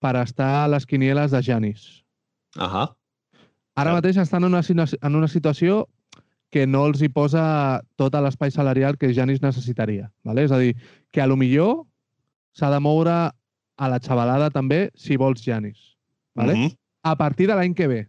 [0.00, 2.04] per estar a les quinieles de Janis.
[2.54, 2.86] Ahà.
[3.76, 3.96] Ara Clar.
[3.98, 5.84] mateix estan en una, en una situació
[6.54, 10.12] que no els hi posa tot l'espai salarial que Janis necessitaria.
[10.24, 10.46] Vale?
[10.46, 10.76] És a dir,
[11.12, 11.82] que a lo millor
[12.56, 13.16] s'ha de moure
[13.76, 15.96] a la xavalada també si vols Janis.
[16.38, 16.54] Vale?
[16.54, 16.76] Mhm.
[17.02, 18.06] A partir de l'any que ve.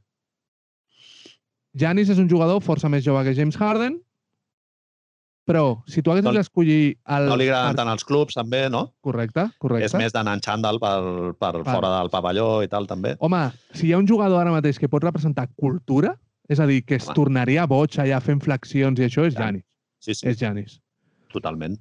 [1.74, 4.00] Janis és un jugador força més jove que James Harden,
[5.48, 7.30] però si tu haguessis No- d'escollir el...
[7.32, 8.82] No li agraden tant els clubs, també, no?
[9.02, 9.88] Correcte, correcte.
[9.88, 10.94] És més d'anar en xandall per,
[11.40, 11.68] per Val.
[11.72, 13.16] fora del pavelló i tal, també.
[13.24, 16.14] Home, si hi ha un jugador ara mateix que pot representar cultura,
[16.52, 17.16] és a dir, que es Home.
[17.16, 19.34] tornaria boig allà fent flexions i això, és.
[19.40, 19.64] Janis.
[20.04, 20.78] Sí, sí, És Janis.
[21.34, 21.80] totalment.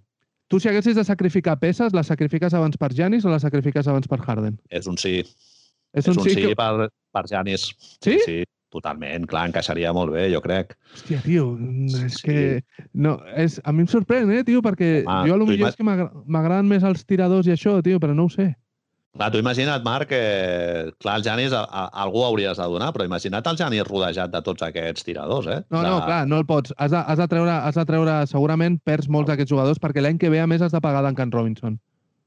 [0.48, 4.06] Tu, si haguessis de sacrificar peces, les sacrifiques abans per Janis o les sacrifiques abans
[4.06, 4.60] per Harden?
[4.70, 5.18] És un sí.
[5.92, 6.54] És, És un sí que...
[6.54, 7.64] per, per Janis.
[8.04, 8.18] Sí?
[8.24, 8.36] Sí,
[8.72, 9.26] totalment.
[9.30, 10.74] Clar, encaixaria molt bé, jo crec.
[10.94, 11.48] Hòstia, tio,
[12.04, 12.22] és Sí.
[12.26, 12.64] que...
[12.92, 13.60] No, és...
[13.64, 16.10] A mi em sorprèn, eh, tio, perquè Home, jo a lo millor és que m'agra-
[16.26, 18.54] m'agraden més els tiradors i això, tio, però no ho sé.
[19.16, 23.06] Clar, tu imagina't, Marc, que clar, el Janis a, a, algú hauries de donar, però
[23.08, 25.62] imagina't el Janis rodejat de tots aquests tiradors, eh?
[25.70, 25.88] No, de...
[25.88, 26.74] no, clar, no el pots.
[26.76, 30.18] Has de, has de, treure, has de treure, segurament perds molts d'aquests jugadors perquè l'any
[30.20, 31.78] que ve, a més, has de pagar Duncan Robinson.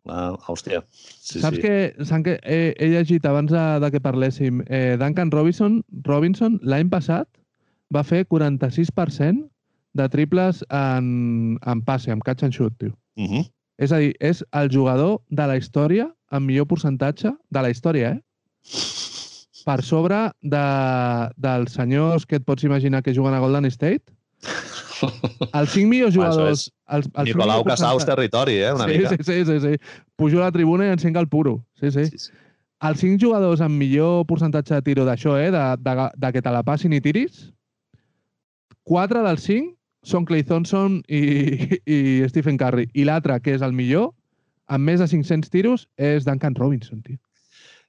[0.10, 0.81] Ah, hòstia.
[0.91, 1.61] Sí, Saps sí.
[1.61, 6.57] que, saps que he, he llegit abans de, de que parléssim, eh, Duncan Robinson, Robinson
[6.64, 7.30] l'any passat
[7.94, 9.45] va fer 46%
[9.99, 12.94] de triples en, en passe, en catch and shoot, tio.
[13.18, 13.45] Uh -huh.
[13.77, 18.11] És a dir, és el jugador de la història amb millor percentatge de la història,
[18.11, 18.22] eh?
[19.65, 20.65] Per sobre de,
[21.38, 24.14] dels senyors que et pots imaginar que juguen a Golden State.
[25.01, 26.67] Els cinc millors Home, això jugadors...
[26.67, 28.73] és Els, els Nicolau Casaus territori, eh?
[28.76, 29.15] Una sí, mica.
[29.15, 30.03] Sí, sí, sí, sí.
[30.19, 31.59] Pujo a la tribuna i encenc el puro.
[31.80, 32.05] Sí, sí.
[32.09, 32.38] sí, sí.
[32.89, 35.49] Els cinc jugadors amb millor percentatge de tiro d'això, eh?
[35.51, 37.49] De, de, de que te la passin i tiris,
[38.88, 39.76] quatre dels cinc
[40.07, 41.23] són Clay Thompson i,
[41.84, 41.99] i
[42.31, 42.88] Stephen Curry.
[42.95, 44.13] I l'altre, que és el millor,
[44.71, 47.19] amb més de 500 tiros, és Duncan Robinson, tio.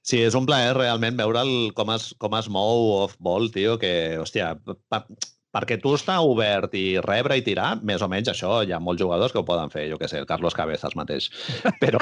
[0.01, 4.55] Sí, és un plaer realment veure'l com es, com es mou off-ball, tio, que, hòstia,
[4.89, 5.03] per,
[5.51, 9.01] perquè tu està obert i rebre i tirar, més o menys això, hi ha molts
[9.03, 11.29] jugadors que ho poden fer, jo què sé, el Carlos Cabezas mateix.
[11.81, 11.99] Però,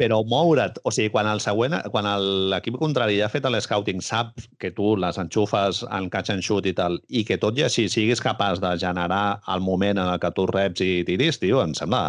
[0.00, 2.08] però moure't, o sigui, quan el següent, quan
[2.50, 6.42] l'equip contrari ja ha fet el scouting, sap que tu les enxufes en catch and
[6.42, 10.08] shoot i tal, i que tot i així siguis capaç de generar el moment en
[10.08, 12.02] el que tu reps i tiris, tio, em sembla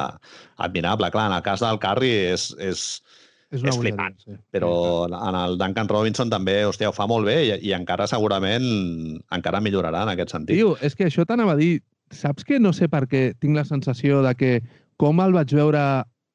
[0.63, 1.11] admirable.
[1.13, 2.87] Clar, en el cas del Curry és, és,
[3.53, 4.35] És una És flipant, sí.
[4.53, 4.71] però
[5.05, 8.65] en el Duncan Robinson també, hòstia, ho fa molt bé i, i encara segurament
[9.35, 10.57] encara millorarà en aquest sentit.
[10.57, 11.75] Tio, és que això t'anava a dir.
[12.13, 14.51] Saps que no sé per què tinc la sensació de que
[15.01, 15.83] com el vaig veure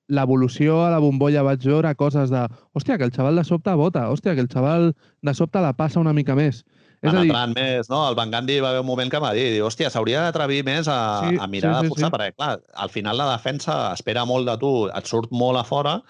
[0.09, 4.09] l'evolució a la bombolla, vaig veure coses de hòstia, que el xaval de sobte vota,
[4.11, 4.93] hòstia, que el xaval
[5.23, 6.63] de sobte la passa una mica més.
[6.99, 8.01] És a dir, més, no?
[8.09, 10.99] El Van Gandhi va haver un moment que va dir, hòstia, s'hauria d'atrevir més a,
[11.29, 12.15] Sí, a mirar sí, de sí, forçar, sí.
[12.17, 16.01] perquè, clar, al final la defensa espera molt de tu, et surt molt a fora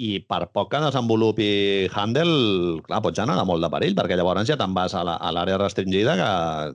[0.00, 1.48] i per poc que desenvolupi
[1.92, 2.30] Handel,
[2.86, 6.14] clar, pots generar molt de perill, perquè llavors ja te'n vas a a l'àrea restringida
[6.16, 6.30] que,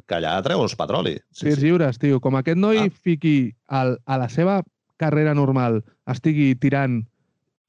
[0.06, 1.16] que allà treus petroli.
[1.40, 2.20] tirs lliures, tio.
[2.22, 2.90] Com aquest noi Ah.
[3.04, 4.62] fiqui al, a la seva
[5.02, 7.02] carrera normal estigui tirant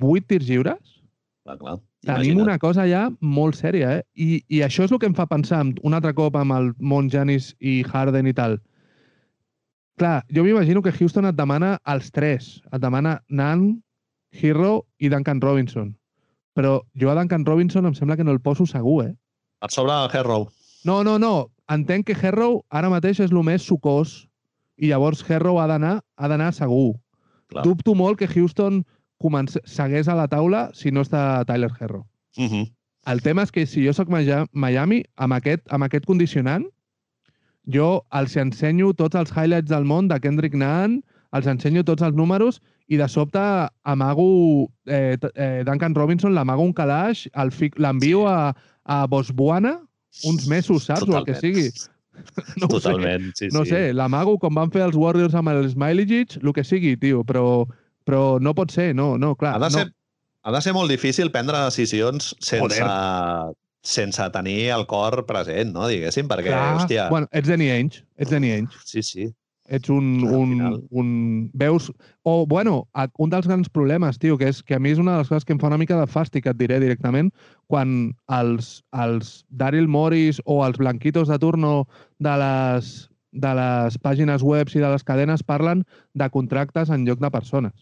[0.02, 1.00] 8 tirs lliures,
[1.46, 1.78] Clar, clar.
[2.04, 2.42] tenim Imagina't.
[2.42, 4.02] una cosa ja molt sèria, eh?
[4.14, 7.08] I, I això és el que em fa pensar un altre cop amb el món
[7.10, 8.58] Janis i Harden i tal.
[9.96, 12.60] Clar, jo m'imagino que Houston et demana els tres.
[12.72, 13.80] Et demana Nan,
[14.40, 15.94] Hero i Duncan Robinson.
[16.56, 19.14] Però jo a Duncan Robinson em sembla que no el poso segur, eh?
[19.68, 20.48] Sobre del Herrow.
[20.84, 21.50] No, no, no.
[21.68, 24.26] Entenc que Herrow ara mateix és el més sucós
[24.78, 26.94] i llavors Herrow ha d'anar ha d'anar segur.
[27.50, 27.64] Clar.
[27.64, 28.84] Dubto molt que Houston
[29.22, 29.56] començ...
[29.64, 32.06] segueix a la taula si no està Tyler Herro.
[32.36, 32.64] Uh -huh.
[33.06, 36.64] El tema és que si jo sóc Miami, amb aquest, amb aquest condicionant,
[37.66, 41.02] jo els ensenyo tots els highlights del món de Kendrick Nunn,
[41.36, 43.40] els ensenyo tots els números i de sobte
[43.84, 44.28] amago
[44.86, 47.26] eh, eh, Duncan Robinson, l'amago un calaix,
[47.76, 48.54] l'envio a,
[48.84, 49.80] a Botswana
[50.24, 51.02] uns mesos, saps?
[51.08, 51.42] O el que Totalment.
[51.42, 51.70] sigui.
[52.56, 52.88] No ho sé.
[52.88, 53.74] Totalment, sí, No sí.
[53.74, 57.66] sé, l'amago com van fer els Warriors amb el Smiley el que sigui, tio, però,
[58.08, 59.52] però no pot ser, no, no, clar.
[59.56, 59.82] Ha de, no.
[59.82, 59.92] ser,
[60.42, 62.80] ha de ser molt difícil prendre decisions sense,
[63.84, 65.90] sense tenir el cor present, no?
[65.92, 66.78] Diguéssim, perquè, Clar.
[66.78, 67.08] hòstia...
[67.12, 68.80] Bueno, ets Danny Ainge, ets Danny Ainge.
[68.88, 69.28] Sí, sí.
[69.68, 71.50] Ets un, un, un...
[71.54, 71.90] Veus...
[72.22, 72.88] O, bueno,
[73.18, 75.46] un dels grans problemes, tio, que és que a mi és una de les coses
[75.46, 77.32] que em fa una mica de fàstic, et diré directament,
[77.70, 81.86] quan els, els Daryl Morris o els blanquitos de turno
[82.18, 82.94] de les,
[83.32, 85.84] de les pàgines web i de les cadenes parlen
[86.14, 87.74] de contractes en lloc de persones.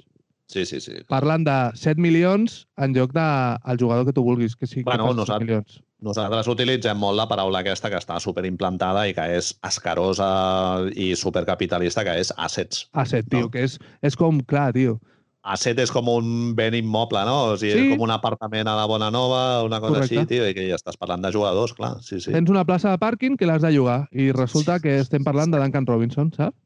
[0.47, 0.93] Sí, sí, sí.
[1.09, 5.05] Parlen de 7 milions en lloc de el jugador que tu vulguis, que sigui Bueno,
[5.09, 5.81] que faci 7 nosaltres- milions.
[6.05, 12.05] Nosaltres utilitzem molt la paraula aquesta que està superimplantada i que és escarosa i supercapitalista,
[12.05, 12.89] que és assets.
[12.93, 13.51] Asset, tio, No.
[13.51, 15.01] que és, és com, clar, tio,
[15.47, 17.53] Asset és com un ben immoble, no?
[17.53, 17.79] O sigui, Sí.
[17.91, 20.16] és com un apartament a la Bona Nova, una cosa Correcte.
[20.16, 21.99] així, tio, i que ja estàs parlant de jugadors, clar.
[22.03, 22.33] Sí, sí.
[22.33, 25.59] Tens una plaça de pàrquing que l'has de llogar i resulta que estem parlant de
[25.59, 26.57] Duncan Robinson, saps?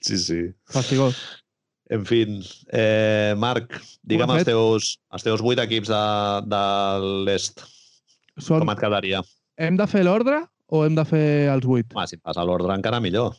[0.00, 0.54] Sí, sí.
[0.66, 1.16] Fastigós.
[1.90, 2.20] En fi,
[2.76, 6.02] eh, Marc, digue'm els teus, els teus vuit equips de,
[6.52, 6.62] de
[7.28, 7.62] l'est.
[8.36, 8.60] Són...
[8.60, 9.22] Com et quedaria?
[9.58, 11.94] Hem de fer l'ordre o hem de fer els 8?
[11.96, 13.32] Home, si fas l'ordre encara millor.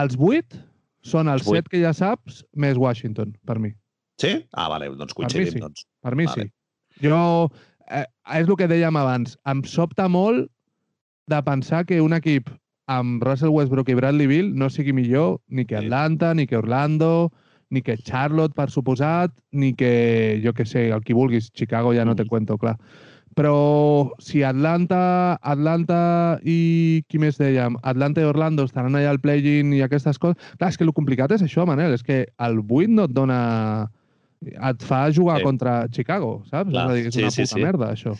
[0.00, 0.56] Els 8
[1.04, 1.66] són els Els vuit.
[1.66, 3.74] 7 que ja saps, més Washington, per mi.
[4.22, 4.32] Sí?
[4.52, 5.62] Ah, vale, doncs coincidim, sí.
[5.62, 5.84] doncs.
[6.02, 6.48] Per mi Vale.
[6.48, 7.04] sí.
[7.04, 7.20] Jo,
[7.90, 8.06] eh,
[8.38, 10.48] és el que dèiem abans, em sobta molt
[11.28, 12.48] de pensar que un equip
[12.92, 15.84] amb Russell Westbrook i Bradley Bill no sigui millor ni que Sí.
[15.86, 17.32] Atlanta, ni que Orlando,
[17.72, 22.04] ni que Charlotte, per suposat, ni que, jo que sé, el qui vulguis, Chicago ja
[22.04, 22.28] no te Mm.
[22.28, 22.76] cuento, clar.
[23.34, 27.78] Però si Atlanta, Atlanta i qui més dèiem?
[27.82, 30.36] Atlanta i Orlando estaran allà al play-in i aquestes coses...
[30.58, 33.88] Clar, és que el complicat és això, Manel, és que el 8 no et dona...
[34.42, 35.44] et fa jugar Sí.
[35.48, 36.70] contra Chicago, saps?
[36.70, 37.62] Clar, És a dir, és sí, una sí, puta sí.
[37.62, 38.14] merda, això.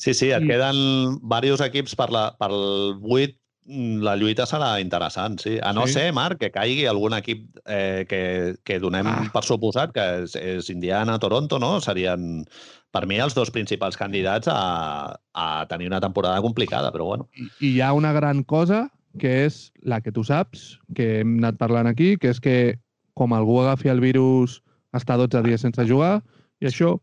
[0.00, 2.54] Sí, sí, et I- queden diversos equips per la, pel
[3.02, 5.58] 8 mm, la lluita serà interessant, sí.
[5.62, 5.92] A no Sí.
[5.94, 9.30] ser, Marc, que caigui algun equip eh, que, que donem Ah.
[9.32, 11.80] per suposat, que és, és Indiana, Toronto, no?
[11.80, 12.44] Serien,
[12.90, 17.28] per mi, els dos principals candidats a, a tenir una temporada complicada, però bueno.
[17.36, 18.88] I, I hi ha una gran cosa,
[19.18, 22.78] que és la que tu saps, que hem anat parlant aquí, que és que
[23.14, 24.62] com algú agafi el virus
[24.92, 26.22] està 12 dies sense jugar,
[26.60, 26.98] i això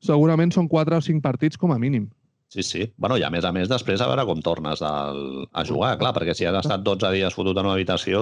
[0.00, 2.10] segurament són 4 o 5 partits com a mínim.
[2.48, 2.84] Sí, sí.
[2.96, 5.16] Bueno, i a més a més, després a veure com tornes al,
[5.50, 8.20] a jugar, clar, perquè si has estat 12 dies fotut en una habitació,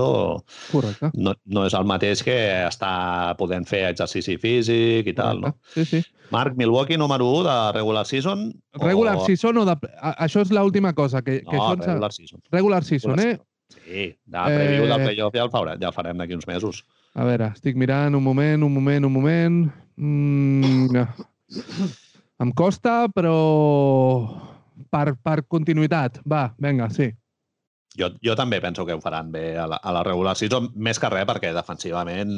[0.70, 1.11] Correcte.
[1.20, 5.53] no, no és el mateix que estar podent fer exercici físic i tal, no?
[5.74, 6.01] Sí, sí.
[6.32, 8.47] Marc, Milwaukee número 1 de regular season?
[8.81, 9.27] Regular o...
[9.27, 9.77] season o de...
[10.16, 11.82] Això és l'última cosa, que, que No, són...
[11.85, 12.40] regular season.
[12.51, 13.35] regular season, eh?
[13.73, 16.85] Sí, de preview Eh, del playoff ja el, farem, ja el farem d'aquí uns mesos.
[17.12, 19.61] A veure, estic mirant un moment, un moment, un moment...
[20.01, 21.05] Mm, no.
[22.43, 23.35] Em costa, però
[24.93, 26.20] per, per continuïtat.
[26.28, 27.10] Va, vinga, sí.
[27.93, 30.97] Jo, jo també penso que ho faran bé a la, a la regular season, més
[30.98, 32.31] que res perquè defensivament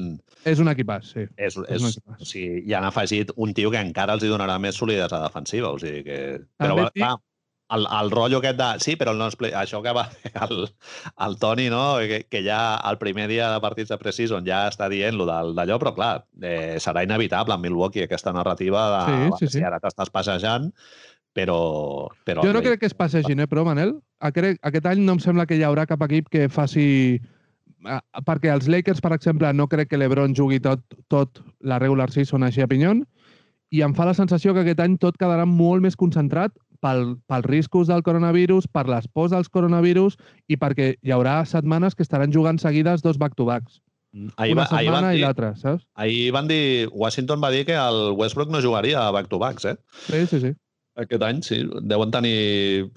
[0.51, 1.29] És un equipàs, sí.
[1.37, 2.25] és, És és, un equipàs.
[2.25, 5.71] o sigui, hi han afegit un tio que encara els hi donarà més solidesa defensiva.
[5.71, 6.19] O sigui que...
[6.59, 7.13] Però, També dic- clar,
[7.71, 8.69] el, el rotllo aquest de...
[8.85, 9.53] Sí, però no es play...
[9.57, 10.67] això que va fer el,
[11.27, 11.97] el Toni, no?
[12.05, 15.79] Que, que ja el primer dia de partits de preseason ja està dient lo d'allò,
[15.83, 16.13] però clar,
[16.43, 19.59] eh, serà inevitable en Milwaukee aquesta narrativa de Sí, sí, sí.
[19.59, 20.71] si ara t'estàs passejant,
[21.35, 22.09] però...
[22.27, 25.17] però Jo el no crec que es passegin, eh, però, Manel, aquest, aquest any no
[25.17, 27.21] em sembla que hi haurà cap equip que faci...
[28.25, 30.81] Perquè els Lakers, per exemple, no crec que l'Ebron jugui tot,
[31.13, 33.03] tot la regular season així a pinyon,
[33.75, 36.55] i em fa la sensació que aquest any tot quedarà molt més concentrat
[36.85, 40.19] pel, pels riscos del coronavirus, per les pors dels coronavirus
[40.53, 43.81] i perquè hi haurà setmanes que estaran jugant seguides dos back-to-backs.
[44.37, 45.89] Ahir, Una va, ahir, van setmana i dir, l'altra, saps?
[45.99, 46.87] ahir van dir...
[46.93, 49.77] Washington va dir que el Westbrook no jugaria a back-to-backs, eh?
[50.07, 50.53] Sí, sí, sí.
[51.03, 51.65] Aquest any, sí.
[51.83, 52.93] Deuen tenir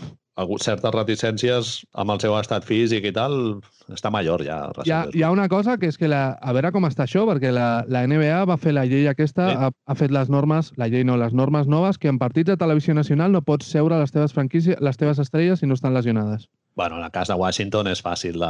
[0.62, 3.60] certes reticències amb el seu estat físic i tal.
[3.88, 4.60] Està major ja.
[4.84, 7.24] Hi ha, hi ha una cosa que és que la, a veure com està això,
[7.30, 9.56] perquè la, la NBA va fer la llei aquesta, Sí.
[9.56, 12.58] ha, ha fet les normes, la llei no, les normes noves, que en partits de
[12.58, 16.50] televisió nacional no pots seure les teves franquícies, les teves estrelles si no estan lesionades.
[16.78, 18.50] Bueno, en el cas de Washington és fàcil de,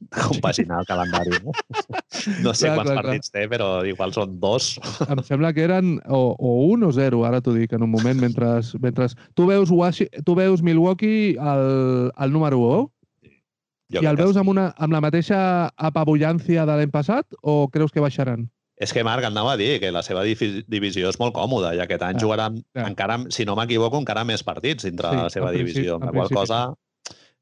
[0.00, 1.36] de compaginar el calendari.
[1.44, 1.52] No,
[2.46, 3.02] no sé Clar, quants clar, clar.
[3.02, 4.70] partits té, però igual són dos.
[5.12, 8.16] Em sembla que eren o, o un o zero, ara t'ho dic en un moment,
[8.24, 12.86] mentre, mentre tu, veus Washi, tu veus Milwaukee al, al número 1
[13.92, 14.40] Jo i el veus sí.
[14.40, 15.38] amb, una, amb la mateixa
[15.76, 18.48] apabullància de l'any passat o creus que baixaran?
[18.80, 21.80] És que Marc anava a dir que la seva divi- divisió és molt còmoda i
[21.84, 22.84] aquest any Ah, jugaran clar.
[22.92, 25.96] encara, si no m'equivoco, encara més partits dintre Sí, de la seva divisió.
[25.98, 26.60] la qual cosa,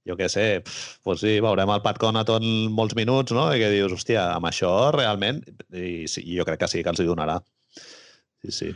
[0.07, 0.63] jo què sé,
[1.03, 3.49] pues sí, veurem el Pat Connaughton molts minuts, no?
[3.55, 5.43] I que dius, hòstia, amb això realment...
[5.75, 7.41] I sí, jo crec que sí que els hi donarà.
[8.45, 8.71] Sí, sí.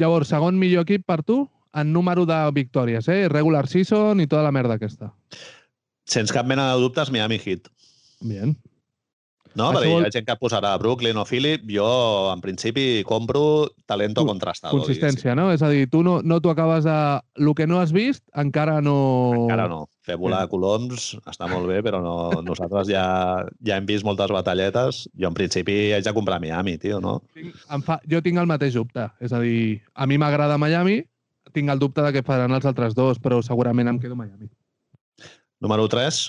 [0.00, 1.42] Llavors, segon millor equip per tu
[1.76, 3.28] en número de victòries, eh?
[3.28, 5.12] Regular season i tota la merda aquesta.
[6.10, 7.68] Sense cap mena de dubtes, Miami Heat.
[8.20, 8.56] Bien.
[9.58, 11.64] No, Això perquè vol- hi ha gent que posarà Brooklyn o Philip.
[11.74, 11.86] Jo,
[12.32, 14.78] en principi, compro talento Co- contrastado.
[14.78, 15.48] Consistència, no?
[15.50, 16.94] És a dir, tu no, no t'ho acabes de...
[17.42, 18.94] El que no has vist encara no...
[19.34, 19.48] diguéssim.
[19.48, 19.80] Encara no.
[20.10, 23.04] Fer volar coloms està molt bé, però no, nosaltres ja,
[23.62, 25.04] ja hem vist moltes batalletes.
[25.14, 27.20] Jo, en principi, haig de comprar Miami, tio, no?
[27.36, 29.06] Tinc, em fa, jo tinc el mateix dubte.
[29.22, 31.00] És a dir, a mi m'agrada Miami,
[31.54, 34.50] tinc el dubte de què faran els altres dos, però segurament em quedo Miami.
[35.60, 36.20] Número 3,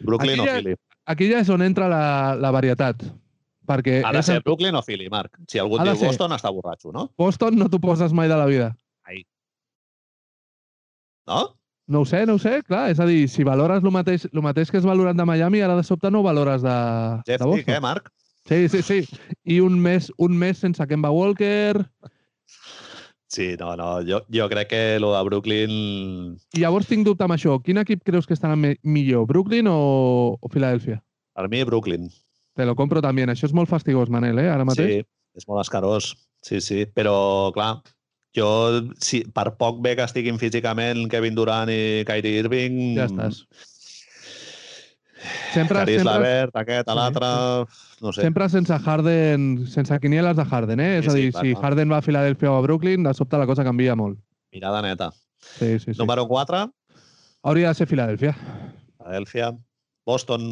[0.00, 0.76] Brooklyn Aquí o ja- Philly.
[1.08, 2.02] Aquí ja és on entra la,
[2.36, 3.00] la varietat.
[3.68, 5.36] Perquè Ha de ser el- Brooklyn o Philly, Marc.
[5.48, 6.08] Si algú diu ser.
[6.08, 7.10] Boston, està borratxo, no?
[7.18, 8.72] Boston no t'ho poses mai de la vida.
[11.28, 11.57] No?
[11.88, 12.90] No ho sé, no ho sé, clar.
[12.92, 15.76] És a dir, si valores el mateix, el mateix que has valorat de Miami, ara
[15.78, 16.76] de sobte no ho valores de,
[17.26, 17.74] Jeff de Boston.
[17.74, 18.10] eh, Marc?
[18.48, 18.98] Sí, sí, sí.
[19.44, 21.86] I un mes, un mes sense Kemba Walker...
[23.28, 25.72] Sí, no, no, jo, jo crec que lo de Brooklyn...
[26.56, 27.58] I llavors tinc dubte amb això.
[27.60, 31.02] Quin equip creus que estarà millor, Brooklyn o, o Filadèlfia?
[31.36, 32.08] Per mi, Brooklyn.
[32.56, 33.26] Te lo compro també.
[33.28, 35.04] Això és molt fastigós, Manel, eh, ara mateix.
[35.04, 36.14] Sí, és molt escarós.
[36.40, 37.82] Sí, sí, però, clar,
[38.38, 38.48] jo,
[39.02, 42.78] si, per poc bé que estiguin físicament Kevin Durant i Kyrie Irving...
[42.98, 43.42] Ja estàs.
[45.52, 47.28] Sempre, Caris sempre, Lavert, aquest, Sí, l'altre...
[48.00, 48.22] No sé.
[48.22, 50.98] sempre sense Harden, sense quinieles de Harden, eh?
[51.00, 51.64] És Sí, a sí, dir, clar, si clar.
[51.64, 54.20] Harden va a Filadèlfia o a Brooklyn, de sobte la cosa canvia molt.
[54.54, 55.10] Mirada neta.
[55.58, 55.98] Sí, sí, sí.
[55.98, 56.60] Número 4,
[57.42, 58.36] Hauria de ser Filadèlfia.
[58.98, 59.50] Philadelphia.
[60.08, 60.44] Boston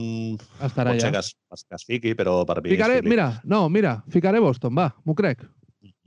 [0.61, 1.13] Estarà pot ser allà.
[1.15, 4.91] que es, que es fiqui, però per mi Ficaré, mira, no, mira, ficaré Boston, va,
[5.07, 5.47] m'ho crec.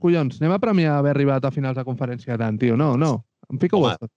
[0.00, 2.76] Collons, anem a premiar haver arribat a finals de conferència tant, tio.
[2.80, 3.14] No, no,
[3.50, 4.10] em fico Home, Boston.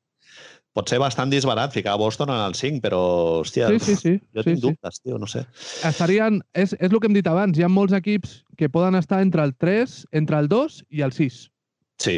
[0.73, 2.99] Pot ser bastant disbarat ficar Boston en el 5, però,
[3.43, 4.13] hòstia, Sí, sí, sí.
[4.33, 4.61] jo sí, tinc sí.
[4.63, 5.43] dubtes, tio, no sé.
[5.85, 9.19] Estarien, és, és el que hem dit abans, hi ha molts equips que poden estar
[9.21, 11.43] entre el 3, entre el 2 i el 6.
[12.01, 12.15] Sí,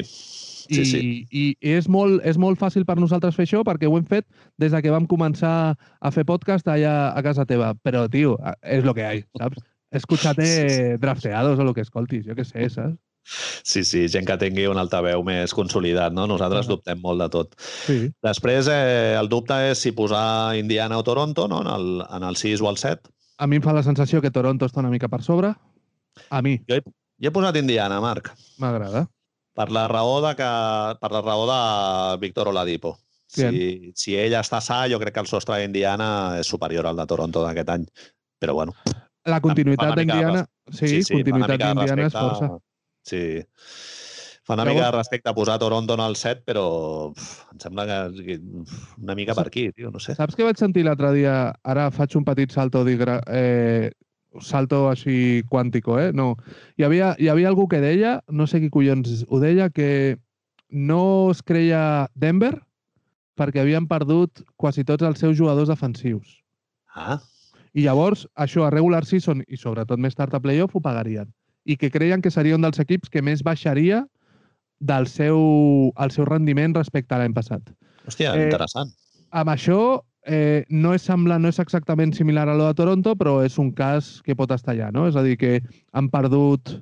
[0.69, 0.99] I, sí, sí.
[1.35, 1.43] i
[1.75, 4.25] és, molt, és molt fàcil per nosaltres fer això perquè ho hem fet
[4.57, 7.73] des de que vam començar a fer podcast allà a casa teva.
[7.83, 9.59] Però, tio, és lo que hay, saps?
[9.91, 10.87] Escuchate Sí, sí.
[11.03, 12.95] drafteados o lo que escoltis, jo què sé, saps?
[13.25, 16.27] Sí, sí, gent que tingui un altaveu més consolidat, no?
[16.29, 16.75] Nosaltres Clar.
[16.75, 17.55] dubtem molt de tot.
[17.59, 17.97] Sí.
[18.23, 21.63] Després, eh, el dubte és si posar Indiana o Toronto, no?
[21.65, 23.09] En el, en el 6 o el 7.
[23.41, 25.55] A mi em fa la sensació que Toronto està una mica per sobre.
[26.29, 28.29] A mi Jo he, jo he posat Indiana, Marc,
[28.61, 29.07] m'agrada.
[29.55, 30.51] per la raó de que
[31.01, 32.97] per la raó de Víctor Oladipo.
[33.35, 37.05] Si, si ell està sa, jo crec que el sostre d'Indiana és superior al de
[37.09, 37.83] Toronto d'aquest any.
[38.39, 38.75] Però, bueno,
[39.25, 40.45] La continuïtat d'Indiana...
[40.69, 42.49] Sí, sí, sí, continuïtat d'Indiana és força.
[43.05, 43.41] Sí.
[44.45, 46.65] Fa una Llavors- mica de respecte a posar Toronto en el 7, però
[47.09, 48.39] uf, em sembla que
[49.01, 50.13] una mica per aquí, tio, no sé.
[50.17, 51.53] Saps què vaig sentir l'altre dia?
[51.63, 53.21] Ara faig un petit salto digra...
[53.27, 53.91] eh,
[54.43, 56.11] salto així quàntico, eh?
[56.13, 56.35] No.
[56.77, 60.17] Hi havia, hi havia algú que deia, no sé qui collons ho deia, que
[60.69, 62.59] no es creia Denver
[63.39, 66.41] perquè havien perdut quasi tots els seus jugadors defensius.
[66.93, 67.17] Ah,
[67.73, 71.31] I llavors, això a regular season i sobretot més tard a playoff ho pagarien.
[71.65, 74.05] I que creien que seria un dels equips que més baixaria
[74.79, 77.61] del seu, el seu rendiment respecte a l'any passat.
[78.05, 78.91] hòstia, Eh, interessant.
[79.31, 83.43] Amb això, eh, no és semblant, no és exactament similar a lo de Toronto, però
[83.43, 85.07] és un cas que pot estar allà, no?
[85.07, 85.61] És a dir, que
[85.91, 86.81] han perdut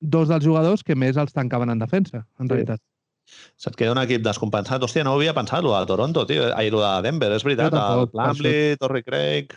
[0.00, 2.52] dos dels jugadors que més els tancaven en defensa, en Sí.
[2.52, 2.80] realitat.
[3.56, 4.82] Se't queda un equip descompensat.
[4.82, 6.54] Hòstia, no ho havia pensat, lo de Toronto, tio.
[6.54, 7.72] Ai, lo de Denver, és veritat.
[7.72, 9.54] Jo tampoc, el Plumlee, Torrey Craig,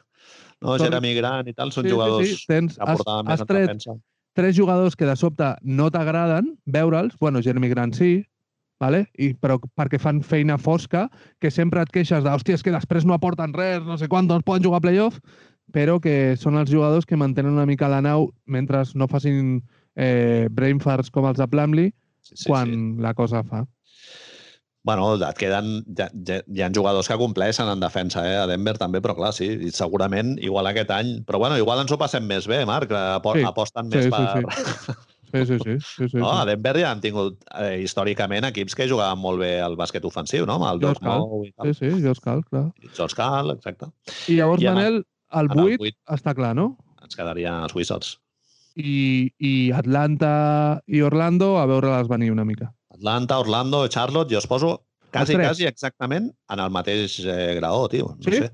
[0.61, 2.45] no, Torrey- Jeremy Grant i tal, són Sí, sí, jugadors sí.
[2.47, 3.87] Tens, que has, aportaven més has en tret
[4.37, 8.23] tres jugadors que de sobte no t'agraden veure'ls, bueno, Jeremy Grant sí,
[8.79, 9.07] vale?
[9.17, 11.07] I, però perquè fan feina fosca,
[11.41, 14.27] que sempre et queixes de, hòstia, és que després no aporten res, no sé quant,
[14.29, 15.17] no es poden jugar a playoff,
[15.73, 19.63] però que són els jugadors que mantenen una mica la nau mentre no facin
[19.97, 23.01] eh, brain farts com els de Plumlee Sí, sí, quan sí.
[23.01, 23.65] la cosa fa.
[24.87, 25.81] Bueno, et queden...
[25.91, 28.37] Hi ha, hi ha jugadors que compleixen en defensa, eh?
[28.39, 31.17] A Denver també, però clar, sí, segurament igual aquest any...
[31.27, 34.13] Però bueno, igual ens ho passem més bé, Marc, apo Sí, aposten sí, més sí,
[34.15, 34.97] per...
[35.27, 35.73] Sí, sí, sí.
[35.83, 36.53] sí, sí, No, a sí.
[36.53, 40.55] Denver ja han tingut eh, històricament equips que jugaven molt bé al bàsquet ofensiu, no?
[40.55, 41.73] Amb el George Moe i Sí, tal.
[41.75, 42.63] sí, jo cal, clar.
[42.95, 43.89] George Cal, exacte.
[44.31, 45.01] I llavors, I en Manel,
[45.35, 45.97] el en el 8 vuit.
[46.15, 46.69] està clar, no?
[47.03, 48.13] Ens quedarien els Wizards.
[48.79, 50.31] I, i Atlanta
[50.87, 52.71] i Orlando a veure-les venir una mica.
[52.97, 54.71] Atlanta, Orlando, Charlotte, jo els poso
[55.13, 58.15] quasi, quasi exactament en el mateix eh, graó, tio.
[58.17, 58.41] No Sí?
[58.41, 58.51] sé.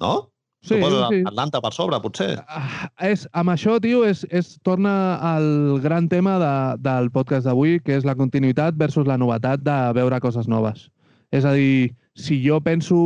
[0.00, 0.30] No?
[0.60, 1.20] Sí, tu poses sí.
[1.26, 2.32] Atlanta per sobre, potser?
[2.50, 4.92] Ah, és, amb això, tio, és, és, torna
[5.22, 6.52] al gran tema de,
[6.82, 10.88] del podcast d'avui, que és la continuïtat versus la novetat de veure coses noves.
[11.30, 12.98] És a dir, si jo penso...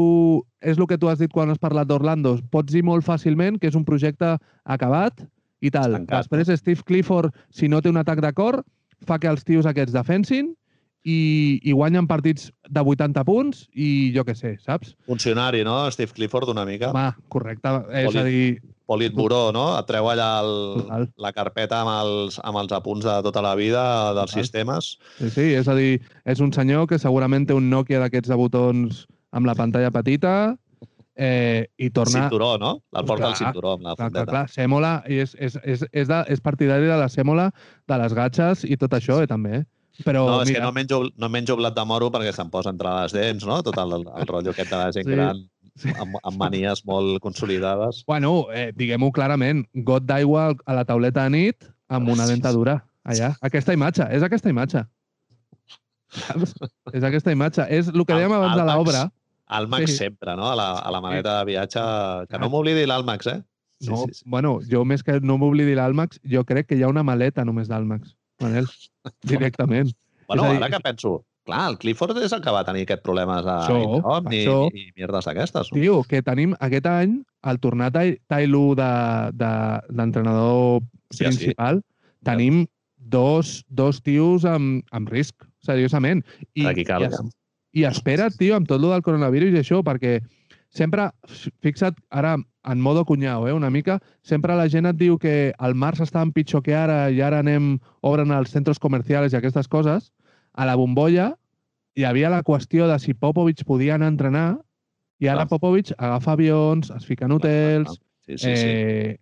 [0.62, 2.36] És el que tu has dit quan has parlat d'Orlando.
[2.54, 5.24] Pots dir molt fàcilment que és un projecte acabat
[5.60, 5.90] i tal.
[5.98, 8.62] Estancat, Després, Steve Clifford, si no té un atac de cor,
[9.06, 10.52] fa que els tios aquests defensin
[11.04, 14.92] i, i guanyen partits de 80 punts i jo què sé, saps?
[15.08, 15.80] Funcionari, no?
[15.90, 16.92] Steve Clifford una mica.
[16.92, 17.72] Home, correcte.
[17.90, 18.44] És Poli- a dir,
[18.86, 19.64] Politburó, no?
[19.78, 21.08] Et treu allà el, Total.
[21.24, 23.82] la carpeta amb els, amb els apunts de tota la vida
[24.14, 24.42] dels Total.
[24.44, 24.92] sistemes.
[25.18, 28.36] Sí, sí, és a dir, és un senyor que segurament té un Nokia d'aquests de
[28.38, 30.56] botons amb la pantalla petita
[31.16, 32.24] eh, i torna...
[32.24, 32.82] Cinturó, no?
[32.92, 34.32] El porta al Clar, cinturó amb la Clar, clar, fundeta.
[34.32, 37.50] clar, sèmola, i és, és, és, és, de, és partidari de la sèmola,
[37.88, 39.64] de les gatxes i tot això, eh, també.
[40.06, 42.70] Però, No, és mira, que no menjo, no menjo blat de moro perquè se'm posa
[42.72, 43.58] entre les dents, no?
[43.62, 45.12] Tot el, el rotllo aquest de la gent Sí.
[45.12, 45.42] gran
[45.74, 45.88] Sí.
[45.96, 48.02] amb, amb manies molt consolidades.
[48.06, 52.82] Bueno, eh, diguem-ho clarament, got d'aigua a la tauleta de nit amb una dentadura.
[53.04, 53.30] Allà.
[53.40, 54.82] Aquesta imatge, és aquesta imatge.
[56.92, 57.64] És aquesta imatge.
[57.72, 59.06] És el que dèiem abans de l'obra.
[59.58, 59.96] Àlmax Sí.
[59.96, 60.48] sempre, no?
[60.50, 61.80] A la, a la maleta de viatge.
[62.30, 63.40] Que no m'oblidi l'Àlmax, eh?
[63.82, 64.22] Sí, no, sí, sí.
[64.26, 67.66] bueno, jo més que no m'oblidi l'Almax, jo crec que hi ha una maleta només
[67.68, 68.68] d'Almax, Manel,
[69.26, 69.90] directament.
[70.28, 73.02] Bueno, a dir, ara que penso, clar, el Clifford és el que va tenir aquests
[73.02, 74.58] problemes a Això, Insomni això.
[74.70, 75.72] i, i mierdes d'aquestes.
[75.72, 75.80] no?
[75.80, 77.16] Tio, que tenim aquest any
[77.50, 81.24] el tornar Tai, tai Lu de- de- d'entrenador Sí, sí.
[81.24, 81.82] principal,
[82.22, 82.66] tenim
[82.96, 86.22] dos, dos tios amb, amb risc, seriosament.
[86.54, 87.10] I, Aquí cal, i,
[87.72, 90.18] I espera't, tio, amb tot lo del coronavirus i això, perquè
[90.72, 91.10] sempre,
[91.64, 95.74] fixa't, ara en modo cunyau, eh, una mica, sempre la gent et diu que al
[95.74, 100.12] març estàvem pitjor que ara i ara anem, obren els centres comercials i aquestes coses.
[100.52, 101.32] A la bombolla
[101.96, 104.46] hi havia la qüestió de si Popovich podia anar a entrenar
[105.20, 105.48] i ara Clar.
[105.56, 108.68] Popovich agafa avions, es fica en hotels, Sí, sí, sí.
[108.68, 109.18] eh,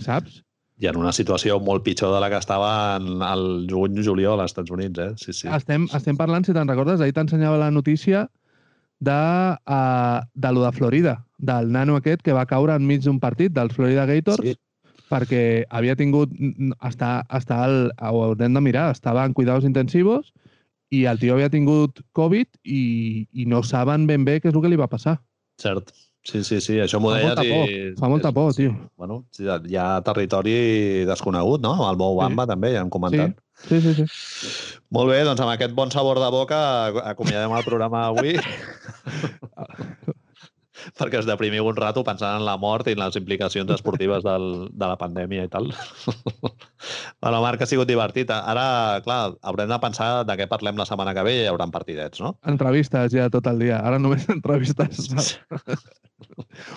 [0.00, 0.40] saps?
[0.80, 4.72] I en una situació molt pitjor de la que estava en el juny-juliol als Estats
[4.72, 5.10] Units, eh?
[5.20, 5.48] Sí, sí.
[5.52, 8.24] Estem, estem parlant, si te'n recordes, ahir t'ensenyava la notícia
[9.00, 13.52] de, uh, de lo de Florida, del nano aquest que va caure enmig d'un partit
[13.52, 14.56] dels Florida Gators Sí.
[15.10, 16.32] perquè havia tingut...
[16.86, 20.32] Està, està el, ho haurem de mirar, estava en cuidados intensivos
[20.90, 24.62] i el tio havia tingut Covid i, i no saben ben bé què és el
[24.62, 25.18] que li va passar.
[25.60, 25.92] Cert.
[26.20, 27.92] Sí, sí, sí, això m'ho Fa deies molta i...
[27.96, 28.74] fa molta por, tio.
[29.00, 30.52] Bueno, sí, hi ha territori
[31.08, 31.72] desconegut, no?
[31.88, 33.38] El Mou Bamba també, ja hem comentat.
[33.64, 34.04] Sí, sí, sí.
[34.92, 36.60] Molt bé, doncs amb aquest bon sabor de boca
[37.14, 38.36] acomiadem el programa avui.
[40.98, 44.46] perquè es deprimiu un rato pensant en la mort i en les implicacions esportives del,
[44.70, 45.70] de la pandèmia i tal.
[47.22, 48.32] bueno, Marc, ha sigut divertit.
[48.34, 51.68] Ara, clar, haurem de pensar de què parlem la setmana que ve i hi haurà
[51.70, 52.34] partidets, no?
[52.50, 53.80] Entrevistes ja tot el dia.
[53.84, 55.10] Ara només entrevistes.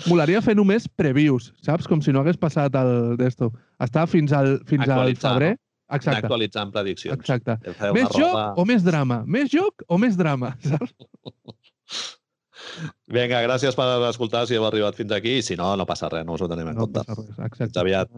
[0.07, 1.89] Molaria fer només previews, saps?
[1.89, 3.51] Com si no hagués passat el d'esto.
[3.83, 5.53] Està fins al, fins al febrer.
[5.57, 5.61] Anar
[5.93, 7.19] Exacte, actualitzant prediccions.
[7.19, 7.57] exacte.
[7.93, 8.45] Més joc roda...
[8.57, 9.21] o més drama?
[9.29, 10.55] Més joc o més drama?
[10.65, 10.95] Saps?
[13.13, 16.25] Vinga, gràcies per escoltar si heu arribat fins aquí i si no, no passa res,
[16.25, 17.03] no us ho tenim en No compte.
[17.05, 17.29] passa res.
[17.37, 17.63] Exacte.
[17.65, 18.13] Fins aviat.